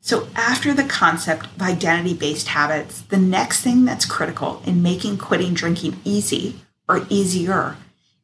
So 0.01 0.27
after 0.35 0.73
the 0.73 0.83
concept 0.83 1.45
of 1.45 1.61
identity 1.61 2.15
based 2.15 2.47
habits, 2.47 3.01
the 3.01 3.17
next 3.17 3.61
thing 3.61 3.85
that's 3.85 4.05
critical 4.05 4.63
in 4.65 4.81
making 4.81 5.19
quitting 5.19 5.53
drinking 5.53 5.99
easy 6.03 6.55
or 6.87 7.05
easier 7.09 7.77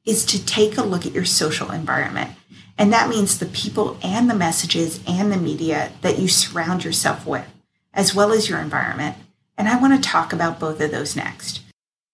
is 0.06 0.26
to 0.26 0.46
take 0.46 0.78
a 0.78 0.84
look 0.84 1.06
at 1.06 1.14
your 1.14 1.26
social 1.26 1.72
environment 1.72 2.32
and 2.78 2.92
that 2.92 3.10
means 3.10 3.38
the 3.38 3.46
people 3.46 3.98
and 4.04 4.30
the 4.30 4.36
messages 4.36 5.00
and 5.08 5.32
the 5.32 5.38
media 5.38 5.92
that 6.02 6.20
you 6.20 6.28
surround 6.28 6.84
yourself 6.84 7.26
with, 7.26 7.46
as 7.94 8.14
well 8.14 8.34
as 8.34 8.50
your 8.50 8.60
environment. 8.60 9.16
And 9.58 9.70
I 9.70 9.80
want 9.80 10.02
to 10.02 10.10
talk 10.10 10.34
about 10.34 10.60
both 10.60 10.82
of 10.82 10.92
those 10.92 11.16
next. 11.16 11.62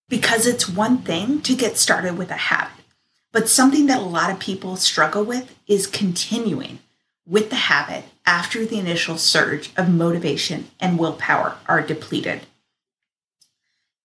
Because 0.08 0.46
it's 0.46 0.68
one 0.68 0.98
thing 0.98 1.40
to 1.42 1.56
get 1.56 1.78
started 1.78 2.16
with 2.16 2.30
a 2.30 2.34
habit, 2.34 2.84
but 3.32 3.48
something 3.48 3.86
that 3.86 4.00
a 4.00 4.04
lot 4.04 4.30
of 4.30 4.38
people 4.38 4.76
struggle 4.76 5.24
with 5.24 5.56
is 5.66 5.86
continuing 5.86 6.78
with 7.26 7.50
the 7.50 7.56
habit 7.56 8.04
after 8.26 8.64
the 8.64 8.78
initial 8.78 9.16
surge 9.16 9.70
of 9.76 9.88
motivation 9.88 10.68
and 10.78 10.98
willpower 10.98 11.56
are 11.66 11.82
depleted. 11.82 12.42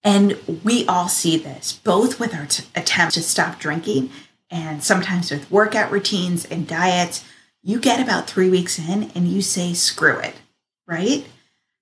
And 0.08 0.38
we 0.64 0.86
all 0.86 1.10
see 1.10 1.36
this, 1.36 1.74
both 1.84 2.18
with 2.18 2.34
our 2.34 2.46
t- 2.46 2.64
attempts 2.74 3.16
to 3.16 3.22
stop 3.22 3.60
drinking 3.60 4.10
and 4.50 4.82
sometimes 4.82 5.30
with 5.30 5.52
workout 5.52 5.92
routines 5.92 6.46
and 6.46 6.66
diets, 6.66 7.26
you 7.62 7.78
get 7.78 8.00
about 8.00 8.26
three 8.26 8.50
weeks 8.50 8.80
in 8.80 9.12
and 9.14 9.28
you 9.28 9.42
say, 9.42 9.74
screw 9.74 10.18
it, 10.20 10.36
right? 10.88 11.28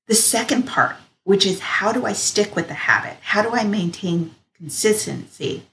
The 0.07 0.15
second 0.15 0.63
part, 0.63 0.95
which 1.23 1.45
is 1.45 1.59
how 1.59 1.91
do 1.91 2.07
I 2.07 2.13
stick 2.13 2.55
with 2.55 2.67
the 2.67 2.73
habit? 2.73 3.17
How 3.21 3.43
do 3.43 3.51
I 3.51 3.63
maintain 3.63 4.33
consistency? 4.57 5.67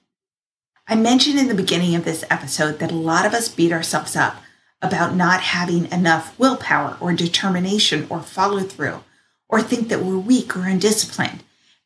I 0.87 0.95
mentioned 0.95 1.39
in 1.39 1.49
the 1.49 1.55
beginning 1.55 1.95
of 1.95 2.05
this 2.05 2.23
episode 2.29 2.81
that 2.81 2.93
a 2.93 2.97
lot 2.97 3.25
of 3.25 3.33
us 3.33 3.49
beat 3.49 3.73
ourselves 3.73 4.15
up 4.15 4.43
about 4.83 5.15
not 5.15 5.41
having 5.41 5.91
enough 5.91 6.39
willpower 6.39 6.99
or 7.01 7.15
determination 7.15 8.07
or 8.11 8.21
follow 8.21 8.61
through 8.61 9.03
or 9.49 9.63
think 9.63 9.89
that 9.89 10.03
we're 10.03 10.19
weak 10.19 10.55
or 10.55 10.67
undisciplined. 10.67 11.43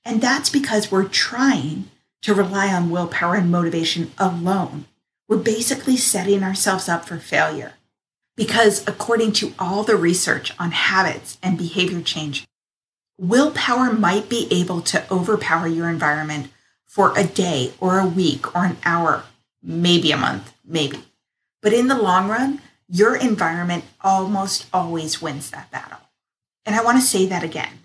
And 0.07 0.23
that's 0.23 0.49
because 0.49 0.91
we're 0.91 1.09
trying 1.09 1.91
to 2.23 2.33
rely 2.33 2.73
on 2.73 2.89
willpower 2.89 3.35
and 3.35 3.53
motivation 3.53 4.13
alone 4.17 4.87
we're 5.29 5.37
basically 5.39 5.97
setting 5.97 6.43
ourselves 6.43 6.89
up 6.89 7.05
for 7.05 7.19
failure. 7.19 7.75
Because 8.37 8.87
according 8.87 9.33
to 9.33 9.55
all 9.59 9.83
the 9.83 9.97
research 9.97 10.53
on 10.59 10.71
habits 10.71 11.39
and 11.43 11.59
behavior 11.59 12.01
change, 12.01 12.47
willpower 13.19 13.93
might 13.93 14.29
be 14.29 14.47
able 14.51 14.83
to 14.83 15.11
overpower 15.13 15.67
your 15.67 15.89
environment 15.89 16.49
for 16.87 17.17
a 17.19 17.25
day 17.25 17.73
or 17.81 17.99
a 17.99 18.07
week 18.07 18.55
or 18.55 18.65
an 18.65 18.77
hour, 18.85 19.25
maybe 19.63 20.13
a 20.13 20.17
month, 20.17 20.55
maybe. 20.65 21.05
But 21.63 21.73
in 21.73 21.89
the 21.89 22.01
long 22.01 22.29
run, 22.29 22.61
your 22.89 23.17
environment 23.17 23.85
almost 24.03 24.67
always 24.73 25.21
wins 25.21 25.51
that 25.51 25.71
battle. 25.71 25.99
And 26.65 26.77
I 26.77 26.85
want 26.85 26.99
to 26.99 27.07
say 27.07 27.27
that 27.27 27.43
again. 27.43 27.81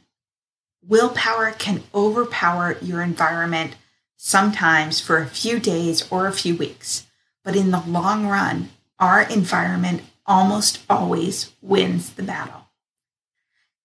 Willpower 0.87 1.51
can 1.51 1.83
overpower 1.93 2.77
your 2.81 3.01
environment 3.01 3.75
sometimes 4.17 4.99
for 4.99 5.17
a 5.17 5.27
few 5.27 5.59
days 5.59 6.09
or 6.11 6.27
a 6.27 6.33
few 6.33 6.55
weeks. 6.55 7.07
But 7.43 7.55
in 7.55 7.71
the 7.71 7.83
long 7.87 8.27
run, 8.27 8.69
our 8.99 9.21
environment 9.21 10.01
almost 10.25 10.79
always 10.89 11.51
wins 11.61 12.11
the 12.11 12.23
battle. 12.23 12.67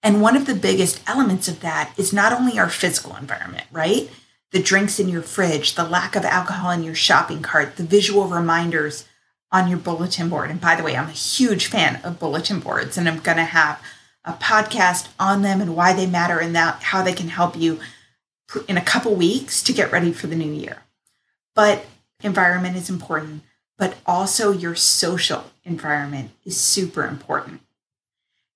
And 0.02 0.22
one 0.22 0.36
of 0.36 0.46
the 0.46 0.54
biggest 0.54 1.02
elements 1.06 1.48
of 1.48 1.60
that 1.60 1.92
is 1.98 2.12
not 2.12 2.32
only 2.32 2.58
our 2.58 2.68
physical 2.68 3.16
environment, 3.16 3.64
right? 3.72 4.10
The 4.52 4.62
drinks 4.62 5.00
in 5.00 5.08
your 5.08 5.22
fridge, 5.22 5.74
the 5.74 5.84
lack 5.84 6.16
of 6.16 6.24
alcohol 6.24 6.70
in 6.70 6.82
your 6.82 6.94
shopping 6.94 7.42
cart, 7.42 7.76
the 7.76 7.82
visual 7.82 8.26
reminders 8.28 9.06
on 9.50 9.68
your 9.68 9.78
bulletin 9.78 10.28
board. 10.28 10.50
And 10.50 10.60
by 10.60 10.76
the 10.76 10.82
way, 10.82 10.96
I'm 10.96 11.08
a 11.08 11.12
huge 11.12 11.66
fan 11.66 12.00
of 12.04 12.18
bulletin 12.18 12.60
boards, 12.60 12.96
and 12.96 13.08
I'm 13.08 13.20
going 13.20 13.38
to 13.38 13.44
have 13.44 13.82
a 14.26 14.32
podcast 14.32 15.08
on 15.18 15.42
them 15.42 15.60
and 15.60 15.76
why 15.76 15.92
they 15.92 16.06
matter 16.06 16.38
and 16.38 16.54
that 16.54 16.82
how 16.82 17.02
they 17.02 17.12
can 17.12 17.28
help 17.28 17.56
you 17.56 17.78
in 18.68 18.76
a 18.76 18.84
couple 18.84 19.14
weeks 19.14 19.62
to 19.62 19.72
get 19.72 19.92
ready 19.92 20.12
for 20.12 20.26
the 20.26 20.36
new 20.36 20.52
year. 20.52 20.82
But 21.54 21.86
environment 22.22 22.76
is 22.76 22.90
important, 22.90 23.42
but 23.78 23.96
also 24.04 24.52
your 24.52 24.74
social 24.74 25.50
environment 25.64 26.32
is 26.44 26.60
super 26.60 27.06
important. 27.06 27.60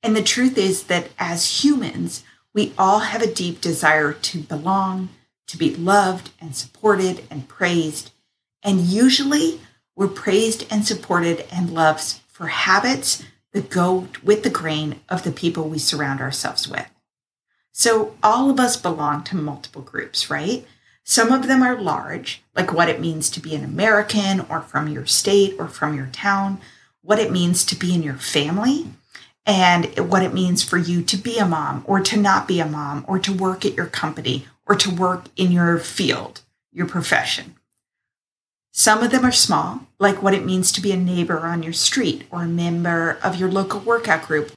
And 0.02 0.16
the 0.16 0.22
truth 0.22 0.58
is 0.58 0.84
that 0.84 1.10
as 1.18 1.64
humans, 1.64 2.24
we 2.52 2.72
all 2.76 3.00
have 3.00 3.22
a 3.22 3.32
deep 3.32 3.60
desire 3.60 4.12
to 4.12 4.40
belong, 4.40 5.10
to 5.46 5.56
be 5.56 5.74
loved 5.74 6.30
and 6.40 6.56
supported 6.56 7.24
and 7.30 7.48
praised. 7.48 8.10
And 8.62 8.80
usually 8.80 9.60
we're 9.94 10.08
praised 10.08 10.66
and 10.70 10.84
supported 10.86 11.44
and 11.52 11.72
loved 11.72 12.20
for 12.28 12.48
habits 12.48 13.22
that 13.52 13.70
go 13.70 14.08
with 14.22 14.42
the 14.42 14.50
grain 14.50 15.00
of 15.08 15.22
the 15.22 15.32
people 15.32 15.68
we 15.68 15.78
surround 15.78 16.20
ourselves 16.20 16.68
with. 16.68 16.88
So 17.72 18.16
all 18.22 18.50
of 18.50 18.60
us 18.60 18.76
belong 18.76 19.24
to 19.24 19.36
multiple 19.36 19.82
groups, 19.82 20.30
right? 20.30 20.66
Some 21.04 21.32
of 21.32 21.48
them 21.48 21.62
are 21.62 21.80
large, 21.80 22.42
like 22.54 22.72
what 22.72 22.88
it 22.88 23.00
means 23.00 23.30
to 23.30 23.40
be 23.40 23.54
an 23.54 23.64
American 23.64 24.40
or 24.48 24.60
from 24.60 24.88
your 24.88 25.06
state 25.06 25.56
or 25.58 25.66
from 25.66 25.96
your 25.96 26.08
town, 26.12 26.60
what 27.02 27.18
it 27.18 27.32
means 27.32 27.64
to 27.64 27.76
be 27.76 27.94
in 27.94 28.02
your 28.02 28.14
family, 28.14 28.86
and 29.46 29.86
what 29.98 30.22
it 30.22 30.34
means 30.34 30.62
for 30.62 30.76
you 30.76 31.02
to 31.02 31.16
be 31.16 31.38
a 31.38 31.46
mom 31.46 31.82
or 31.86 32.00
to 32.00 32.16
not 32.16 32.46
be 32.46 32.60
a 32.60 32.66
mom 32.66 33.04
or 33.08 33.18
to 33.18 33.32
work 33.32 33.64
at 33.64 33.74
your 33.74 33.86
company 33.86 34.46
or 34.66 34.76
to 34.76 34.94
work 34.94 35.24
in 35.36 35.50
your 35.50 35.78
field, 35.78 36.42
your 36.72 36.86
profession. 36.86 37.56
Some 38.80 39.02
of 39.02 39.10
them 39.10 39.26
are 39.26 39.30
small, 39.30 39.80
like 39.98 40.22
what 40.22 40.32
it 40.32 40.42
means 40.42 40.72
to 40.72 40.80
be 40.80 40.90
a 40.90 40.96
neighbor 40.96 41.40
on 41.40 41.62
your 41.62 41.74
street 41.74 42.26
or 42.30 42.44
a 42.44 42.48
member 42.48 43.18
of 43.22 43.36
your 43.36 43.50
local 43.50 43.78
workout 43.78 44.26
group 44.26 44.52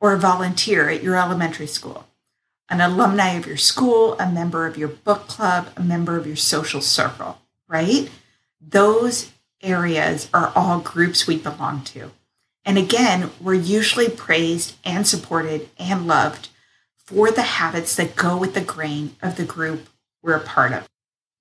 or 0.00 0.12
a 0.12 0.18
volunteer 0.18 0.88
at 0.88 1.04
your 1.04 1.14
elementary 1.14 1.68
school 1.68 2.04
an 2.68 2.80
alumni 2.80 3.34
of 3.34 3.46
your 3.46 3.56
school, 3.56 4.18
a 4.18 4.28
member 4.28 4.66
of 4.66 4.76
your 4.76 4.88
book 4.88 5.28
club, 5.28 5.68
a 5.76 5.80
member 5.80 6.16
of 6.16 6.26
your 6.26 6.34
social 6.34 6.80
circle, 6.80 7.38
right? 7.68 8.10
Those 8.60 9.30
areas 9.62 10.28
are 10.34 10.52
all 10.56 10.80
groups 10.80 11.28
we 11.28 11.36
belong 11.36 11.84
to. 11.84 12.10
And 12.64 12.78
again, 12.78 13.30
we're 13.40 13.54
usually 13.54 14.08
praised 14.08 14.74
and 14.84 15.06
supported 15.06 15.68
and 15.78 16.08
loved 16.08 16.48
for 16.96 17.30
the 17.30 17.42
habits 17.42 17.94
that 17.94 18.16
go 18.16 18.36
with 18.36 18.54
the 18.54 18.60
grain 18.60 19.14
of 19.22 19.36
the 19.36 19.44
group 19.44 19.88
we're 20.20 20.34
a 20.34 20.40
part 20.40 20.72
of. 20.72 20.88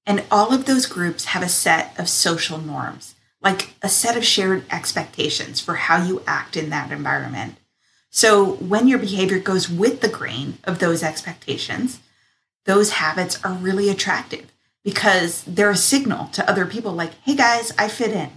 And 0.08 0.24
all 0.32 0.54
of 0.54 0.66
those 0.66 0.86
groups 0.86 1.26
have 1.26 1.44
a 1.44 1.50
set 1.50 1.94
of 2.00 2.08
social 2.08 2.60
norms, 2.60 3.16
like 3.42 3.74
a 3.84 3.90
set 3.90 4.16
of 4.16 4.24
shared 4.24 4.64
expectations 4.72 5.60
for 5.60 5.76
how 5.76 6.02
you 6.02 6.24
act 6.26 6.56
in 6.56 6.70
that 6.70 6.94
environment. 6.94 7.58
So 8.10 8.54
when 8.54 8.88
your 8.88 9.00
behavior 9.00 9.38
goes 9.38 9.70
with 9.70 10.00
the 10.00 10.08
grain 10.08 10.60
of 10.64 10.80
those 10.80 11.04
expectations, 11.04 12.00
those 12.66 12.92
habits 12.92 13.44
are 13.44 13.52
really 13.52 13.90
attractive 13.90 14.54
because 14.82 15.44
they're 15.44 15.72
a 15.72 15.76
signal 15.76 16.28
to 16.28 16.50
other 16.50 16.66
people 16.66 16.94
like, 16.94 17.14
hey 17.26 17.36
guys, 17.36 17.74
I 17.78 17.90
fit 17.90 18.12
in. 18.12 18.30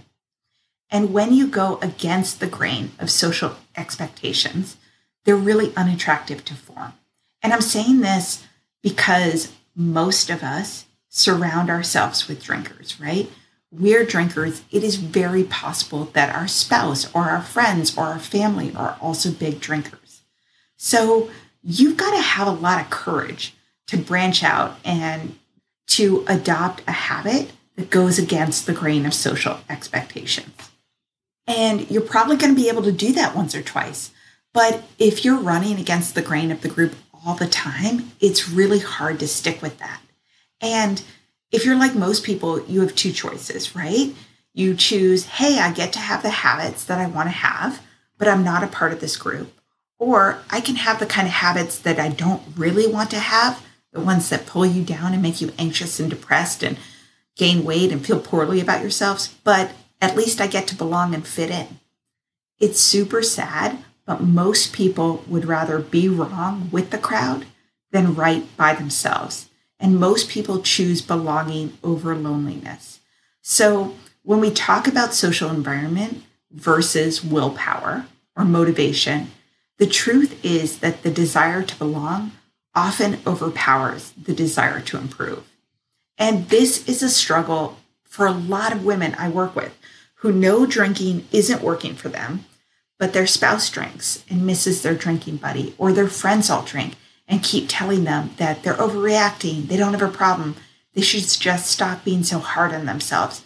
And 0.89 1.13
when 1.13 1.33
you 1.33 1.47
go 1.47 1.79
against 1.81 2.41
the 2.41 2.47
grain 2.47 2.91
of 2.99 3.09
social 3.09 3.55
expectations, 3.77 4.75
they're 5.23 5.37
really 5.37 5.73
unattractive 5.77 6.43
to 6.45 6.53
form. 6.53 6.93
And 7.41 7.53
I'm 7.53 7.61
saying 7.61 8.01
this 8.01 8.45
because 8.83 9.53
most 9.73 10.29
of 10.29 10.43
us 10.43 10.85
surround 11.11 11.69
ourselves 11.69 12.27
with 12.27 12.43
drinkers, 12.43 12.99
right? 12.99 13.29
we're 13.71 14.05
drinkers, 14.05 14.63
it 14.69 14.83
is 14.83 14.97
very 14.97 15.45
possible 15.45 16.05
that 16.13 16.35
our 16.35 16.47
spouse 16.47 17.13
or 17.15 17.29
our 17.29 17.41
friends 17.41 17.97
or 17.97 18.05
our 18.05 18.19
family 18.19 18.73
are 18.75 18.97
also 19.01 19.31
big 19.31 19.61
drinkers. 19.61 20.21
So 20.75 21.29
you've 21.63 21.97
got 21.97 22.11
to 22.11 22.21
have 22.21 22.47
a 22.47 22.51
lot 22.51 22.81
of 22.81 22.89
courage 22.89 23.55
to 23.87 23.97
branch 23.97 24.43
out 24.43 24.77
and 24.83 25.39
to 25.87 26.25
adopt 26.27 26.83
a 26.87 26.91
habit 26.91 27.51
that 27.77 27.89
goes 27.89 28.19
against 28.19 28.65
the 28.65 28.73
grain 28.73 29.05
of 29.05 29.13
social 29.13 29.59
expectations. 29.69 30.69
And 31.47 31.89
you're 31.89 32.01
probably 32.01 32.35
going 32.35 32.53
to 32.53 32.61
be 32.61 32.69
able 32.69 32.83
to 32.83 32.91
do 32.91 33.13
that 33.13 33.35
once 33.35 33.55
or 33.55 33.61
twice. 33.61 34.11
But 34.53 34.83
if 34.99 35.23
you're 35.23 35.39
running 35.39 35.79
against 35.79 36.13
the 36.13 36.21
grain 36.21 36.51
of 36.51 36.61
the 36.61 36.69
group 36.69 36.93
all 37.25 37.35
the 37.35 37.47
time, 37.47 38.11
it's 38.19 38.49
really 38.49 38.79
hard 38.79 39.19
to 39.19 39.27
stick 39.27 39.61
with 39.61 39.79
that. 39.79 40.01
And 40.61 41.01
if 41.51 41.65
you're 41.65 41.77
like 41.77 41.95
most 41.95 42.23
people, 42.23 42.63
you 42.65 42.81
have 42.81 42.95
two 42.95 43.11
choices, 43.11 43.75
right? 43.75 44.13
You 44.53 44.75
choose, 44.75 45.25
hey, 45.25 45.59
I 45.59 45.71
get 45.73 45.93
to 45.93 45.99
have 45.99 46.23
the 46.23 46.29
habits 46.29 46.83
that 46.85 46.99
I 46.99 47.07
want 47.07 47.27
to 47.27 47.35
have, 47.35 47.81
but 48.17 48.27
I'm 48.27 48.43
not 48.43 48.63
a 48.63 48.67
part 48.67 48.93
of 48.93 48.99
this 48.99 49.17
group. 49.17 49.51
Or 49.97 50.41
I 50.49 50.61
can 50.61 50.75
have 50.75 50.99
the 50.99 51.05
kind 51.05 51.27
of 51.27 51.33
habits 51.33 51.77
that 51.79 51.99
I 51.99 52.09
don't 52.09 52.41
really 52.55 52.87
want 52.87 53.09
to 53.11 53.19
have, 53.19 53.65
the 53.91 53.99
ones 53.99 54.29
that 54.29 54.45
pull 54.45 54.65
you 54.65 54.83
down 54.83 55.13
and 55.13 55.21
make 55.21 55.41
you 55.41 55.51
anxious 55.57 55.99
and 55.99 56.09
depressed 56.09 56.63
and 56.63 56.77
gain 57.35 57.63
weight 57.63 57.91
and 57.91 58.05
feel 58.05 58.19
poorly 58.19 58.59
about 58.59 58.81
yourselves, 58.81 59.35
but 59.43 59.71
at 60.01 60.17
least 60.17 60.41
I 60.41 60.47
get 60.47 60.67
to 60.67 60.75
belong 60.75 61.13
and 61.13 61.25
fit 61.25 61.49
in. 61.49 61.79
It's 62.59 62.79
super 62.79 63.21
sad, 63.21 63.83
but 64.05 64.21
most 64.21 64.73
people 64.73 65.23
would 65.27 65.45
rather 65.45 65.79
be 65.79 66.09
wrong 66.09 66.69
with 66.71 66.89
the 66.89 66.97
crowd 66.97 67.45
than 67.91 68.15
right 68.15 68.45
by 68.57 68.73
themselves. 68.73 69.49
And 69.81 69.99
most 69.99 70.29
people 70.29 70.61
choose 70.61 71.01
belonging 71.01 71.77
over 71.83 72.15
loneliness. 72.15 72.99
So 73.41 73.95
when 74.23 74.39
we 74.39 74.51
talk 74.51 74.87
about 74.87 75.13
social 75.13 75.49
environment 75.49 76.23
versus 76.51 77.23
willpower 77.23 78.05
or 78.37 78.45
motivation, 78.45 79.31
the 79.79 79.87
truth 79.87 80.39
is 80.45 80.79
that 80.79 81.01
the 81.01 81.09
desire 81.09 81.63
to 81.63 81.75
belong 81.75 82.31
often 82.75 83.19
overpowers 83.25 84.11
the 84.11 84.33
desire 84.33 84.79
to 84.81 84.97
improve. 84.97 85.43
And 86.17 86.47
this 86.49 86.87
is 86.87 87.01
a 87.01 87.09
struggle 87.09 87.77
for 88.03 88.27
a 88.27 88.31
lot 88.31 88.71
of 88.71 88.85
women 88.85 89.15
I 89.17 89.29
work 89.29 89.55
with 89.55 89.75
who 90.15 90.31
know 90.31 90.67
drinking 90.67 91.27
isn't 91.31 91.63
working 91.63 91.95
for 91.95 92.09
them, 92.09 92.45
but 92.99 93.13
their 93.13 93.25
spouse 93.25 93.71
drinks 93.71 94.23
and 94.29 94.45
misses 94.45 94.83
their 94.83 94.93
drinking 94.93 95.37
buddy, 95.37 95.73
or 95.79 95.91
their 95.91 96.07
friends 96.07 96.51
all 96.51 96.61
drink 96.61 96.93
and 97.31 97.41
keep 97.41 97.65
telling 97.69 98.03
them 98.03 98.31
that 98.35 98.61
they're 98.61 98.73
overreacting, 98.75 99.67
they 99.67 99.77
don't 99.77 99.93
have 99.93 100.01
a 100.01 100.15
problem, 100.15 100.57
they 100.93 101.01
should 101.01 101.23
just 101.23 101.71
stop 101.71 102.03
being 102.03 102.23
so 102.23 102.39
hard 102.39 102.73
on 102.73 102.85
themselves. 102.85 103.45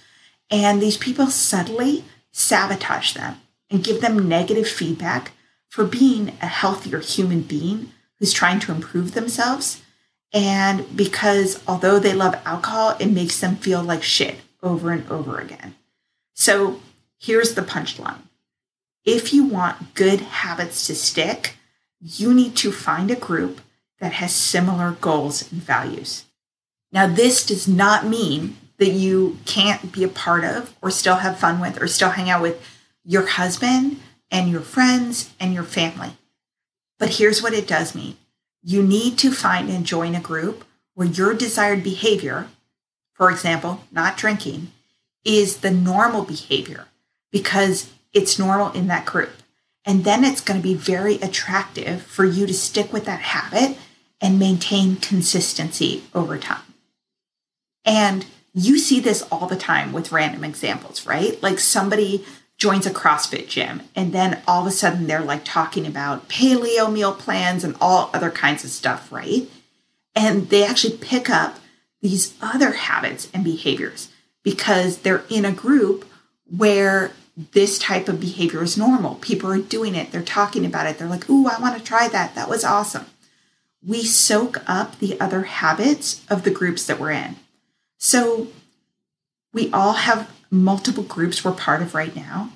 And 0.50 0.82
these 0.82 0.98
people 0.98 1.28
subtly 1.28 2.04
sabotage 2.32 3.14
them 3.14 3.38
and 3.70 3.84
give 3.84 4.02
them 4.02 4.28
negative 4.28 4.68
feedback 4.68 5.34
for 5.70 5.86
being 5.86 6.30
a 6.42 6.48
healthier 6.48 7.00
human 7.00 7.42
being 7.42 7.92
who's 8.18 8.34
trying 8.34 8.60
to 8.62 8.72
improve 8.72 9.14
themselves. 9.14 9.84
And 10.34 10.98
because 10.98 11.62
although 11.68 12.00
they 12.00 12.14
love 12.14 12.42
alcohol, 12.44 12.98
it 13.00 13.08
makes 13.08 13.40
them 13.40 13.56
feel 13.56 13.84
like 13.84 14.02
shit 14.02 14.38
over 14.64 14.92
and 14.92 15.10
over 15.12 15.38
again. 15.38 15.76
So 16.34 16.82
here's 17.20 17.54
the 17.54 17.62
punchline 17.62 18.22
if 19.06 19.32
you 19.32 19.46
want 19.46 19.94
good 19.94 20.22
habits 20.22 20.88
to 20.88 20.96
stick, 20.96 21.58
you 22.02 22.34
need 22.34 22.56
to 22.58 22.72
find 22.72 23.12
a 23.12 23.16
group 23.16 23.62
that 24.06 24.14
has 24.14 24.36
similar 24.36 24.92
goals 25.02 25.52
and 25.52 25.64
values. 25.64 26.26
Now, 26.92 27.08
this 27.08 27.44
does 27.44 27.68
not 27.68 28.06
mean 28.06 28.56
that 28.78 28.92
you 28.92 29.40
can't 29.46 29.92
be 29.92 30.04
a 30.04 30.08
part 30.08 30.44
of 30.44 30.76
or 30.80 30.92
still 30.92 31.16
have 31.16 31.40
fun 31.40 31.60
with 31.60 31.82
or 31.82 31.88
still 31.88 32.12
hang 32.12 32.30
out 32.30 32.44
with 32.44 32.64
your 33.04 33.26
husband 33.26 34.00
and 34.30 34.48
your 34.48 34.62
friends 34.62 35.34
and 35.40 35.56
your 35.56 35.64
family. 35.64 36.12
But 37.00 37.16
here's 37.16 37.42
what 37.42 37.54
it 37.54 37.68
does 37.68 37.96
mean 37.96 38.16
you 38.62 38.84
need 38.84 39.18
to 39.18 39.32
find 39.32 39.72
and 39.72 39.88
join 39.88 40.14
a 40.14 40.22
group 40.22 40.64
where 40.94 41.08
your 41.08 41.34
desired 41.34 41.84
behavior, 41.84 42.48
for 43.14 43.32
example, 43.32 43.86
not 43.92 44.18
drinking, 44.18 44.72
is 45.24 45.58
the 45.58 45.72
normal 45.72 46.22
behavior 46.22 46.86
because 47.32 47.92
it's 48.14 48.38
normal 48.38 48.72
in 48.74 48.86
that 48.86 49.08
group. 49.08 49.32
And 49.84 50.04
then 50.04 50.24
it's 50.24 50.42
going 50.42 50.60
to 50.60 50.68
be 50.68 50.76
very 50.76 51.16
attractive 51.16 52.04
for 52.04 52.24
you 52.24 52.46
to 52.46 52.54
stick 52.54 52.94
with 52.94 53.06
that 53.06 53.22
habit 53.22 53.80
and 54.26 54.40
maintain 54.40 54.96
consistency 54.96 56.04
over 56.16 56.36
time. 56.36 56.64
And 57.86 58.26
you 58.56 58.80
see 58.80 59.00
this 59.00 59.22
all 59.32 59.46
the 59.46 59.56
time 59.56 59.94
with 59.94 60.12
random 60.12 60.44
examples, 60.44 61.06
right? 61.06 61.42
Like 61.44 61.60
somebody 61.60 62.26
joins 62.58 62.88
a 62.88 62.92
CrossFit 62.92 63.48
gym 63.48 63.84
and 63.96 64.14
then 64.14 64.42
all 64.48 64.62
of 64.62 64.68
a 64.68 64.72
sudden 64.72 65.06
they're 65.06 65.22
like 65.22 65.46
talking 65.46 65.86
about 65.86 66.28
paleo 66.28 66.92
meal 66.92 67.14
plans 67.14 67.64
and 67.64 67.76
all 67.80 68.10
other 68.16 68.32
kinds 68.32 68.64
of 68.64 68.72
stuff, 68.72 69.12
right? 69.12 69.48
And 70.16 70.50
they 70.50 70.66
actually 70.66 70.98
pick 70.98 71.30
up 71.30 71.60
these 72.02 72.34
other 72.42 72.72
habits 72.72 73.30
and 73.32 73.44
behaviors 73.44 74.10
because 74.42 75.00
they're 75.00 75.26
in 75.30 75.46
a 75.46 75.52
group 75.52 76.04
where 76.50 77.12
this 77.52 77.78
type 77.78 78.10
of 78.10 78.20
behavior 78.20 78.64
is 78.64 78.76
normal. 78.76 79.16
People 79.16 79.52
are 79.52 79.60
doing 79.60 79.94
it, 79.94 80.12
they're 80.12 80.24
talking 80.24 80.66
about 80.66 80.88
it, 80.88 80.98
they're 80.98 81.08
like, 81.08 81.30
Ooh, 81.30 81.46
I 81.46 81.60
want 81.60 81.78
to 81.78 81.84
try 81.84 82.08
that. 82.08 82.34
That 82.34 82.50
was 82.50 82.64
awesome. 82.64 83.06
We 83.88 84.04
soak 84.04 84.64
up 84.68 85.00
the 85.00 85.20
other 85.20 85.44
habits 85.44 86.26
of 86.30 86.44
the 86.44 86.52
groups 86.52 86.86
that 86.86 87.00
we're 87.00 87.12
in. 87.12 87.36
So 87.98 88.48
we 89.54 89.72
all 89.72 89.94
have 89.94 90.32
multiple 90.50 91.04
groups 91.04 91.44
we're 91.44 91.52
part 91.52 91.82
of 91.82 91.94
right 91.94 92.16
now. 92.16 92.52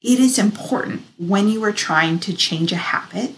It 0.00 0.18
is 0.18 0.38
important 0.38 1.02
when 1.18 1.48
you 1.48 1.62
are 1.64 1.72
trying 1.72 2.18
to 2.20 2.34
change 2.34 2.72
a 2.72 2.76
habit 2.76 3.34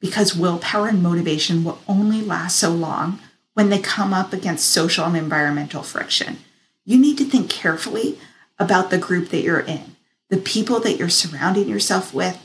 because 0.00 0.36
willpower 0.36 0.88
and 0.88 1.02
motivation 1.02 1.64
will 1.64 1.80
only 1.88 2.20
last 2.20 2.58
so 2.58 2.70
long 2.70 3.18
when 3.54 3.70
they 3.70 3.78
come 3.78 4.12
up 4.12 4.32
against 4.32 4.70
social 4.70 5.04
and 5.04 5.16
environmental 5.16 5.82
friction. 5.82 6.38
You 6.84 6.98
need 6.98 7.18
to 7.18 7.24
think 7.24 7.50
carefully 7.50 8.18
about 8.58 8.90
the 8.90 8.98
group 8.98 9.30
that 9.30 9.42
you're 9.42 9.60
in, 9.60 9.96
the 10.28 10.36
people 10.36 10.78
that 10.80 10.98
you're 10.98 11.08
surrounding 11.08 11.68
yourself 11.68 12.14
with, 12.14 12.40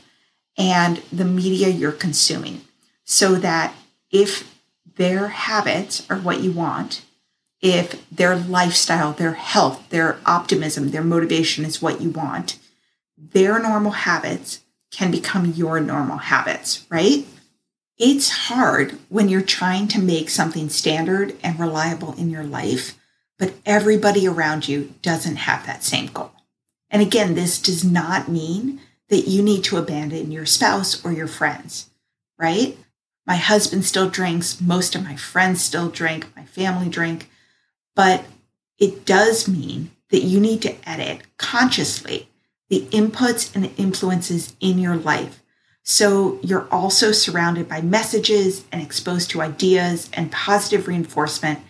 and 0.58 0.98
the 1.12 1.24
media 1.24 1.68
you're 1.68 1.92
consuming 1.92 2.62
so 3.04 3.36
that 3.36 3.74
if 4.12 4.54
their 4.96 5.28
habits 5.28 6.08
are 6.08 6.18
what 6.18 6.40
you 6.40 6.52
want, 6.52 7.02
if 7.60 8.08
their 8.10 8.36
lifestyle, 8.36 9.12
their 9.12 9.34
health, 9.34 9.88
their 9.88 10.18
optimism, 10.26 10.90
their 10.90 11.02
motivation 11.02 11.64
is 11.64 11.80
what 11.80 12.00
you 12.00 12.10
want, 12.10 12.58
their 13.16 13.58
normal 13.58 13.92
habits 13.92 14.60
can 14.90 15.10
become 15.10 15.46
your 15.52 15.80
normal 15.80 16.18
habits, 16.18 16.84
right? 16.90 17.26
It's 17.98 18.30
hard 18.30 18.98
when 19.08 19.28
you're 19.28 19.42
trying 19.42 19.88
to 19.88 20.00
make 20.00 20.28
something 20.28 20.68
standard 20.68 21.36
and 21.42 21.58
reliable 21.58 22.14
in 22.14 22.30
your 22.30 22.44
life, 22.44 22.98
but 23.38 23.54
everybody 23.64 24.26
around 24.26 24.68
you 24.68 24.94
doesn't 25.02 25.36
have 25.36 25.64
that 25.66 25.84
same 25.84 26.06
goal. 26.06 26.32
And 26.90 27.00
again, 27.00 27.34
this 27.34 27.60
does 27.60 27.84
not 27.84 28.28
mean 28.28 28.80
that 29.08 29.28
you 29.28 29.42
need 29.42 29.64
to 29.64 29.76
abandon 29.76 30.32
your 30.32 30.46
spouse 30.46 31.04
or 31.04 31.12
your 31.12 31.28
friends, 31.28 31.90
right? 32.38 32.76
My 33.26 33.36
husband 33.36 33.84
still 33.84 34.10
drinks. 34.10 34.60
Most 34.60 34.94
of 34.94 35.04
my 35.04 35.16
friends 35.16 35.62
still 35.62 35.88
drink. 35.88 36.26
My 36.36 36.44
family 36.44 36.88
drink. 36.88 37.30
But 37.94 38.24
it 38.78 39.04
does 39.04 39.46
mean 39.46 39.90
that 40.10 40.22
you 40.22 40.40
need 40.40 40.62
to 40.62 40.88
edit 40.88 41.22
consciously 41.38 42.28
the 42.68 42.86
inputs 42.86 43.54
and 43.54 43.70
influences 43.76 44.56
in 44.58 44.78
your 44.78 44.96
life. 44.96 45.42
So 45.82 46.38
you're 46.42 46.68
also 46.70 47.12
surrounded 47.12 47.68
by 47.68 47.80
messages 47.80 48.64
and 48.72 48.80
exposed 48.80 49.30
to 49.30 49.42
ideas 49.42 50.08
and 50.12 50.32
positive 50.32 50.88
reinforcement 50.88 51.60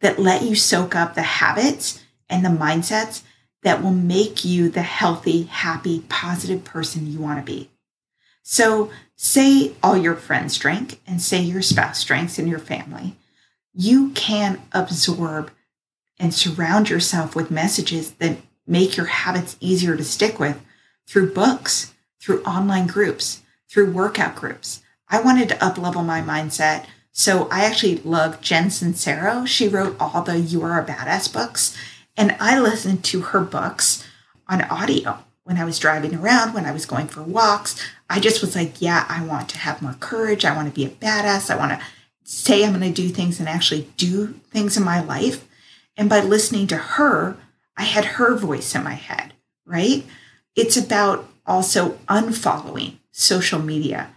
that 0.00 0.18
let 0.18 0.42
you 0.42 0.54
soak 0.54 0.94
up 0.94 1.14
the 1.14 1.22
habits 1.22 2.04
and 2.28 2.44
the 2.44 2.50
mindsets 2.50 3.22
that 3.62 3.82
will 3.82 3.92
make 3.92 4.44
you 4.44 4.68
the 4.68 4.82
healthy, 4.82 5.44
happy, 5.44 6.04
positive 6.08 6.64
person 6.64 7.10
you 7.10 7.18
want 7.18 7.44
to 7.44 7.52
be. 7.52 7.70
So, 8.42 8.90
say 9.22 9.70
all 9.84 9.96
your 9.96 10.16
friends 10.16 10.58
drink 10.58 11.00
and 11.06 11.22
say 11.22 11.40
your 11.40 11.62
spouse 11.62 12.02
drinks 12.02 12.40
in 12.40 12.48
your 12.48 12.58
family. 12.58 13.14
You 13.72 14.10
can 14.10 14.60
absorb 14.72 15.52
and 16.18 16.34
surround 16.34 16.90
yourself 16.90 17.36
with 17.36 17.48
messages 17.48 18.10
that 18.14 18.38
make 18.66 18.96
your 18.96 19.06
habits 19.06 19.56
easier 19.60 19.96
to 19.96 20.02
stick 20.02 20.40
with 20.40 20.60
through 21.06 21.32
books, 21.32 21.94
through 22.20 22.42
online 22.42 22.88
groups, 22.88 23.42
through 23.70 23.92
workout 23.92 24.34
groups. 24.34 24.82
I 25.08 25.20
wanted 25.20 25.48
to 25.50 25.56
uplevel 25.56 26.04
my 26.04 26.20
mindset. 26.20 26.86
So 27.12 27.46
I 27.48 27.64
actually 27.64 27.98
love 27.98 28.40
Jen 28.40 28.66
Sincero. 28.66 29.46
She 29.46 29.68
wrote 29.68 29.96
all 30.00 30.22
the 30.22 30.40
You 30.40 30.62
Are 30.62 30.80
a 30.80 30.84
Badass 30.84 31.32
books. 31.32 31.76
And 32.16 32.34
I 32.40 32.58
listened 32.58 33.04
to 33.04 33.20
her 33.20 33.40
books 33.40 34.04
on 34.48 34.62
audio 34.62 35.18
when 35.44 35.58
I 35.58 35.64
was 35.64 35.78
driving 35.78 36.14
around, 36.14 36.54
when 36.54 36.66
I 36.66 36.72
was 36.72 36.86
going 36.86 37.06
for 37.06 37.22
walks. 37.22 37.80
I 38.12 38.20
just 38.20 38.42
was 38.42 38.54
like, 38.54 38.82
yeah, 38.82 39.06
I 39.08 39.24
want 39.24 39.48
to 39.48 39.58
have 39.58 39.80
more 39.80 39.94
courage. 39.94 40.44
I 40.44 40.54
want 40.54 40.68
to 40.68 40.74
be 40.74 40.84
a 40.84 40.90
badass. 40.90 41.50
I 41.50 41.56
want 41.56 41.72
to 41.72 41.86
say 42.24 42.62
I'm 42.62 42.78
going 42.78 42.92
to 42.92 43.02
do 43.02 43.08
things 43.08 43.40
and 43.40 43.48
actually 43.48 43.88
do 43.96 44.34
things 44.50 44.76
in 44.76 44.84
my 44.84 45.00
life. 45.00 45.48
And 45.96 46.10
by 46.10 46.20
listening 46.20 46.66
to 46.66 46.76
her, 46.76 47.38
I 47.74 47.84
had 47.84 48.04
her 48.04 48.36
voice 48.36 48.74
in 48.74 48.84
my 48.84 48.92
head, 48.92 49.32
right? 49.64 50.04
It's 50.54 50.76
about 50.76 51.26
also 51.46 51.92
unfollowing 52.06 52.96
social 53.12 53.60
media 53.60 54.10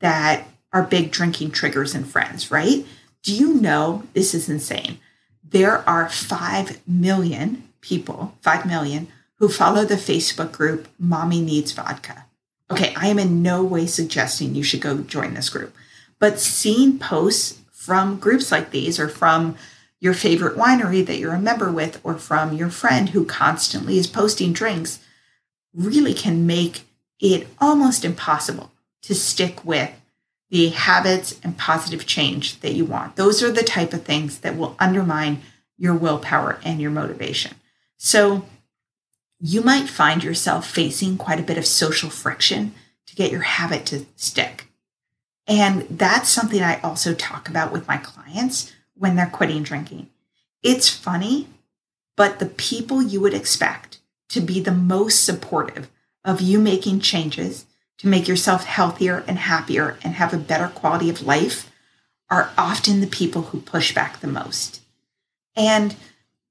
that 0.00 0.48
are 0.72 0.82
big 0.82 1.10
drinking 1.10 1.50
triggers 1.50 1.94
and 1.94 2.08
friends, 2.08 2.50
right? 2.50 2.86
Do 3.22 3.34
you 3.34 3.52
know 3.52 4.04
this 4.14 4.32
is 4.32 4.48
insane? 4.48 4.98
There 5.46 5.86
are 5.86 6.08
5 6.08 6.88
million 6.88 7.68
people, 7.82 8.34
5 8.40 8.64
million, 8.64 9.08
who 9.34 9.50
follow 9.50 9.84
the 9.84 9.96
Facebook 9.96 10.52
group 10.52 10.88
Mommy 10.98 11.42
Needs 11.42 11.72
Vodka. 11.72 12.24
Okay, 12.70 12.94
I 12.96 13.08
am 13.08 13.18
in 13.18 13.42
no 13.42 13.62
way 13.62 13.86
suggesting 13.86 14.54
you 14.54 14.62
should 14.62 14.80
go 14.80 14.98
join 14.98 15.34
this 15.34 15.50
group, 15.50 15.74
but 16.18 16.40
seeing 16.40 16.98
posts 16.98 17.60
from 17.70 18.18
groups 18.18 18.52
like 18.52 18.70
these 18.70 18.98
or 18.98 19.08
from 19.08 19.56
your 20.00 20.14
favorite 20.14 20.56
winery 20.56 21.04
that 21.04 21.18
you're 21.18 21.34
a 21.34 21.40
member 21.40 21.70
with 21.70 22.00
or 22.02 22.14
from 22.14 22.54
your 22.54 22.70
friend 22.70 23.10
who 23.10 23.24
constantly 23.24 23.98
is 23.98 24.06
posting 24.06 24.52
drinks 24.52 25.00
really 25.74 26.14
can 26.14 26.46
make 26.46 26.82
it 27.20 27.46
almost 27.60 28.04
impossible 28.04 28.72
to 29.02 29.14
stick 29.14 29.64
with 29.64 29.90
the 30.50 30.68
habits 30.68 31.38
and 31.42 31.56
positive 31.56 32.04
change 32.04 32.60
that 32.60 32.74
you 32.74 32.84
want. 32.84 33.16
Those 33.16 33.42
are 33.42 33.50
the 33.50 33.62
type 33.62 33.92
of 33.92 34.04
things 34.04 34.40
that 34.40 34.56
will 34.56 34.76
undermine 34.78 35.40
your 35.78 35.94
willpower 35.94 36.58
and 36.64 36.80
your 36.80 36.90
motivation. 36.90 37.54
So 37.96 38.44
you 39.44 39.60
might 39.60 39.88
find 39.88 40.22
yourself 40.22 40.70
facing 40.70 41.18
quite 41.18 41.40
a 41.40 41.42
bit 41.42 41.58
of 41.58 41.66
social 41.66 42.08
friction 42.08 42.72
to 43.06 43.16
get 43.16 43.32
your 43.32 43.40
habit 43.40 43.84
to 43.86 44.06
stick. 44.14 44.68
And 45.48 45.82
that's 45.90 46.28
something 46.28 46.62
I 46.62 46.80
also 46.80 47.12
talk 47.12 47.48
about 47.48 47.72
with 47.72 47.88
my 47.88 47.96
clients 47.96 48.72
when 48.94 49.16
they're 49.16 49.26
quitting 49.26 49.64
drinking. 49.64 50.08
It's 50.62 50.88
funny, 50.88 51.48
but 52.16 52.38
the 52.38 52.46
people 52.46 53.02
you 53.02 53.20
would 53.20 53.34
expect 53.34 53.98
to 54.28 54.40
be 54.40 54.60
the 54.60 54.70
most 54.70 55.24
supportive 55.24 55.90
of 56.24 56.40
you 56.40 56.60
making 56.60 57.00
changes 57.00 57.66
to 57.98 58.06
make 58.06 58.28
yourself 58.28 58.64
healthier 58.64 59.24
and 59.26 59.38
happier 59.38 59.98
and 60.04 60.14
have 60.14 60.32
a 60.32 60.38
better 60.38 60.68
quality 60.68 61.10
of 61.10 61.26
life 61.26 61.68
are 62.30 62.52
often 62.56 63.00
the 63.00 63.08
people 63.08 63.42
who 63.42 63.60
push 63.60 63.92
back 63.92 64.20
the 64.20 64.28
most. 64.28 64.82
And 65.56 65.96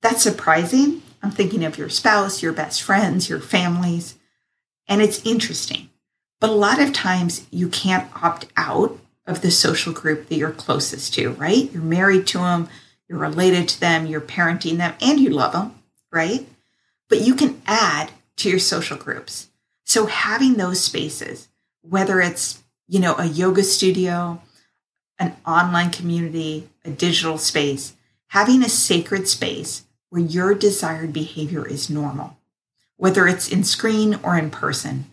that's 0.02 0.22
surprising. 0.22 1.02
I'm 1.22 1.32
thinking 1.32 1.64
of 1.64 1.78
your 1.78 1.90
spouse, 1.90 2.42
your 2.42 2.54
best 2.54 2.82
friends, 2.82 3.30
your 3.30 3.40
families, 3.40 4.18
and 4.88 5.02
it's 5.02 5.26
interesting. 5.26 5.90
But 6.40 6.50
a 6.50 6.54
lot 6.54 6.82
of 6.82 6.94
times 6.94 7.46
you 7.52 7.70
can't 7.70 8.10
opt 8.24 8.48
out 8.58 8.98
of 9.28 9.42
the 9.42 9.52
social 9.52 9.94
group 9.94 10.28
that 10.28 10.36
you're 10.36 10.52
closest 10.52 11.14
to, 11.14 11.30
right? 11.32 11.72
You're 11.72 11.84
married 11.84 12.26
to 12.28 12.40
them, 12.40 12.68
you're 13.08 13.20
related 13.20 13.70
to 13.70 13.80
them, 13.80 14.08
you're 14.08 14.22
parenting 14.22 14.78
them, 14.78 14.96
and 15.02 15.20
you 15.20 15.30
love 15.30 15.54
them, 15.54 15.76
right? 16.12 16.48
But 17.08 17.22
you 17.22 17.36
can 17.36 17.62
add 17.68 18.12
to 18.38 18.50
your 18.50 18.60
social 18.60 18.98
groups. 18.98 19.50
So 19.86 20.08
having 20.08 20.54
those 20.54 20.82
spaces, 20.82 21.50
whether 21.82 22.22
it's, 22.22 22.64
you 22.88 23.00
know, 23.00 23.16
a 23.18 23.26
yoga 23.26 23.64
studio, 23.64 24.42
an 25.20 25.36
online 25.46 25.92
community, 25.92 26.70
a 26.84 26.90
digital 26.90 27.38
space, 27.38 27.94
having 28.28 28.64
a 28.64 28.70
sacred 28.70 29.28
space 29.28 29.84
where 30.12 30.22
your 30.22 30.54
desired 30.54 31.12
behavior 31.14 31.66
is 31.66 31.90
normal, 31.90 32.38
whether 32.98 33.28
it's 33.28 33.50
in 33.50 33.64
screen 33.64 34.20
or 34.24 34.38
in 34.38 34.52
person, 34.52 35.06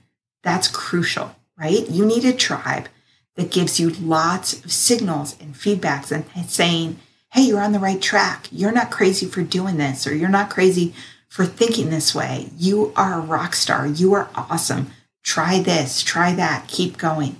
that's 0.42 0.68
crucial, 0.68 1.36
right? 1.56 1.88
You 1.88 2.04
need 2.04 2.24
a 2.24 2.32
tribe 2.32 2.88
that 3.36 3.52
gives 3.52 3.78
you 3.78 3.90
lots 3.90 4.64
of 4.64 4.72
signals 4.72 5.36
and 5.40 5.54
feedbacks 5.54 6.10
and 6.10 6.50
saying, 6.50 6.98
hey, 7.32 7.42
you're 7.42 7.62
on 7.62 7.70
the 7.70 7.78
right 7.78 8.02
track. 8.02 8.48
You're 8.50 8.72
not 8.72 8.90
crazy 8.90 9.26
for 9.26 9.42
doing 9.42 9.76
this, 9.76 10.04
or 10.06 10.14
you're 10.14 10.28
not 10.28 10.50
crazy 10.50 10.92
for 11.28 11.46
thinking 11.46 11.90
this 11.90 12.12
way. 12.12 12.48
You 12.56 12.92
are 12.96 13.14
a 13.14 13.20
rock 13.20 13.54
star. 13.54 13.86
You 13.86 14.14
are 14.14 14.28
awesome. 14.34 14.90
Try 15.22 15.60
this, 15.60 16.02
try 16.02 16.32
that, 16.32 16.66
keep 16.66 16.98
going. 16.98 17.36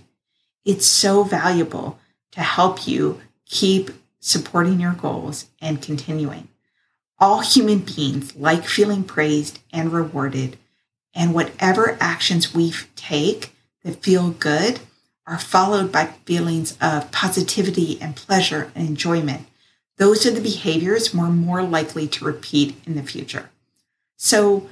It's 0.64 0.86
so 0.86 1.24
valuable 1.24 1.98
to 2.32 2.40
help 2.40 2.86
you 2.86 3.20
keep 3.46 3.90
supporting 4.20 4.78
your 4.78 4.92
goals 4.92 5.46
and 5.60 5.82
continuing. 5.82 6.47
All 7.20 7.40
human 7.40 7.80
beings 7.80 8.36
like 8.36 8.64
feeling 8.64 9.02
praised 9.02 9.58
and 9.72 9.92
rewarded, 9.92 10.56
and 11.14 11.34
whatever 11.34 11.96
actions 12.00 12.54
we 12.54 12.72
take 12.94 13.52
that 13.82 14.02
feel 14.02 14.30
good 14.30 14.80
are 15.26 15.38
followed 15.38 15.90
by 15.90 16.06
feelings 16.24 16.78
of 16.80 17.10
positivity 17.10 18.00
and 18.00 18.14
pleasure 18.14 18.70
and 18.74 18.88
enjoyment. 18.88 19.46
Those 19.96 20.24
are 20.26 20.30
the 20.30 20.40
behaviors 20.40 21.12
we're 21.12 21.28
more 21.28 21.62
likely 21.62 22.06
to 22.06 22.24
repeat 22.24 22.80
in 22.86 22.94
the 22.94 23.02
future. 23.02 23.50
So 24.16 24.68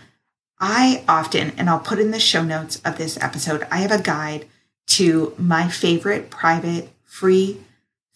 I 0.60 1.04
often, 1.08 1.52
and 1.56 1.68
I'll 1.68 1.80
put 1.80 1.98
in 1.98 2.12
the 2.12 2.20
show 2.20 2.44
notes 2.44 2.80
of 2.84 2.96
this 2.96 3.18
episode, 3.20 3.66
I 3.70 3.78
have 3.78 3.90
a 3.90 4.00
guide 4.00 4.46
to 4.86 5.34
my 5.36 5.68
favorite 5.68 6.30
private 6.30 6.90
free 7.04 7.60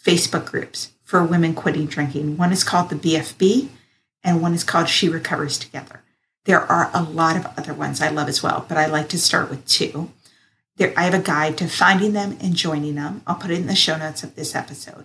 Facebook 0.03 0.47
groups 0.47 0.93
for 1.03 1.25
women 1.25 1.53
quitting 1.53 1.87
drinking. 1.87 2.37
One 2.37 2.53
is 2.53 2.65
called 2.65 2.91
the 2.91 2.97
BFB 2.97 3.69
and 4.23 4.41
one 4.41 4.55
is 4.55 4.65
called 4.65 4.89
She 4.89 5.09
Recovers 5.09 5.59
Together. 5.59 6.03
There 6.45 6.61
are 6.61 6.91
a 6.95 7.03
lot 7.03 7.37
of 7.37 7.47
other 7.57 7.75
ones 7.75 8.01
I 8.01 8.09
love 8.09 8.29
as 8.29 8.43
well, 8.43 8.65
but 8.69 8.79
I 8.79 8.87
like 8.87 9.09
to 9.11 9.19
start 9.19 9.51
with 9.51 9.67
two. 9.67 10.11
There, 10.77 10.93
I 10.97 11.03
have 11.03 11.15
a 11.15 11.21
guide 11.21 11.59
to 11.59 11.69
finding 11.69 12.13
them 12.13 12.39
and 12.41 12.55
joining 12.55 12.95
them. 12.95 13.23
I'll 13.27 13.35
put 13.35 13.51
it 13.51 13.59
in 13.59 13.67
the 13.67 13.75
show 13.75 13.97
notes 13.97 14.23
of 14.23 14.35
this 14.35 14.55
episode. 14.55 15.05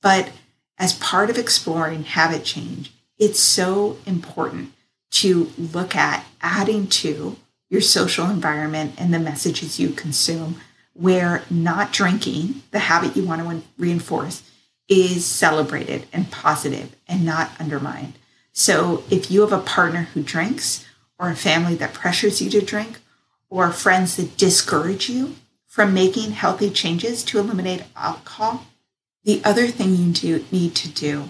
But 0.00 0.30
as 0.78 0.92
part 0.94 1.30
of 1.30 1.38
exploring 1.38 2.04
habit 2.04 2.44
change, 2.44 2.92
it's 3.18 3.40
so 3.40 3.98
important 4.06 4.72
to 5.10 5.50
look 5.58 5.96
at 5.96 6.24
adding 6.40 6.86
to 6.86 7.36
your 7.68 7.80
social 7.80 8.30
environment 8.30 8.94
and 8.98 9.12
the 9.12 9.18
messages 9.18 9.80
you 9.80 9.90
consume 9.90 10.60
where 10.94 11.44
not 11.50 11.92
drinking, 11.92 12.62
the 12.70 12.78
habit 12.80 13.16
you 13.16 13.24
want 13.24 13.40
to 13.40 13.62
reinforce, 13.76 14.42
is 14.88 15.24
celebrated 15.24 16.06
and 16.12 16.30
positive 16.30 16.96
and 17.06 17.24
not 17.24 17.50
undermined. 17.60 18.17
So 18.58 19.04
if 19.08 19.30
you 19.30 19.42
have 19.42 19.52
a 19.52 19.60
partner 19.60 20.08
who 20.12 20.20
drinks, 20.20 20.84
or 21.16 21.30
a 21.30 21.36
family 21.36 21.76
that 21.76 21.94
pressures 21.94 22.42
you 22.42 22.50
to 22.50 22.60
drink, 22.60 22.98
or 23.48 23.70
friends 23.70 24.16
that 24.16 24.36
discourage 24.36 25.08
you 25.08 25.36
from 25.68 25.94
making 25.94 26.32
healthy 26.32 26.68
changes 26.68 27.22
to 27.22 27.38
eliminate 27.38 27.84
alcohol, 27.94 28.66
the 29.22 29.40
other 29.44 29.68
thing 29.68 29.94
you 29.94 30.12
do, 30.12 30.44
need 30.50 30.74
to 30.74 30.88
do 30.88 31.28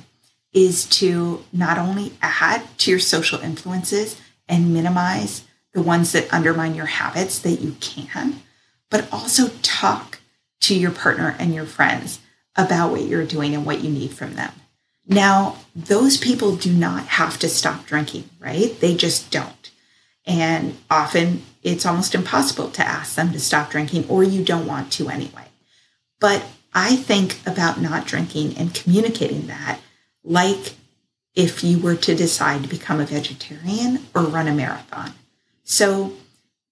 is 0.54 0.86
to 0.86 1.44
not 1.52 1.76
only 1.76 2.14
add 2.22 2.62
to 2.78 2.92
your 2.92 2.98
social 2.98 3.40
influences 3.40 4.18
and 4.48 4.72
minimize 4.72 5.44
the 5.74 5.82
ones 5.82 6.12
that 6.12 6.32
undermine 6.32 6.74
your 6.74 6.86
habits 6.86 7.38
that 7.40 7.60
you 7.60 7.72
can, 7.78 8.40
but 8.88 9.06
also 9.12 9.48
talk 9.60 10.20
to 10.60 10.74
your 10.74 10.92
partner 10.92 11.36
and 11.38 11.54
your 11.54 11.66
friends 11.66 12.20
about 12.56 12.90
what 12.90 13.02
you're 13.02 13.26
doing 13.26 13.54
and 13.54 13.66
what 13.66 13.84
you 13.84 13.90
need 13.90 14.12
from 14.12 14.34
them. 14.34 14.52
Now, 15.08 15.56
those 15.74 16.18
people 16.18 16.56
do 16.56 16.72
not 16.72 17.06
have 17.06 17.38
to 17.38 17.48
stop 17.48 17.86
drinking, 17.86 18.28
right? 18.38 18.78
They 18.78 18.94
just 18.94 19.30
don't. 19.30 19.70
And 20.26 20.76
often 20.90 21.42
it's 21.62 21.86
almost 21.86 22.14
impossible 22.14 22.70
to 22.72 22.86
ask 22.86 23.16
them 23.16 23.32
to 23.32 23.40
stop 23.40 23.70
drinking, 23.70 24.06
or 24.08 24.22
you 24.22 24.44
don't 24.44 24.66
want 24.66 24.92
to 24.92 25.08
anyway. 25.08 25.46
But 26.20 26.44
I 26.74 26.96
think 26.96 27.38
about 27.46 27.80
not 27.80 28.06
drinking 28.06 28.56
and 28.58 28.74
communicating 28.74 29.46
that 29.46 29.80
like 30.22 30.74
if 31.34 31.64
you 31.64 31.78
were 31.78 31.96
to 31.96 32.14
decide 32.14 32.62
to 32.62 32.68
become 32.68 33.00
a 33.00 33.06
vegetarian 33.06 34.06
or 34.14 34.22
run 34.22 34.48
a 34.48 34.52
marathon. 34.52 35.12
So, 35.64 36.14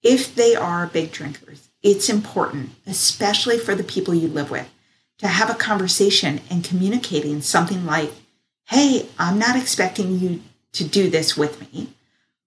if 0.02 0.34
they 0.34 0.54
are 0.54 0.86
big 0.86 1.10
drinkers, 1.12 1.68
it's 1.82 2.08
important, 2.08 2.70
especially 2.86 3.58
for 3.58 3.74
the 3.74 3.84
people 3.84 4.14
you 4.14 4.28
live 4.28 4.50
with, 4.50 4.68
to 5.18 5.28
have 5.28 5.50
a 5.50 5.54
conversation 5.54 6.40
and 6.50 6.64
communicating 6.64 7.40
something 7.40 7.86
like, 7.86 8.12
Hey, 8.66 9.08
I'm 9.18 9.38
not 9.38 9.56
expecting 9.56 10.18
you 10.18 10.42
to 10.72 10.84
do 10.84 11.08
this 11.10 11.36
with 11.36 11.60
me, 11.60 11.88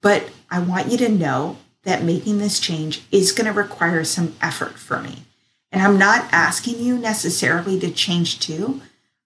but 0.02 0.30
I 0.50 0.60
want 0.60 0.92
you 0.92 0.98
to 1.00 1.10
know 1.10 1.58
that 1.84 2.04
making 2.04 2.38
this 2.38 2.60
change 2.60 3.04
is 3.12 3.32
going 3.32 3.48
to 3.48 3.54
require 3.54 4.04
some 4.04 4.36
effort 4.42 4.78
for 4.78 5.02
me. 5.02 5.24
And 5.72 5.82
I'm 5.82 5.98
not 5.98 6.28
asking 6.32 6.80
you 6.80 6.98
necessarily 6.98 7.80
to 7.80 7.92
change 7.92 8.40
too, 8.40 8.82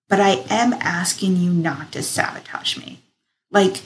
but 0.08 0.20
I 0.20 0.44
am 0.50 0.74
asking 0.74 1.38
you 1.38 1.52
not 1.52 1.92
to 1.94 2.04
sabotage 2.04 2.78
me. 2.78 3.00
Like, 3.50 3.82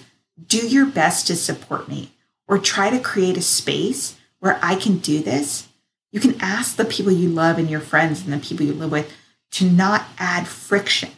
do 0.45 0.68
your 0.68 0.86
best 0.86 1.28
to 1.28 1.36
support 1.36 1.88
me 1.88 2.12
or 2.47 2.58
try 2.58 2.89
to 2.89 2.99
create 2.99 3.38
a 3.38 3.41
space 3.41 4.18
where 4.39 4.60
I 4.62 4.76
can 4.76 4.97
do 4.97 5.22
this 5.22 5.68
you 6.12 6.20
can 6.20 6.41
ask 6.41 6.76
the 6.76 6.86
people 6.86 7.12
you 7.12 7.30
love 7.30 7.58
and 7.58 7.70
your 7.70 7.80
friends 7.80 8.24
and 8.24 8.34
the 8.34 8.45
people 8.45 8.66
you 8.66 8.74
live 8.74 8.91
with 8.91 9.14
to 9.51 9.70
not 9.70 10.05
add 10.18 10.47
friction 10.47 11.12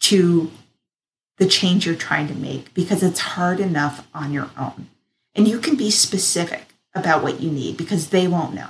to 0.00 0.50
the 1.40 1.46
change 1.46 1.86
you're 1.86 1.94
trying 1.96 2.28
to 2.28 2.34
make 2.34 2.72
because 2.74 3.02
it's 3.02 3.18
hard 3.18 3.60
enough 3.60 4.06
on 4.14 4.30
your 4.30 4.50
own. 4.58 4.88
And 5.34 5.48
you 5.48 5.58
can 5.58 5.74
be 5.74 5.90
specific 5.90 6.74
about 6.94 7.22
what 7.22 7.40
you 7.40 7.50
need 7.50 7.78
because 7.78 8.10
they 8.10 8.28
won't 8.28 8.54
know. 8.54 8.68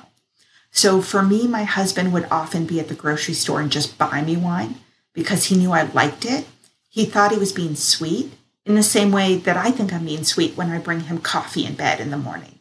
So 0.70 1.02
for 1.02 1.20
me, 1.20 1.48
my 1.48 1.64
husband 1.64 2.12
would 2.12 2.28
often 2.30 2.66
be 2.66 2.78
at 2.78 2.86
the 2.86 2.94
grocery 2.94 3.34
store 3.34 3.60
and 3.60 3.72
just 3.72 3.98
buy 3.98 4.22
me 4.22 4.36
wine 4.36 4.76
because 5.12 5.46
he 5.46 5.56
knew 5.56 5.72
I 5.72 5.82
liked 5.82 6.24
it. 6.24 6.46
He 6.88 7.04
thought 7.04 7.32
he 7.32 7.38
was 7.38 7.52
being 7.52 7.74
sweet 7.74 8.34
in 8.64 8.76
the 8.76 8.84
same 8.84 9.10
way 9.10 9.34
that 9.34 9.56
I 9.56 9.72
think 9.72 9.92
I'm 9.92 10.04
being 10.04 10.22
sweet 10.22 10.56
when 10.56 10.70
I 10.70 10.78
bring 10.78 11.00
him 11.00 11.18
coffee 11.18 11.66
in 11.66 11.74
bed 11.74 11.98
in 11.98 12.10
the 12.10 12.16
morning. 12.16 12.60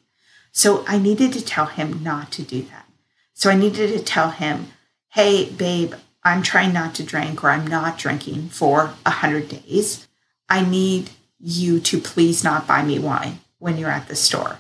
So 0.51 0.83
I 0.87 0.97
needed 0.97 1.33
to 1.33 1.45
tell 1.45 1.67
him 1.67 2.01
not 2.01 2.31
to 2.31 2.41
do 2.41 2.63
that. 2.63 2.87
So 3.35 3.51
I 3.51 3.55
needed 3.55 3.95
to 3.95 4.03
tell 4.03 4.31
him, 4.31 4.71
hey, 5.09 5.51
babe, 5.51 5.93
I'm 6.23 6.43
trying 6.43 6.73
not 6.73 6.95
to 6.95 7.03
drink 7.03 7.43
or 7.43 7.49
I'm 7.49 7.65
not 7.65 7.97
drinking 7.97 8.49
for 8.49 8.87
100 9.05 9.49
days. 9.49 10.07
I 10.49 10.65
need 10.65 11.11
you 11.39 11.79
to 11.79 11.99
please 11.99 12.43
not 12.43 12.67
buy 12.67 12.83
me 12.83 12.99
wine 12.99 13.39
when 13.57 13.77
you're 13.77 13.91
at 13.91 14.07
the 14.07 14.15
store. 14.15 14.59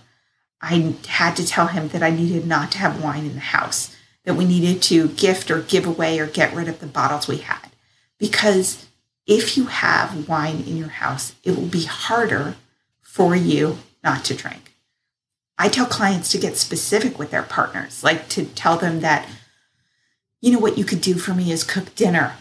I 0.61 0.95
had 1.07 1.35
to 1.37 1.47
tell 1.47 1.67
him 1.67 1.89
that 1.89 2.03
I 2.03 2.09
needed 2.09 2.45
not 2.45 2.71
to 2.73 2.77
have 2.79 3.03
wine 3.03 3.25
in 3.25 3.35
the 3.35 3.39
house, 3.39 3.95
that 4.25 4.35
we 4.35 4.45
needed 4.45 4.81
to 4.83 5.09
gift 5.09 5.49
or 5.49 5.61
give 5.61 5.85
away 5.85 6.19
or 6.19 6.27
get 6.27 6.53
rid 6.53 6.67
of 6.67 6.79
the 6.79 6.87
bottles 6.87 7.27
we 7.27 7.37
had. 7.37 7.69
Because 8.17 8.87
if 9.25 9.57
you 9.57 9.67
have 9.67 10.27
wine 10.27 10.61
in 10.61 10.75
your 10.75 10.89
house, 10.89 11.35
it 11.43 11.55
will 11.55 11.67
be 11.67 11.85
harder 11.85 12.55
for 13.01 13.35
you 13.35 13.79
not 14.03 14.25
to 14.25 14.33
drink. 14.33 14.73
I 15.57 15.67
tell 15.67 15.85
clients 15.85 16.31
to 16.31 16.37
get 16.37 16.57
specific 16.57 17.19
with 17.19 17.31
their 17.31 17.43
partners, 17.43 18.03
like 18.03 18.29
to 18.29 18.45
tell 18.45 18.77
them 18.77 19.01
that, 19.01 19.27
you 20.41 20.51
know, 20.51 20.59
what 20.59 20.77
you 20.77 20.85
could 20.85 21.01
do 21.01 21.15
for 21.15 21.33
me 21.33 21.51
is 21.51 21.63
cook 21.63 21.93
dinner 21.95 22.33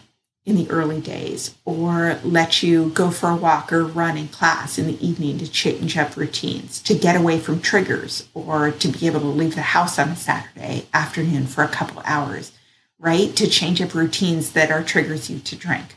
in 0.45 0.57
the 0.57 0.71
early 0.71 1.01
days 1.01 1.55
or 1.65 2.19
let 2.25 2.63
you 2.63 2.89
go 2.91 3.11
for 3.11 3.29
a 3.29 3.37
walk 3.37 3.73
or 3.73 3.85
run 3.85 4.17
in 4.17 4.29
class 4.29 4.79
in 4.79 4.87
the 4.87 5.07
evening 5.07 5.39
to 5.39 5.51
change 5.51 5.97
up 5.97 6.17
routines, 6.17 6.81
to 6.81 6.95
get 6.95 7.17
away 7.17 7.39
from 7.39 7.61
triggers 7.61 8.27
or 8.33 8.71
to 8.71 8.89
be 8.89 9.07
able 9.07 9.21
to 9.21 9.27
leave 9.27 9.55
the 9.55 9.63
house 9.63 9.99
on 9.99 10.09
a 10.09 10.17
Saturday 10.17 10.87
afternoon 10.95 11.47
for 11.47 11.63
a 11.63 11.69
couple 11.69 12.01
hours, 12.05 12.53
right? 12.99 13.37
To 13.37 13.47
change 13.47 13.83
up 13.83 13.95
routines 13.95 14.53
that 14.53 14.71
are 14.71 14.83
triggers 14.83 15.29
you 15.29 15.39
to 15.41 15.57
drink. 15.57 15.97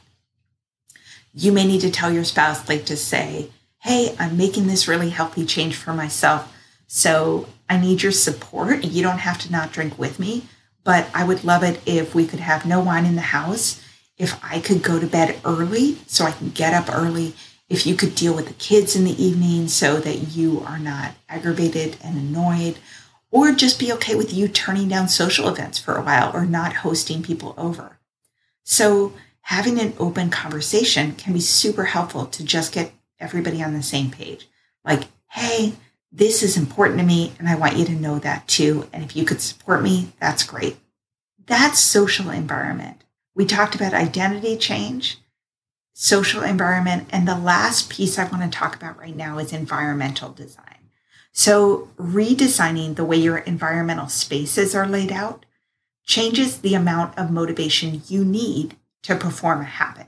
You 1.33 1.53
may 1.53 1.65
need 1.65 1.81
to 1.81 1.91
tell 1.91 2.11
your 2.11 2.25
spouse, 2.25 2.67
like 2.67 2.85
to 2.85 2.97
say, 2.97 3.49
Hey, 3.79 4.15
I'm 4.19 4.37
making 4.37 4.67
this 4.67 4.87
really 4.87 5.09
healthy 5.09 5.45
change 5.45 5.75
for 5.75 5.93
myself 5.93 6.53
so 6.93 7.47
I 7.69 7.79
need 7.79 8.03
your 8.03 8.11
support. 8.11 8.83
You 8.83 9.01
don't 9.01 9.19
have 9.19 9.39
to 9.39 9.51
not 9.51 9.71
drink 9.71 9.97
with 9.97 10.19
me, 10.19 10.43
but 10.83 11.09
I 11.13 11.23
would 11.23 11.43
love 11.43 11.63
it 11.63 11.81
if 11.85 12.15
we 12.15 12.25
could 12.25 12.39
have 12.39 12.65
no 12.65 12.79
wine 12.79 13.05
in 13.05 13.15
the 13.15 13.21
house. 13.21 13.81
If 14.17 14.39
I 14.43 14.59
could 14.59 14.83
go 14.83 14.99
to 14.99 15.07
bed 15.07 15.39
early 15.45 15.97
so 16.07 16.25
I 16.25 16.31
can 16.31 16.49
get 16.49 16.73
up 16.73 16.93
early. 16.93 17.33
If 17.69 17.87
you 17.87 17.95
could 17.95 18.15
deal 18.15 18.35
with 18.35 18.47
the 18.47 18.53
kids 18.53 18.95
in 18.95 19.05
the 19.05 19.23
evening 19.23 19.67
so 19.67 19.99
that 19.99 20.35
you 20.35 20.61
are 20.65 20.79
not 20.79 21.13
aggravated 21.29 21.97
and 22.03 22.17
annoyed, 22.17 22.77
or 23.31 23.53
just 23.53 23.79
be 23.79 23.93
okay 23.93 24.13
with 24.13 24.33
you 24.33 24.47
turning 24.47 24.89
down 24.89 25.07
social 25.07 25.47
events 25.47 25.79
for 25.79 25.95
a 25.95 26.01
while 26.01 26.31
or 26.33 26.45
not 26.45 26.73
hosting 26.73 27.23
people 27.23 27.55
over. 27.57 27.97
So, 28.63 29.13
having 29.43 29.79
an 29.79 29.93
open 29.97 30.29
conversation 30.29 31.13
can 31.13 31.33
be 31.33 31.39
super 31.39 31.85
helpful 31.85 32.25
to 32.25 32.43
just 32.43 32.73
get 32.73 32.91
everybody 33.19 33.63
on 33.63 33.73
the 33.73 33.81
same 33.81 34.11
page. 34.11 34.47
Like, 34.83 35.05
hey, 35.29 35.73
this 36.11 36.43
is 36.43 36.57
important 36.57 36.99
to 36.99 37.05
me, 37.05 37.33
and 37.39 37.47
I 37.47 37.55
want 37.55 37.77
you 37.77 37.85
to 37.85 37.91
know 37.91 38.19
that 38.19 38.47
too. 38.47 38.87
And 38.91 39.03
if 39.03 39.15
you 39.15 39.23
could 39.23 39.41
support 39.41 39.81
me, 39.81 40.11
that's 40.19 40.43
great. 40.43 40.77
That's 41.45 41.79
social 41.79 42.29
environment. 42.29 43.03
We 43.33 43.45
talked 43.45 43.75
about 43.75 43.93
identity 43.93 44.57
change, 44.57 45.19
social 45.93 46.43
environment, 46.43 47.07
and 47.11 47.27
the 47.27 47.37
last 47.37 47.89
piece 47.89 48.19
I 48.19 48.25
want 48.25 48.43
to 48.43 48.57
talk 48.57 48.75
about 48.75 48.99
right 48.99 49.15
now 49.15 49.37
is 49.37 49.53
environmental 49.53 50.31
design. 50.31 50.65
So, 51.31 51.87
redesigning 51.97 52.95
the 52.95 53.05
way 53.05 53.15
your 53.15 53.37
environmental 53.37 54.09
spaces 54.09 54.75
are 54.75 54.87
laid 54.87 55.13
out 55.13 55.45
changes 56.05 56.57
the 56.57 56.73
amount 56.73 57.17
of 57.17 57.31
motivation 57.31 58.01
you 58.07 58.25
need 58.25 58.75
to 59.03 59.15
perform 59.15 59.61
a 59.61 59.65
habit. 59.65 60.07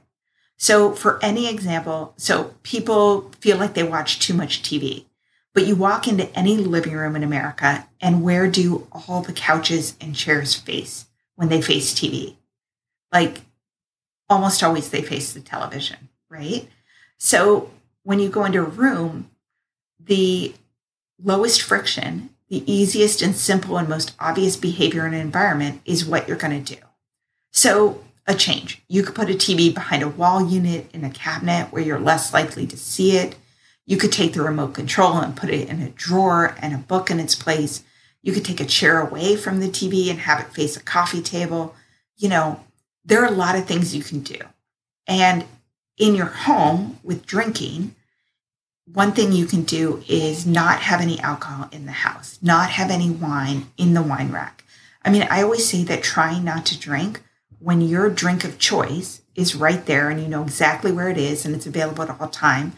So, 0.58 0.92
for 0.92 1.24
any 1.24 1.48
example, 1.48 2.14
so 2.18 2.56
people 2.64 3.32
feel 3.40 3.56
like 3.56 3.74
they 3.74 3.84
watch 3.84 4.20
too 4.20 4.34
much 4.34 4.62
TV. 4.62 5.06
But 5.54 5.68
you 5.68 5.76
walk 5.76 6.08
into 6.08 6.34
any 6.38 6.58
living 6.58 6.94
room 6.94 7.16
in 7.16 7.24
America, 7.24 7.88
and 8.02 8.24
where 8.24 8.50
do 8.50 8.88
all 8.92 9.22
the 9.22 9.34
couches 9.34 9.96
and 10.02 10.16
chairs 10.16 10.56
face 10.56 11.06
when 11.36 11.50
they 11.50 11.62
face 11.62 11.94
TV? 11.94 12.36
Like 13.12 13.42
almost 14.30 14.64
always 14.64 14.90
they 14.90 15.02
face 15.04 15.32
the 15.32 15.40
television, 15.40 16.10
right? 16.30 16.68
So 17.18 17.72
when 18.04 18.20
you 18.20 18.30
go 18.30 18.46
into 18.46 18.60
a 18.60 18.64
room, 18.64 19.30
the 20.00 20.54
lowest 21.22 21.62
friction, 21.62 22.30
the 22.50 22.72
easiest 22.72 23.22
and 23.22 23.36
simple 23.36 23.78
and 23.78 23.88
most 23.88 24.14
obvious 24.20 24.56
behavior 24.56 25.08
in 25.08 25.14
an 25.14 25.22
environment 25.22 25.82
is 25.86 26.06
what 26.06 26.28
you're 26.28 26.38
going 26.38 26.64
to 26.64 26.76
do. 26.76 26.82
So, 27.52 28.04
a 28.26 28.34
change. 28.34 28.82
You 28.88 29.04
could 29.04 29.16
put 29.16 29.30
a 29.30 29.34
TV 29.34 29.74
behind 29.74 30.02
a 30.02 30.08
wall 30.08 30.48
unit 30.48 30.90
in 30.94 31.04
a 31.04 31.10
cabinet 31.10 31.72
where 31.72 31.84
you're 31.84 32.00
less 32.00 32.34
likely 32.34 32.66
to 32.68 32.78
see 32.78 33.18
it. 33.18 33.36
You 33.86 33.98
could 33.98 34.12
take 34.12 34.34
the 34.34 34.42
remote 34.42 34.74
control 34.74 35.18
and 35.18 35.36
put 35.36 35.50
it 35.50 35.68
in 35.68 35.82
a 35.82 35.90
drawer 35.90 36.56
and 36.62 36.74
a 36.74 36.78
book 36.78 37.12
in 37.12 37.20
its 37.20 37.36
place. 37.36 37.84
You 38.22 38.32
could 38.32 38.46
take 38.46 38.62
a 38.62 38.66
chair 38.66 39.02
away 39.02 39.36
from 39.36 39.60
the 39.60 39.68
TV 39.68 40.10
and 40.10 40.20
have 40.20 40.40
it 40.40 40.54
face 40.54 40.78
a 40.78 40.84
coffee 40.84 41.22
table. 41.22 41.76
You 42.16 42.30
know, 42.30 42.64
there 43.04 43.22
are 43.22 43.28
a 43.28 43.32
lot 43.32 43.58
of 43.58 43.66
things 43.66 43.96
you 43.96 44.04
can 44.04 44.22
do. 44.22 44.38
And 45.06 45.46
in 45.98 46.16
your 46.16 46.28
home 46.28 47.00
with 47.04 47.26
drinking, 47.26 47.96
one 48.86 49.12
thing 49.12 49.32
you 49.32 49.46
can 49.46 49.64
do 49.64 50.04
is 50.08 50.46
not 50.46 50.80
have 50.80 51.02
any 51.02 51.20
alcohol 51.20 51.70
in 51.72 51.86
the 51.86 51.92
house, 51.92 52.40
not 52.42 52.70
have 52.70 52.90
any 52.90 53.10
wine 53.10 53.68
in 53.78 53.94
the 53.94 54.02
wine 54.02 54.32
rack. 54.32 54.64
I 55.04 55.10
mean, 55.10 55.28
I 55.30 55.42
always 55.42 55.68
say 55.68 55.84
that 55.84 56.04
trying 56.04 56.44
not 56.46 56.66
to 56.68 56.80
drink 56.80 57.22
when 57.60 57.82
your 57.82 58.10
drink 58.10 58.44
of 58.44 58.60
choice 58.60 59.22
is 59.36 59.56
right 59.56 59.86
there 59.86 60.10
and 60.10 60.22
you 60.22 60.28
know 60.28 60.44
exactly 60.44 60.92
where 60.92 61.10
it 61.10 61.18
is 61.18 61.46
and 61.46 61.56
it's 61.56 61.66
available 61.66 62.04
at 62.04 62.22
all 62.22 62.28
time 62.28 62.74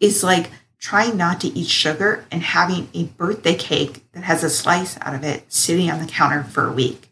is 0.00 0.22
like 0.22 0.50
trying 0.78 1.16
not 1.16 1.40
to 1.40 1.48
eat 1.48 1.68
sugar 1.68 2.24
and 2.30 2.42
having 2.42 2.88
a 2.94 3.04
birthday 3.04 3.54
cake 3.54 4.04
that 4.12 4.24
has 4.24 4.44
a 4.44 4.50
slice 4.50 4.98
out 5.00 5.14
of 5.14 5.24
it 5.24 5.50
sitting 5.52 5.90
on 5.90 6.00
the 6.00 6.06
counter 6.06 6.44
for 6.44 6.68
a 6.68 6.72
week. 6.72 7.08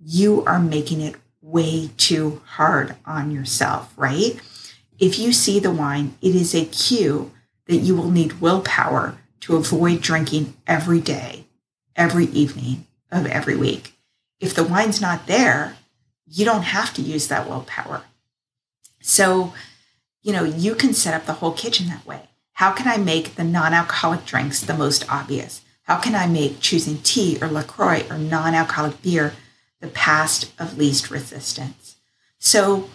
You 0.00 0.44
are 0.44 0.58
making 0.58 1.00
it 1.00 1.16
way 1.42 1.90
too 1.96 2.42
hard 2.44 2.96
on 3.04 3.30
yourself, 3.30 3.92
right? 3.96 4.38
If 4.98 5.18
you 5.18 5.32
see 5.32 5.58
the 5.60 5.70
wine, 5.70 6.16
it 6.20 6.34
is 6.34 6.54
a 6.54 6.64
cue 6.64 7.30
that 7.66 7.76
you 7.76 7.94
will 7.94 8.10
need 8.10 8.40
willpower 8.40 9.18
to 9.40 9.56
avoid 9.56 10.00
drinking 10.00 10.54
every 10.66 11.00
day, 11.00 11.44
every 11.94 12.26
evening 12.26 12.86
of 13.10 13.26
every 13.26 13.56
week. 13.56 13.92
If 14.40 14.54
the 14.54 14.64
wine's 14.64 15.00
not 15.00 15.26
there, 15.26 15.76
you 16.26 16.44
don't 16.44 16.62
have 16.62 16.92
to 16.94 17.02
use 17.02 17.28
that 17.28 17.48
willpower. 17.48 18.02
So, 19.00 19.52
you 20.22 20.32
know, 20.32 20.44
you 20.44 20.74
can 20.74 20.92
set 20.92 21.14
up 21.14 21.26
the 21.26 21.34
whole 21.34 21.52
kitchen 21.52 21.88
that 21.88 22.06
way. 22.06 22.28
How 22.54 22.72
can 22.72 22.88
I 22.88 22.96
make 22.96 23.36
the 23.36 23.44
non 23.44 23.72
alcoholic 23.72 24.24
drinks 24.24 24.60
the 24.60 24.74
most 24.74 25.08
obvious? 25.10 25.60
How 25.84 25.96
can 25.98 26.14
I 26.14 26.26
make 26.26 26.60
choosing 26.60 26.98
tea 26.98 27.38
or 27.40 27.48
LaCroix 27.48 28.04
or 28.10 28.18
non 28.18 28.54
alcoholic 28.54 29.00
beer 29.00 29.34
the 29.80 29.88
path 29.88 30.52
of 30.60 30.76
least 30.76 31.10
resistance? 31.10 31.96
So, 32.38 32.90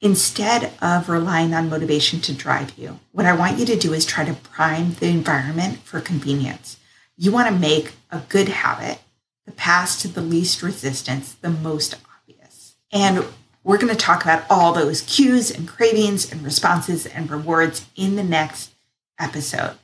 instead 0.00 0.72
of 0.80 1.08
relying 1.08 1.54
on 1.54 1.68
motivation 1.68 2.20
to 2.22 2.34
drive 2.34 2.78
you, 2.78 3.00
what 3.12 3.26
I 3.26 3.34
want 3.34 3.58
you 3.58 3.66
to 3.66 3.76
do 3.76 3.92
is 3.92 4.06
try 4.06 4.24
to 4.24 4.34
prime 4.34 4.94
the 4.94 5.08
environment 5.08 5.78
for 5.78 6.00
convenience. 6.00 6.78
You 7.16 7.32
want 7.32 7.48
to 7.48 7.54
make 7.54 7.94
a 8.10 8.22
good 8.28 8.48
habit 8.48 9.00
the 9.44 9.52
path 9.52 10.00
to 10.00 10.08
the 10.08 10.22
least 10.22 10.62
resistance 10.62 11.34
the 11.34 11.50
most 11.50 11.96
obvious. 12.16 12.76
And 12.90 13.24
we're 13.64 13.78
going 13.78 13.92
to 13.92 13.98
talk 13.98 14.22
about 14.22 14.44
all 14.50 14.72
those 14.72 15.00
cues 15.00 15.50
and 15.50 15.66
cravings 15.66 16.30
and 16.30 16.42
responses 16.42 17.06
and 17.06 17.30
rewards 17.30 17.86
in 17.96 18.14
the 18.14 18.22
next 18.22 18.72
episode. 19.18 19.76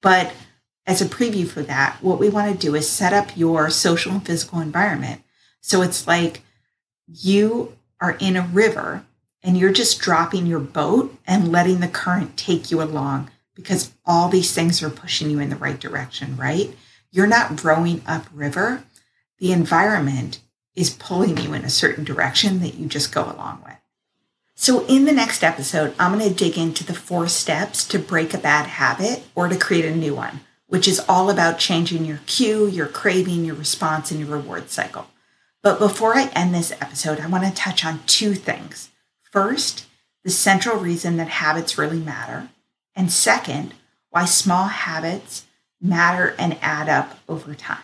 But 0.00 0.32
as 0.86 1.02
a 1.02 1.06
preview 1.06 1.46
for 1.46 1.62
that, 1.62 1.98
what 2.00 2.18
we 2.18 2.30
want 2.30 2.50
to 2.52 2.66
do 2.66 2.74
is 2.74 2.88
set 2.88 3.12
up 3.12 3.36
your 3.36 3.68
social 3.70 4.12
and 4.12 4.24
physical 4.24 4.60
environment. 4.60 5.22
So 5.60 5.82
it's 5.82 6.06
like 6.06 6.42
you 7.06 7.76
are 8.00 8.16
in 8.20 8.36
a 8.36 8.46
river 8.46 9.04
and 9.42 9.58
you're 9.58 9.72
just 9.72 10.00
dropping 10.00 10.46
your 10.46 10.60
boat 10.60 11.16
and 11.26 11.52
letting 11.52 11.80
the 11.80 11.88
current 11.88 12.36
take 12.36 12.70
you 12.70 12.82
along 12.82 13.30
because 13.54 13.92
all 14.04 14.28
these 14.28 14.52
things 14.52 14.82
are 14.82 14.90
pushing 14.90 15.30
you 15.30 15.40
in 15.40 15.50
the 15.50 15.56
right 15.56 15.78
direction, 15.78 16.36
right? 16.36 16.74
You're 17.10 17.26
not 17.26 17.62
rowing 17.64 18.02
upriver. 18.06 18.84
The 19.38 19.52
environment 19.52 20.40
is 20.76 20.90
pulling 20.90 21.38
you 21.38 21.54
in 21.54 21.64
a 21.64 21.70
certain 21.70 22.04
direction 22.04 22.60
that 22.60 22.74
you 22.74 22.86
just 22.86 23.12
go 23.12 23.24
along 23.24 23.62
with. 23.64 23.76
So, 24.54 24.86
in 24.86 25.04
the 25.04 25.12
next 25.12 25.42
episode, 25.42 25.94
I'm 25.98 26.16
going 26.16 26.28
to 26.28 26.34
dig 26.34 26.56
into 26.56 26.84
the 26.84 26.94
four 26.94 27.28
steps 27.28 27.86
to 27.88 27.98
break 27.98 28.32
a 28.32 28.38
bad 28.38 28.66
habit 28.66 29.24
or 29.34 29.48
to 29.48 29.56
create 29.56 29.84
a 29.84 29.94
new 29.94 30.14
one, 30.14 30.40
which 30.66 30.86
is 30.86 31.00
all 31.08 31.28
about 31.28 31.58
changing 31.58 32.04
your 32.04 32.20
cue, 32.26 32.66
your 32.66 32.86
craving, 32.86 33.44
your 33.44 33.54
response, 33.54 34.10
and 34.10 34.20
your 34.20 34.30
reward 34.30 34.70
cycle. 34.70 35.08
But 35.62 35.78
before 35.78 36.16
I 36.16 36.28
end 36.28 36.54
this 36.54 36.72
episode, 36.72 37.20
I 37.20 37.26
want 37.26 37.44
to 37.44 37.52
touch 37.52 37.84
on 37.84 38.00
two 38.06 38.34
things. 38.34 38.90
First, 39.30 39.86
the 40.24 40.30
central 40.30 40.78
reason 40.78 41.16
that 41.16 41.28
habits 41.28 41.76
really 41.76 41.98
matter. 41.98 42.48
And 42.94 43.12
second, 43.12 43.74
why 44.10 44.24
small 44.24 44.68
habits 44.68 45.44
matter 45.80 46.34
and 46.38 46.58
add 46.62 46.88
up 46.88 47.18
over 47.28 47.54
time. 47.54 47.82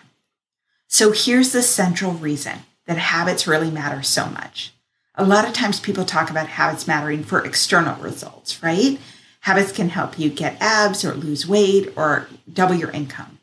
So 0.87 1.13
here's 1.13 1.53
the 1.53 1.63
central 1.63 2.13
reason 2.13 2.61
that 2.87 2.99
habits 2.99 3.47
really 3.47 3.71
matter 3.71 4.03
so 4.03 4.27
much. 4.27 4.73
A 5.15 5.25
lot 5.25 5.47
of 5.47 5.53
times 5.53 5.79
people 5.79 6.05
talk 6.05 6.31
about 6.31 6.49
habits 6.49 6.87
mattering 6.87 7.23
for 7.23 7.45
external 7.45 8.01
results, 8.03 8.63
right? 8.63 8.99
Habits 9.41 9.73
can 9.73 9.91
help 9.91 10.19
you 10.19 10.31
get 10.31 10.61
abs 10.61 11.05
or 11.05 11.15
lose 11.15 11.47
weight 11.47 11.93
or 11.97 12.29
double 12.51 12.75
your 12.75 12.91
income. 12.91 13.39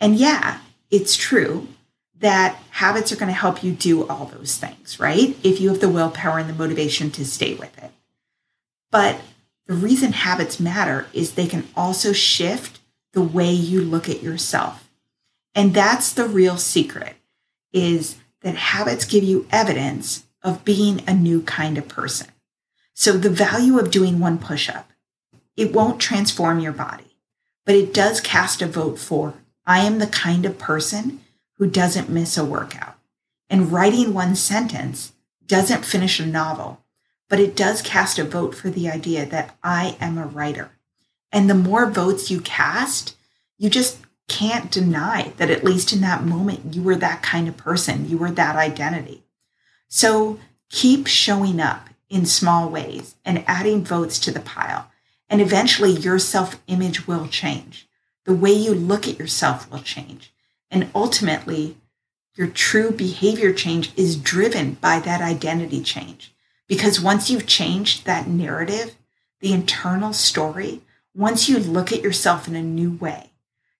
And 0.00 0.16
yeah, 0.16 0.60
it's 0.90 1.16
true 1.16 1.68
that 2.20 2.56
habits 2.70 3.12
are 3.12 3.16
going 3.16 3.28
to 3.28 3.32
help 3.32 3.62
you 3.62 3.72
do 3.72 4.06
all 4.06 4.26
those 4.26 4.56
things, 4.56 4.98
right? 4.98 5.36
If 5.44 5.60
you 5.60 5.68
have 5.68 5.80
the 5.80 5.88
willpower 5.88 6.38
and 6.38 6.48
the 6.48 6.54
motivation 6.54 7.10
to 7.12 7.24
stay 7.24 7.54
with 7.54 7.76
it. 7.78 7.92
But 8.90 9.20
the 9.66 9.74
reason 9.74 10.12
habits 10.12 10.58
matter 10.58 11.06
is 11.12 11.32
they 11.32 11.46
can 11.46 11.68
also 11.76 12.12
shift 12.12 12.80
the 13.12 13.22
way 13.22 13.52
you 13.52 13.82
look 13.82 14.08
at 14.08 14.22
yourself. 14.22 14.88
And 15.54 15.74
that's 15.74 16.12
the 16.12 16.26
real 16.26 16.56
secret 16.56 17.16
is 17.72 18.16
that 18.42 18.54
habits 18.54 19.04
give 19.04 19.24
you 19.24 19.46
evidence 19.50 20.24
of 20.42 20.64
being 20.64 21.02
a 21.06 21.14
new 21.14 21.42
kind 21.42 21.78
of 21.78 21.88
person. 21.88 22.28
So 22.94 23.12
the 23.12 23.30
value 23.30 23.78
of 23.78 23.90
doing 23.90 24.18
one 24.18 24.38
push 24.38 24.68
up, 24.68 24.90
it 25.56 25.72
won't 25.72 26.00
transform 26.00 26.60
your 26.60 26.72
body, 26.72 27.16
but 27.64 27.74
it 27.74 27.92
does 27.94 28.20
cast 28.20 28.62
a 28.62 28.66
vote 28.66 28.98
for 28.98 29.34
I 29.66 29.80
am 29.80 29.98
the 29.98 30.06
kind 30.06 30.46
of 30.46 30.58
person 30.58 31.20
who 31.58 31.68
doesn't 31.68 32.08
miss 32.08 32.38
a 32.38 32.44
workout. 32.44 32.96
And 33.50 33.72
writing 33.72 34.14
one 34.14 34.34
sentence 34.34 35.12
doesn't 35.46 35.84
finish 35.84 36.20
a 36.20 36.26
novel, 36.26 36.82
but 37.28 37.40
it 37.40 37.56
does 37.56 37.82
cast 37.82 38.18
a 38.18 38.24
vote 38.24 38.54
for 38.54 38.70
the 38.70 38.88
idea 38.88 39.26
that 39.26 39.56
I 39.62 39.96
am 40.00 40.16
a 40.16 40.26
writer. 40.26 40.70
And 41.30 41.48
the 41.48 41.54
more 41.54 41.90
votes 41.90 42.30
you 42.30 42.40
cast, 42.40 43.16
you 43.58 43.68
just 43.68 43.98
can't 44.28 44.70
deny 44.70 45.32
that 45.38 45.50
at 45.50 45.64
least 45.64 45.92
in 45.92 46.00
that 46.02 46.24
moment, 46.24 46.74
you 46.74 46.82
were 46.82 46.96
that 46.96 47.22
kind 47.22 47.48
of 47.48 47.56
person. 47.56 48.08
You 48.08 48.18
were 48.18 48.30
that 48.30 48.56
identity. 48.56 49.24
So 49.88 50.38
keep 50.70 51.06
showing 51.06 51.60
up 51.60 51.88
in 52.08 52.26
small 52.26 52.68
ways 52.68 53.16
and 53.24 53.44
adding 53.46 53.84
votes 53.84 54.18
to 54.20 54.30
the 54.30 54.40
pile. 54.40 54.90
And 55.28 55.40
eventually 55.40 55.92
your 55.92 56.18
self 56.18 56.60
image 56.66 57.06
will 57.06 57.26
change. 57.26 57.88
The 58.24 58.34
way 58.34 58.52
you 58.52 58.74
look 58.74 59.08
at 59.08 59.18
yourself 59.18 59.70
will 59.70 59.80
change. 59.80 60.32
And 60.70 60.90
ultimately, 60.94 61.76
your 62.34 62.46
true 62.46 62.90
behavior 62.90 63.52
change 63.52 63.90
is 63.96 64.16
driven 64.16 64.74
by 64.74 65.00
that 65.00 65.20
identity 65.20 65.82
change. 65.82 66.34
Because 66.66 67.00
once 67.00 67.30
you've 67.30 67.46
changed 67.46 68.04
that 68.04 68.28
narrative, 68.28 68.94
the 69.40 69.52
internal 69.52 70.12
story, 70.12 70.82
once 71.14 71.48
you 71.48 71.58
look 71.58 71.90
at 71.92 72.02
yourself 72.02 72.46
in 72.46 72.54
a 72.54 72.62
new 72.62 72.92
way, 72.92 73.30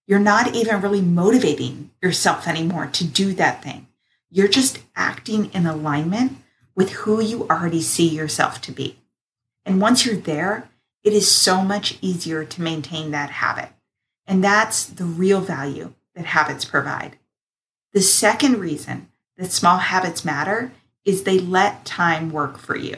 you're 0.09 0.17
not 0.17 0.55
even 0.55 0.81
really 0.81 1.01
motivating 1.01 1.91
yourself 2.01 2.47
anymore 2.47 2.87
to 2.87 3.05
do 3.05 3.31
that 3.33 3.61
thing. 3.61 3.85
You're 4.31 4.47
just 4.47 4.79
acting 4.95 5.53
in 5.53 5.67
alignment 5.67 6.37
with 6.75 6.89
who 6.93 7.21
you 7.21 7.43
already 7.43 7.83
see 7.83 8.07
yourself 8.07 8.59
to 8.61 8.71
be. 8.71 8.97
And 9.65 9.79
once 9.79 10.07
you're 10.07 10.15
there, 10.15 10.67
it 11.03 11.13
is 11.13 11.31
so 11.31 11.61
much 11.61 11.99
easier 12.01 12.43
to 12.43 12.61
maintain 12.63 13.11
that 13.11 13.29
habit. 13.29 13.69
And 14.25 14.43
that's 14.43 14.83
the 14.83 15.05
real 15.05 15.41
value 15.41 15.93
that 16.15 16.25
habits 16.25 16.65
provide. 16.65 17.17
The 17.93 18.01
second 18.01 18.57
reason 18.57 19.09
that 19.37 19.51
small 19.51 19.77
habits 19.77 20.25
matter 20.25 20.71
is 21.05 21.21
they 21.21 21.37
let 21.37 21.85
time 21.85 22.31
work 22.31 22.57
for 22.57 22.75
you. 22.75 22.95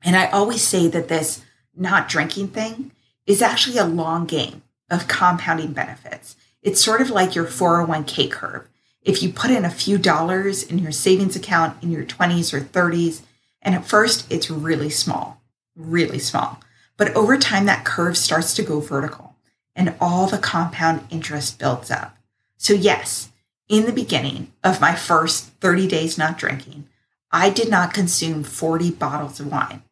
And 0.00 0.14
I 0.14 0.26
always 0.26 0.62
say 0.62 0.86
that 0.86 1.08
this 1.08 1.42
not 1.74 2.08
drinking 2.08 2.48
thing 2.48 2.92
is 3.26 3.42
actually 3.42 3.78
a 3.78 3.84
long 3.84 4.26
game 4.26 4.62
of 4.90 5.08
compounding 5.08 5.72
benefits. 5.72 6.36
It's 6.62 6.82
sort 6.82 7.00
of 7.00 7.10
like 7.10 7.34
your 7.34 7.44
401k 7.44 8.30
curve. 8.30 8.68
If 9.02 9.22
you 9.22 9.30
put 9.32 9.50
in 9.50 9.64
a 9.64 9.70
few 9.70 9.98
dollars 9.98 10.62
in 10.62 10.78
your 10.78 10.92
savings 10.92 11.36
account 11.36 11.82
in 11.82 11.90
your 11.90 12.04
20s 12.04 12.54
or 12.54 12.60
30s, 12.60 13.20
and 13.60 13.74
at 13.74 13.86
first 13.86 14.30
it's 14.30 14.50
really 14.50 14.90
small, 14.90 15.42
really 15.76 16.18
small. 16.18 16.60
But 16.96 17.14
over 17.14 17.36
time, 17.36 17.66
that 17.66 17.84
curve 17.84 18.16
starts 18.16 18.54
to 18.54 18.62
go 18.62 18.80
vertical 18.80 19.34
and 19.74 19.94
all 20.00 20.26
the 20.26 20.38
compound 20.38 21.06
interest 21.10 21.58
builds 21.58 21.90
up. 21.90 22.16
So, 22.56 22.72
yes, 22.72 23.30
in 23.68 23.86
the 23.86 23.92
beginning 23.92 24.52
of 24.62 24.80
my 24.80 24.94
first 24.94 25.46
30 25.60 25.88
days 25.88 26.16
not 26.16 26.38
drinking, 26.38 26.86
I 27.32 27.50
did 27.50 27.68
not 27.68 27.92
consume 27.92 28.44
40 28.44 28.92
bottles 28.92 29.40
of 29.40 29.50
wine. 29.50 29.82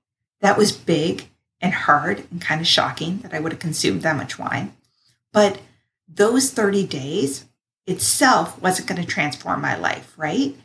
That 0.41 0.57
was 0.57 0.73
big 0.73 1.29
and 1.61 1.75
hard 1.75 2.25
and 2.31 2.41
kind 2.41 2.61
of 2.61 2.67
shocking 2.67 3.19
that 3.19 3.35
I 3.35 3.41
would 3.41 3.53
have 3.53 3.61
consumed 3.61 4.03
that 4.03 4.17
much 4.17 4.39
wine. 4.39 4.75
But 5.33 5.61
those 6.07 6.51
30 6.51 6.87
days 6.87 7.47
itself 7.87 8.61
wasn't 8.61 8.89
going 8.89 9.01
to 9.01 9.07
transform 9.07 9.61
my 9.61 9.77
life, 9.77 10.15
right? 10.17 10.57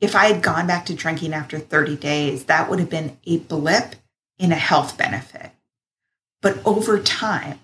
If 0.00 0.16
I 0.16 0.26
had 0.26 0.42
gone 0.42 0.66
back 0.66 0.86
to 0.86 0.94
drinking 0.94 1.32
after 1.34 1.58
30 1.58 1.96
days, 1.96 2.44
that 2.44 2.68
would 2.68 2.78
have 2.78 2.90
been 2.90 3.18
a 3.24 3.38
blip 3.38 3.94
in 4.38 4.50
a 4.52 4.56
health 4.56 4.98
benefit. 4.98 5.50
But 6.42 6.58
over 6.66 6.98
time, 6.98 7.60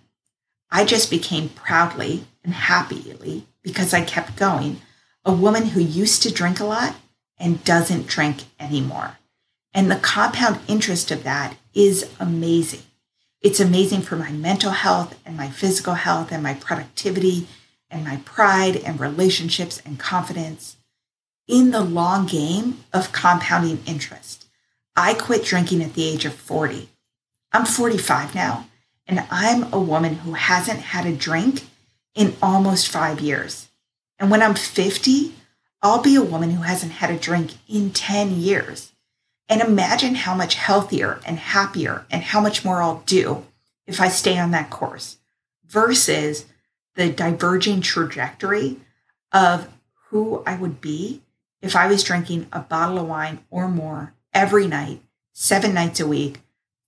I 0.70 0.84
just 0.84 1.10
became 1.10 1.48
proudly 1.48 2.24
and 2.44 2.54
happily, 2.54 3.46
because 3.62 3.92
I 3.92 4.02
kept 4.02 4.36
going, 4.36 4.80
a 5.24 5.32
woman 5.32 5.66
who 5.66 5.80
used 5.80 6.22
to 6.22 6.32
drink 6.32 6.60
a 6.60 6.64
lot 6.64 6.94
and 7.38 7.62
doesn't 7.64 8.06
drink 8.06 8.44
anymore. 8.58 9.18
And 9.74 9.90
the 9.90 9.96
compound 9.96 10.60
interest 10.68 11.10
of 11.10 11.24
that 11.24 11.56
is 11.74 12.08
amazing. 12.18 12.82
It's 13.42 13.58
amazing 13.58 14.02
for 14.02 14.16
my 14.16 14.30
mental 14.32 14.70
health 14.70 15.18
and 15.24 15.34
my 15.34 15.48
physical 15.48 15.94
health 15.94 16.30
and 16.30 16.42
my 16.42 16.52
productivity 16.52 17.46
and 17.88 18.04
my 18.04 18.16
pride 18.26 18.76
and 18.76 19.00
relationships 19.00 19.80
and 19.86 19.98
confidence 19.98 20.76
in 21.48 21.70
the 21.70 21.80
long 21.80 22.26
game 22.26 22.84
of 22.92 23.12
compounding 23.12 23.82
interest. 23.86 24.46
I 24.94 25.14
quit 25.14 25.42
drinking 25.42 25.82
at 25.82 25.94
the 25.94 26.04
age 26.04 26.26
of 26.26 26.34
40. 26.34 26.90
I'm 27.50 27.64
45 27.64 28.34
now, 28.34 28.66
and 29.06 29.24
I'm 29.30 29.72
a 29.72 29.80
woman 29.80 30.16
who 30.16 30.34
hasn't 30.34 30.80
had 30.80 31.06
a 31.06 31.16
drink 31.16 31.62
in 32.14 32.36
almost 32.42 32.88
five 32.88 33.20
years. 33.20 33.68
And 34.18 34.30
when 34.30 34.42
I'm 34.42 34.54
50, 34.54 35.32
I'll 35.80 36.02
be 36.02 36.14
a 36.14 36.22
woman 36.22 36.50
who 36.50 36.62
hasn't 36.62 36.92
had 36.92 37.10
a 37.10 37.18
drink 37.18 37.52
in 37.66 37.90
10 37.90 38.32
years. 38.32 38.92
And 39.50 39.60
imagine 39.60 40.14
how 40.14 40.36
much 40.36 40.54
healthier 40.54 41.20
and 41.26 41.36
happier 41.36 42.06
and 42.08 42.22
how 42.22 42.40
much 42.40 42.64
more 42.64 42.80
I'll 42.80 43.02
do 43.04 43.44
if 43.84 44.00
I 44.00 44.08
stay 44.08 44.38
on 44.38 44.52
that 44.52 44.70
course 44.70 45.18
versus 45.66 46.46
the 46.94 47.10
diverging 47.10 47.80
trajectory 47.80 48.76
of 49.32 49.68
who 50.08 50.44
I 50.46 50.54
would 50.54 50.80
be 50.80 51.22
if 51.60 51.74
I 51.74 51.88
was 51.88 52.04
drinking 52.04 52.46
a 52.52 52.60
bottle 52.60 53.00
of 53.00 53.08
wine 53.08 53.40
or 53.50 53.66
more 53.66 54.14
every 54.32 54.68
night, 54.68 55.02
seven 55.32 55.74
nights 55.74 55.98
a 55.98 56.06
week, 56.06 56.38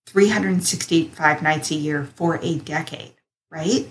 365 0.06 1.42
nights 1.42 1.72
a 1.72 1.74
year 1.74 2.04
for 2.14 2.38
a 2.42 2.58
decade, 2.58 3.14
right? 3.50 3.90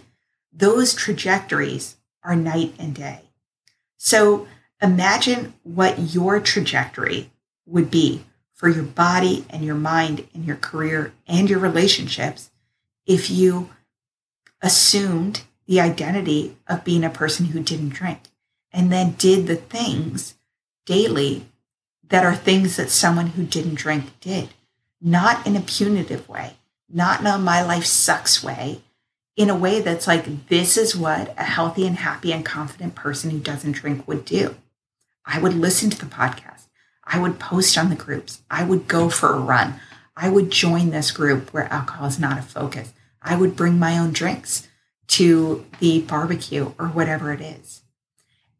Those 0.53 0.93
trajectories 0.93 1.97
are 2.23 2.37
night 2.37 2.73
and 2.79 2.95
day. 2.95 3.23
So 3.97 4.47
imagine 4.81 5.55
what 5.63 6.13
your 6.13 6.39
trajectory 6.39 7.31
would 7.65 7.91
be 7.91 8.23
for 8.61 8.69
your 8.69 8.83
body 8.83 9.43
and 9.49 9.65
your 9.65 9.75
mind 9.75 10.27
and 10.35 10.45
your 10.45 10.55
career 10.55 11.11
and 11.27 11.49
your 11.49 11.57
relationships 11.57 12.51
if 13.07 13.27
you 13.27 13.71
assumed 14.61 15.41
the 15.65 15.81
identity 15.81 16.55
of 16.67 16.83
being 16.83 17.03
a 17.03 17.09
person 17.09 17.47
who 17.47 17.59
didn't 17.59 17.89
drink 17.89 18.19
and 18.71 18.91
then 18.91 19.15
did 19.17 19.47
the 19.47 19.55
things 19.55 20.35
daily 20.85 21.43
that 22.09 22.23
are 22.23 22.35
things 22.35 22.75
that 22.75 22.91
someone 22.91 23.27
who 23.27 23.43
didn't 23.43 23.73
drink 23.73 24.05
did, 24.19 24.49
not 25.01 25.47
in 25.47 25.55
a 25.55 25.61
punitive 25.61 26.29
way, 26.29 26.53
not 26.87 27.21
in 27.21 27.25
a 27.25 27.39
my 27.39 27.63
life 27.63 27.85
sucks 27.85 28.43
way, 28.43 28.83
in 29.35 29.49
a 29.49 29.55
way 29.55 29.81
that's 29.81 30.05
like, 30.05 30.49
this 30.49 30.77
is 30.77 30.95
what 30.95 31.33
a 31.35 31.45
healthy 31.45 31.87
and 31.87 31.97
happy 31.97 32.31
and 32.31 32.45
confident 32.45 32.93
person 32.93 33.31
who 33.31 33.39
doesn't 33.39 33.71
drink 33.71 34.07
would 34.07 34.23
do. 34.23 34.55
I 35.25 35.39
would 35.39 35.55
listen 35.55 35.89
to 35.89 35.97
the 35.97 36.05
podcast. 36.05 36.50
I 37.11 37.19
would 37.19 37.39
post 37.39 37.77
on 37.77 37.89
the 37.89 37.95
groups. 37.95 38.41
I 38.49 38.63
would 38.63 38.87
go 38.87 39.09
for 39.09 39.33
a 39.33 39.39
run. 39.39 39.79
I 40.15 40.29
would 40.29 40.49
join 40.49 40.91
this 40.91 41.11
group 41.11 41.53
where 41.53 41.71
alcohol 41.71 42.07
is 42.07 42.19
not 42.19 42.39
a 42.39 42.41
focus. 42.41 42.93
I 43.21 43.35
would 43.35 43.55
bring 43.55 43.77
my 43.77 43.97
own 43.97 44.13
drinks 44.13 44.67
to 45.07 45.65
the 45.79 46.01
barbecue 46.01 46.71
or 46.79 46.87
whatever 46.87 47.33
it 47.33 47.41
is. 47.41 47.81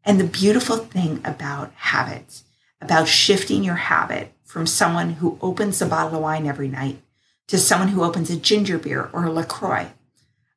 And 0.04 0.20
the 0.20 0.24
beautiful 0.24 0.76
thing 0.76 1.22
about 1.24 1.72
habits, 1.74 2.44
about 2.80 3.08
shifting 3.08 3.64
your 3.64 3.76
habit 3.76 4.32
from 4.44 4.66
someone 4.66 5.14
who 5.14 5.38
opens 5.40 5.80
a 5.80 5.86
bottle 5.86 6.16
of 6.16 6.22
wine 6.22 6.46
every 6.46 6.68
night 6.68 7.00
to 7.48 7.56
someone 7.56 7.88
who 7.88 8.04
opens 8.04 8.28
a 8.28 8.36
ginger 8.36 8.78
beer 8.78 9.08
or 9.12 9.24
a 9.24 9.32
LaCroix, 9.32 9.88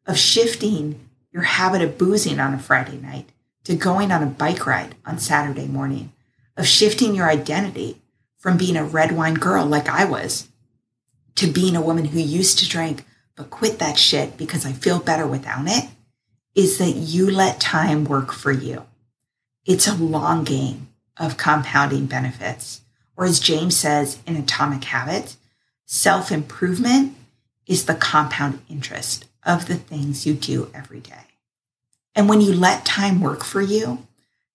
of 0.06 0.18
shifting 0.18 1.08
your 1.32 1.43
habit 1.43 1.82
of 1.82 1.98
boozing 1.98 2.39
on 2.39 2.54
a 2.54 2.60
Friday 2.60 2.98
night 2.98 3.30
to 3.64 3.76
going 3.76 4.12
on 4.12 4.22
a 4.22 4.28
bike 4.28 4.66
ride 4.68 4.96
on 5.06 5.18
Saturday 5.18 5.68
morning, 5.68 6.12
of 6.58 6.68
shifting 6.68 7.16
your 7.16 7.30
identity 7.30 8.01
from 8.38 8.58
being 8.58 8.78
a 8.78 8.84
red 8.84 9.12
wine 9.12 9.34
girl 9.34 9.66
like 9.66 9.89
I 9.89 10.06
was 10.06 10.47
to 11.36 11.47
being 11.47 11.76
a 11.76 11.82
woman 11.82 12.06
who 12.06 12.20
used 12.20 12.60
to 12.60 12.70
drink 12.70 13.06
but 13.36 13.49
quit 13.49 13.80
that 13.80 13.97
shit 13.97 14.38
because 14.38 14.66
I 14.66 14.72
feel 14.72 14.99
better 14.99 15.28
without 15.28 15.68
it, 15.68 15.89
is 16.56 16.78
that 16.78 16.91
you 16.91 17.30
let 17.30 17.60
time 17.60 18.06
work 18.06 18.32
for 18.32 18.51
you. 18.51 18.86
It's 19.66 19.88
a 19.88 19.95
long 19.95 20.43
game 20.43 20.89
of 21.18 21.38
compounding 21.38 22.06
benefits. 22.06 22.82
Or 23.18 23.26
as 23.26 23.39
James 23.39 23.76
says 23.76 24.20
in 24.26 24.36
Atomic 24.38 24.86
Habits, 24.86 25.38
self 25.86 26.32
improvement 26.32 27.16
is 27.68 27.86
the 27.86 27.95
compound 27.95 28.62
interest 28.70 29.26
of 29.43 29.68
the 29.68 29.76
things 29.76 30.26
you 30.26 30.34
do 30.34 30.70
every 30.74 30.99
day. 30.99 31.14
And 32.14 32.30
when 32.30 32.41
you 32.41 32.53
let 32.53 32.86
time 32.86 33.20
work 33.20 33.43
for 33.43 33.62
you, 33.62 34.06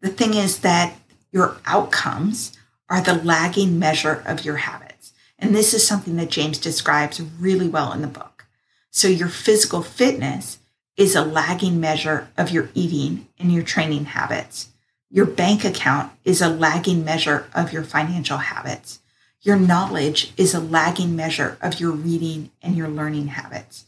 the 0.00 0.08
thing 0.08 0.34
is 0.34 0.60
that 0.60 0.96
your 1.32 1.56
outcomes 1.66 2.56
are 2.88 3.00
the 3.00 3.14
lagging 3.14 3.78
measure 3.78 4.22
of 4.26 4.44
your 4.44 4.56
habits. 4.56 5.12
And 5.38 5.54
this 5.54 5.72
is 5.72 5.86
something 5.86 6.16
that 6.16 6.30
James 6.30 6.58
describes 6.58 7.20
really 7.20 7.68
well 7.68 7.92
in 7.92 8.02
the 8.02 8.08
book. 8.08 8.46
So 8.90 9.08
your 9.08 9.28
physical 9.28 9.82
fitness 9.82 10.58
is 10.96 11.14
a 11.14 11.24
lagging 11.24 11.80
measure 11.80 12.28
of 12.36 12.50
your 12.50 12.68
eating 12.74 13.28
and 13.38 13.52
your 13.52 13.62
training 13.62 14.06
habits. 14.06 14.68
Your 15.08 15.26
bank 15.26 15.64
account 15.64 16.12
is 16.24 16.42
a 16.42 16.48
lagging 16.48 17.04
measure 17.04 17.48
of 17.54 17.72
your 17.72 17.84
financial 17.84 18.38
habits. 18.38 19.00
Your 19.40 19.56
knowledge 19.56 20.32
is 20.36 20.52
a 20.52 20.60
lagging 20.60 21.16
measure 21.16 21.56
of 21.62 21.80
your 21.80 21.92
reading 21.92 22.50
and 22.60 22.76
your 22.76 22.88
learning 22.88 23.28
habits. 23.28 23.86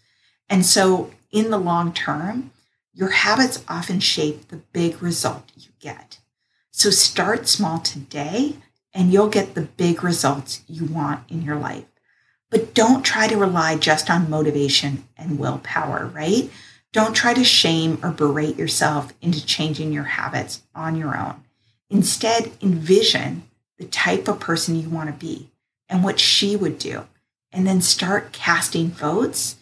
And 0.48 0.64
so 0.64 1.10
in 1.30 1.50
the 1.50 1.58
long 1.58 1.92
term, 1.92 2.50
your 2.94 3.10
habits 3.10 3.62
often 3.68 4.00
shape 4.00 4.48
the 4.48 4.56
big 4.56 5.02
result 5.02 5.50
you 5.56 5.70
get. 5.80 6.18
So 6.72 6.90
start 6.90 7.48
small 7.48 7.78
today 7.78 8.56
and 8.94 9.12
you'll 9.12 9.28
get 9.28 9.54
the 9.54 9.62
big 9.62 10.02
results 10.02 10.62
you 10.66 10.86
want 10.86 11.30
in 11.30 11.42
your 11.42 11.56
life. 11.56 11.84
But 12.50 12.74
don't 12.74 13.04
try 13.04 13.28
to 13.28 13.36
rely 13.36 13.76
just 13.76 14.10
on 14.10 14.30
motivation 14.30 15.04
and 15.16 15.38
willpower, 15.38 16.10
right? 16.12 16.50
Don't 16.92 17.14
try 17.14 17.34
to 17.34 17.44
shame 17.44 17.98
or 18.02 18.10
berate 18.10 18.56
yourself 18.56 19.12
into 19.22 19.44
changing 19.44 19.92
your 19.92 20.04
habits 20.04 20.62
on 20.74 20.96
your 20.96 21.16
own. 21.16 21.42
Instead, 21.88 22.52
envision 22.62 23.44
the 23.78 23.84
type 23.84 24.26
of 24.26 24.40
person 24.40 24.76
you 24.76 24.88
want 24.88 25.08
to 25.08 25.26
be 25.26 25.50
and 25.88 26.02
what 26.02 26.18
she 26.18 26.56
would 26.56 26.78
do. 26.78 27.06
And 27.52 27.66
then 27.66 27.82
start 27.82 28.32
casting 28.32 28.88
votes 28.88 29.56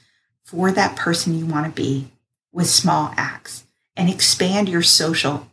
for 0.44 0.70
that 0.70 0.96
person 0.96 1.36
you 1.36 1.46
want 1.46 1.66
to 1.66 1.82
be 1.82 2.08
with 2.52 2.68
small 2.68 3.12
acts 3.16 3.64
and 3.96 4.08
expand 4.08 4.68
your 4.68 4.82
social 4.82 5.49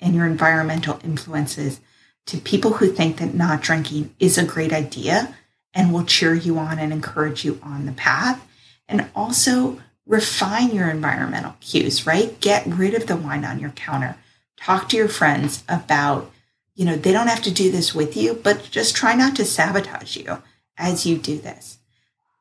and 0.00 0.14
your 0.14 0.26
environmental 0.26 1.00
influences 1.04 1.80
to 2.26 2.38
people 2.38 2.74
who 2.74 2.88
think 2.90 3.18
that 3.18 3.34
not 3.34 3.60
drinking 3.60 4.14
is 4.18 4.38
a 4.38 4.44
great 4.44 4.72
idea 4.72 5.34
and 5.74 5.92
will 5.92 6.04
cheer 6.04 6.34
you 6.34 6.58
on 6.58 6.78
and 6.78 6.92
encourage 6.92 7.44
you 7.44 7.58
on 7.62 7.86
the 7.86 7.92
path. 7.92 8.46
And 8.88 9.08
also 9.14 9.80
refine 10.06 10.74
your 10.74 10.90
environmental 10.90 11.54
cues, 11.60 12.06
right? 12.06 12.38
Get 12.40 12.66
rid 12.66 12.94
of 12.94 13.06
the 13.06 13.16
wine 13.16 13.44
on 13.44 13.60
your 13.60 13.70
counter. 13.70 14.16
Talk 14.56 14.88
to 14.88 14.96
your 14.96 15.08
friends 15.08 15.62
about, 15.68 16.30
you 16.74 16.84
know, 16.84 16.96
they 16.96 17.12
don't 17.12 17.28
have 17.28 17.42
to 17.42 17.52
do 17.52 17.70
this 17.70 17.94
with 17.94 18.16
you, 18.16 18.34
but 18.34 18.68
just 18.70 18.96
try 18.96 19.14
not 19.14 19.36
to 19.36 19.44
sabotage 19.44 20.16
you 20.16 20.42
as 20.76 21.06
you 21.06 21.16
do 21.16 21.38
this. 21.38 21.78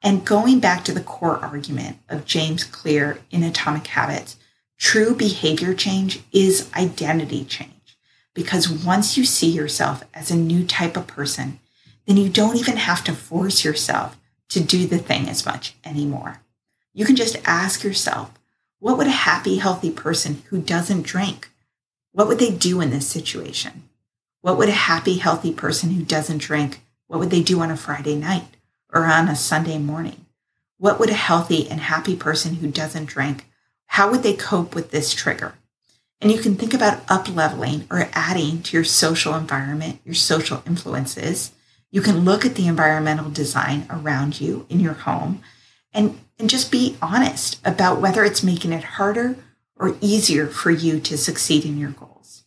And 0.01 0.25
going 0.25 0.59
back 0.59 0.83
to 0.85 0.93
the 0.93 1.01
core 1.01 1.37
argument 1.37 1.97
of 2.09 2.25
James 2.25 2.63
Clear 2.63 3.19
in 3.29 3.43
Atomic 3.43 3.85
Habits, 3.87 4.37
true 4.79 5.13
behavior 5.13 5.73
change 5.73 6.21
is 6.31 6.69
identity 6.73 7.45
change. 7.45 7.97
Because 8.33 8.69
once 8.69 9.17
you 9.17 9.25
see 9.25 9.49
yourself 9.49 10.03
as 10.13 10.31
a 10.31 10.35
new 10.35 10.65
type 10.65 10.97
of 10.97 11.05
person, 11.05 11.59
then 12.05 12.17
you 12.17 12.29
don't 12.29 12.57
even 12.57 12.77
have 12.77 13.03
to 13.03 13.13
force 13.13 13.63
yourself 13.63 14.17
to 14.49 14.59
do 14.59 14.87
the 14.87 14.97
thing 14.97 15.29
as 15.29 15.45
much 15.45 15.75
anymore. 15.85 16.41
You 16.93 17.05
can 17.05 17.15
just 17.15 17.37
ask 17.45 17.83
yourself, 17.83 18.31
what 18.79 18.97
would 18.97 19.07
a 19.07 19.11
happy, 19.11 19.57
healthy 19.57 19.91
person 19.91 20.41
who 20.49 20.61
doesn't 20.61 21.03
drink, 21.03 21.49
what 22.13 22.27
would 22.27 22.39
they 22.39 22.51
do 22.51 22.81
in 22.81 22.89
this 22.89 23.07
situation? 23.07 23.83
What 24.41 24.57
would 24.57 24.69
a 24.69 24.73
happy, 24.73 25.17
healthy 25.17 25.53
person 25.53 25.91
who 25.91 26.03
doesn't 26.03 26.39
drink, 26.39 26.81
what 27.07 27.19
would 27.19 27.29
they 27.29 27.43
do 27.43 27.59
on 27.59 27.69
a 27.69 27.77
Friday 27.77 28.15
night 28.15 28.55
or 28.91 29.05
on 29.05 29.27
a 29.27 29.35
Sunday 29.35 29.77
morning? 29.77 30.25
What 30.77 30.99
would 30.99 31.09
a 31.09 31.13
healthy 31.13 31.69
and 31.69 31.81
happy 31.81 32.15
person 32.15 32.55
who 32.55 32.71
doesn't 32.71 33.05
drink, 33.05 33.45
how 33.89 34.09
would 34.11 34.23
they 34.23 34.33
cope 34.33 34.75
with 34.75 34.91
this 34.91 35.13
trigger? 35.13 35.55
And 36.21 36.31
you 36.31 36.39
can 36.39 36.55
think 36.55 36.73
about 36.73 37.01
up 37.09 37.33
leveling 37.33 37.87
or 37.89 38.09
adding 38.13 38.61
to 38.63 38.77
your 38.77 38.83
social 38.83 39.35
environment, 39.35 39.99
your 40.05 40.15
social 40.15 40.61
influences, 40.67 41.51
you 41.91 42.01
can 42.01 42.23
look 42.23 42.45
at 42.45 42.55
the 42.55 42.67
environmental 42.67 43.31
design 43.31 43.87
around 43.89 44.39
you 44.39 44.65
in 44.69 44.79
your 44.79 44.93
home 44.93 45.41
and, 45.91 46.19
and 46.37 46.49
just 46.49 46.71
be 46.71 46.97
honest 47.01 47.59
about 47.65 47.99
whether 47.99 48.23
it's 48.23 48.43
making 48.43 48.73
it 48.73 48.83
harder 48.83 49.35
or 49.75 49.97
easier 50.01 50.45
for 50.45 50.69
you 50.69 50.99
to 50.99 51.17
succeed 51.17 51.65
in 51.65 51.79
your 51.79 51.89
goals. 51.89 52.43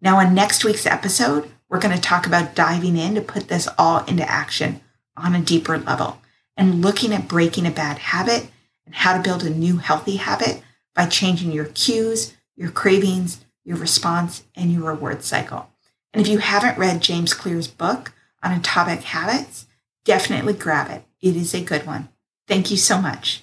Now, 0.00 0.20
in 0.20 0.34
next 0.34 0.64
week's 0.64 0.86
episode, 0.86 1.50
we're 1.68 1.80
going 1.80 1.94
to 1.94 2.00
talk 2.00 2.26
about 2.26 2.54
diving 2.54 2.96
in 2.96 3.14
to 3.14 3.20
put 3.20 3.48
this 3.48 3.68
all 3.76 4.04
into 4.06 4.28
action 4.28 4.80
on 5.16 5.34
a 5.34 5.40
deeper 5.42 5.76
level 5.76 6.18
and 6.56 6.80
looking 6.80 7.12
at 7.12 7.28
breaking 7.28 7.66
a 7.66 7.70
bad 7.70 7.98
habit 7.98 8.46
and 8.86 8.94
how 8.94 9.16
to 9.16 9.22
build 9.22 9.42
a 9.42 9.50
new 9.50 9.78
healthy 9.78 10.16
habit 10.16 10.62
by 10.94 11.06
changing 11.06 11.52
your 11.52 11.66
cues, 11.66 12.34
your 12.56 12.70
cravings, 12.70 13.44
your 13.64 13.76
response, 13.76 14.44
and 14.54 14.72
your 14.72 14.82
reward 14.82 15.22
cycle. 15.22 15.68
And 16.12 16.20
if 16.20 16.28
you 16.28 16.38
haven't 16.38 16.78
read 16.78 17.00
James 17.00 17.32
Clear's 17.32 17.68
book 17.68 18.12
on 18.42 18.52
atomic 18.52 19.02
habits, 19.02 19.66
definitely 20.04 20.54
grab 20.54 20.90
it. 20.90 21.04
It 21.20 21.36
is 21.36 21.54
a 21.54 21.62
good 21.62 21.86
one. 21.86 22.08
Thank 22.48 22.70
you 22.70 22.76
so 22.76 23.00
much. 23.00 23.42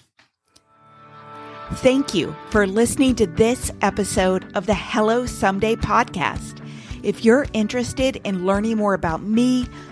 Thank 1.76 2.14
you 2.14 2.36
for 2.50 2.66
listening 2.66 3.16
to 3.16 3.28
this 3.28 3.72
episode 3.82 4.52
of 4.56 4.66
the 4.66 4.74
Hello 4.74 5.26
Someday 5.26 5.76
podcast. 5.76 6.66
If 7.04 7.24
you're 7.24 7.46
interested 7.54 8.20
in 8.26 8.46
learning 8.46 8.78
more 8.78 8.94
about 8.94 9.22
me, 9.22 9.68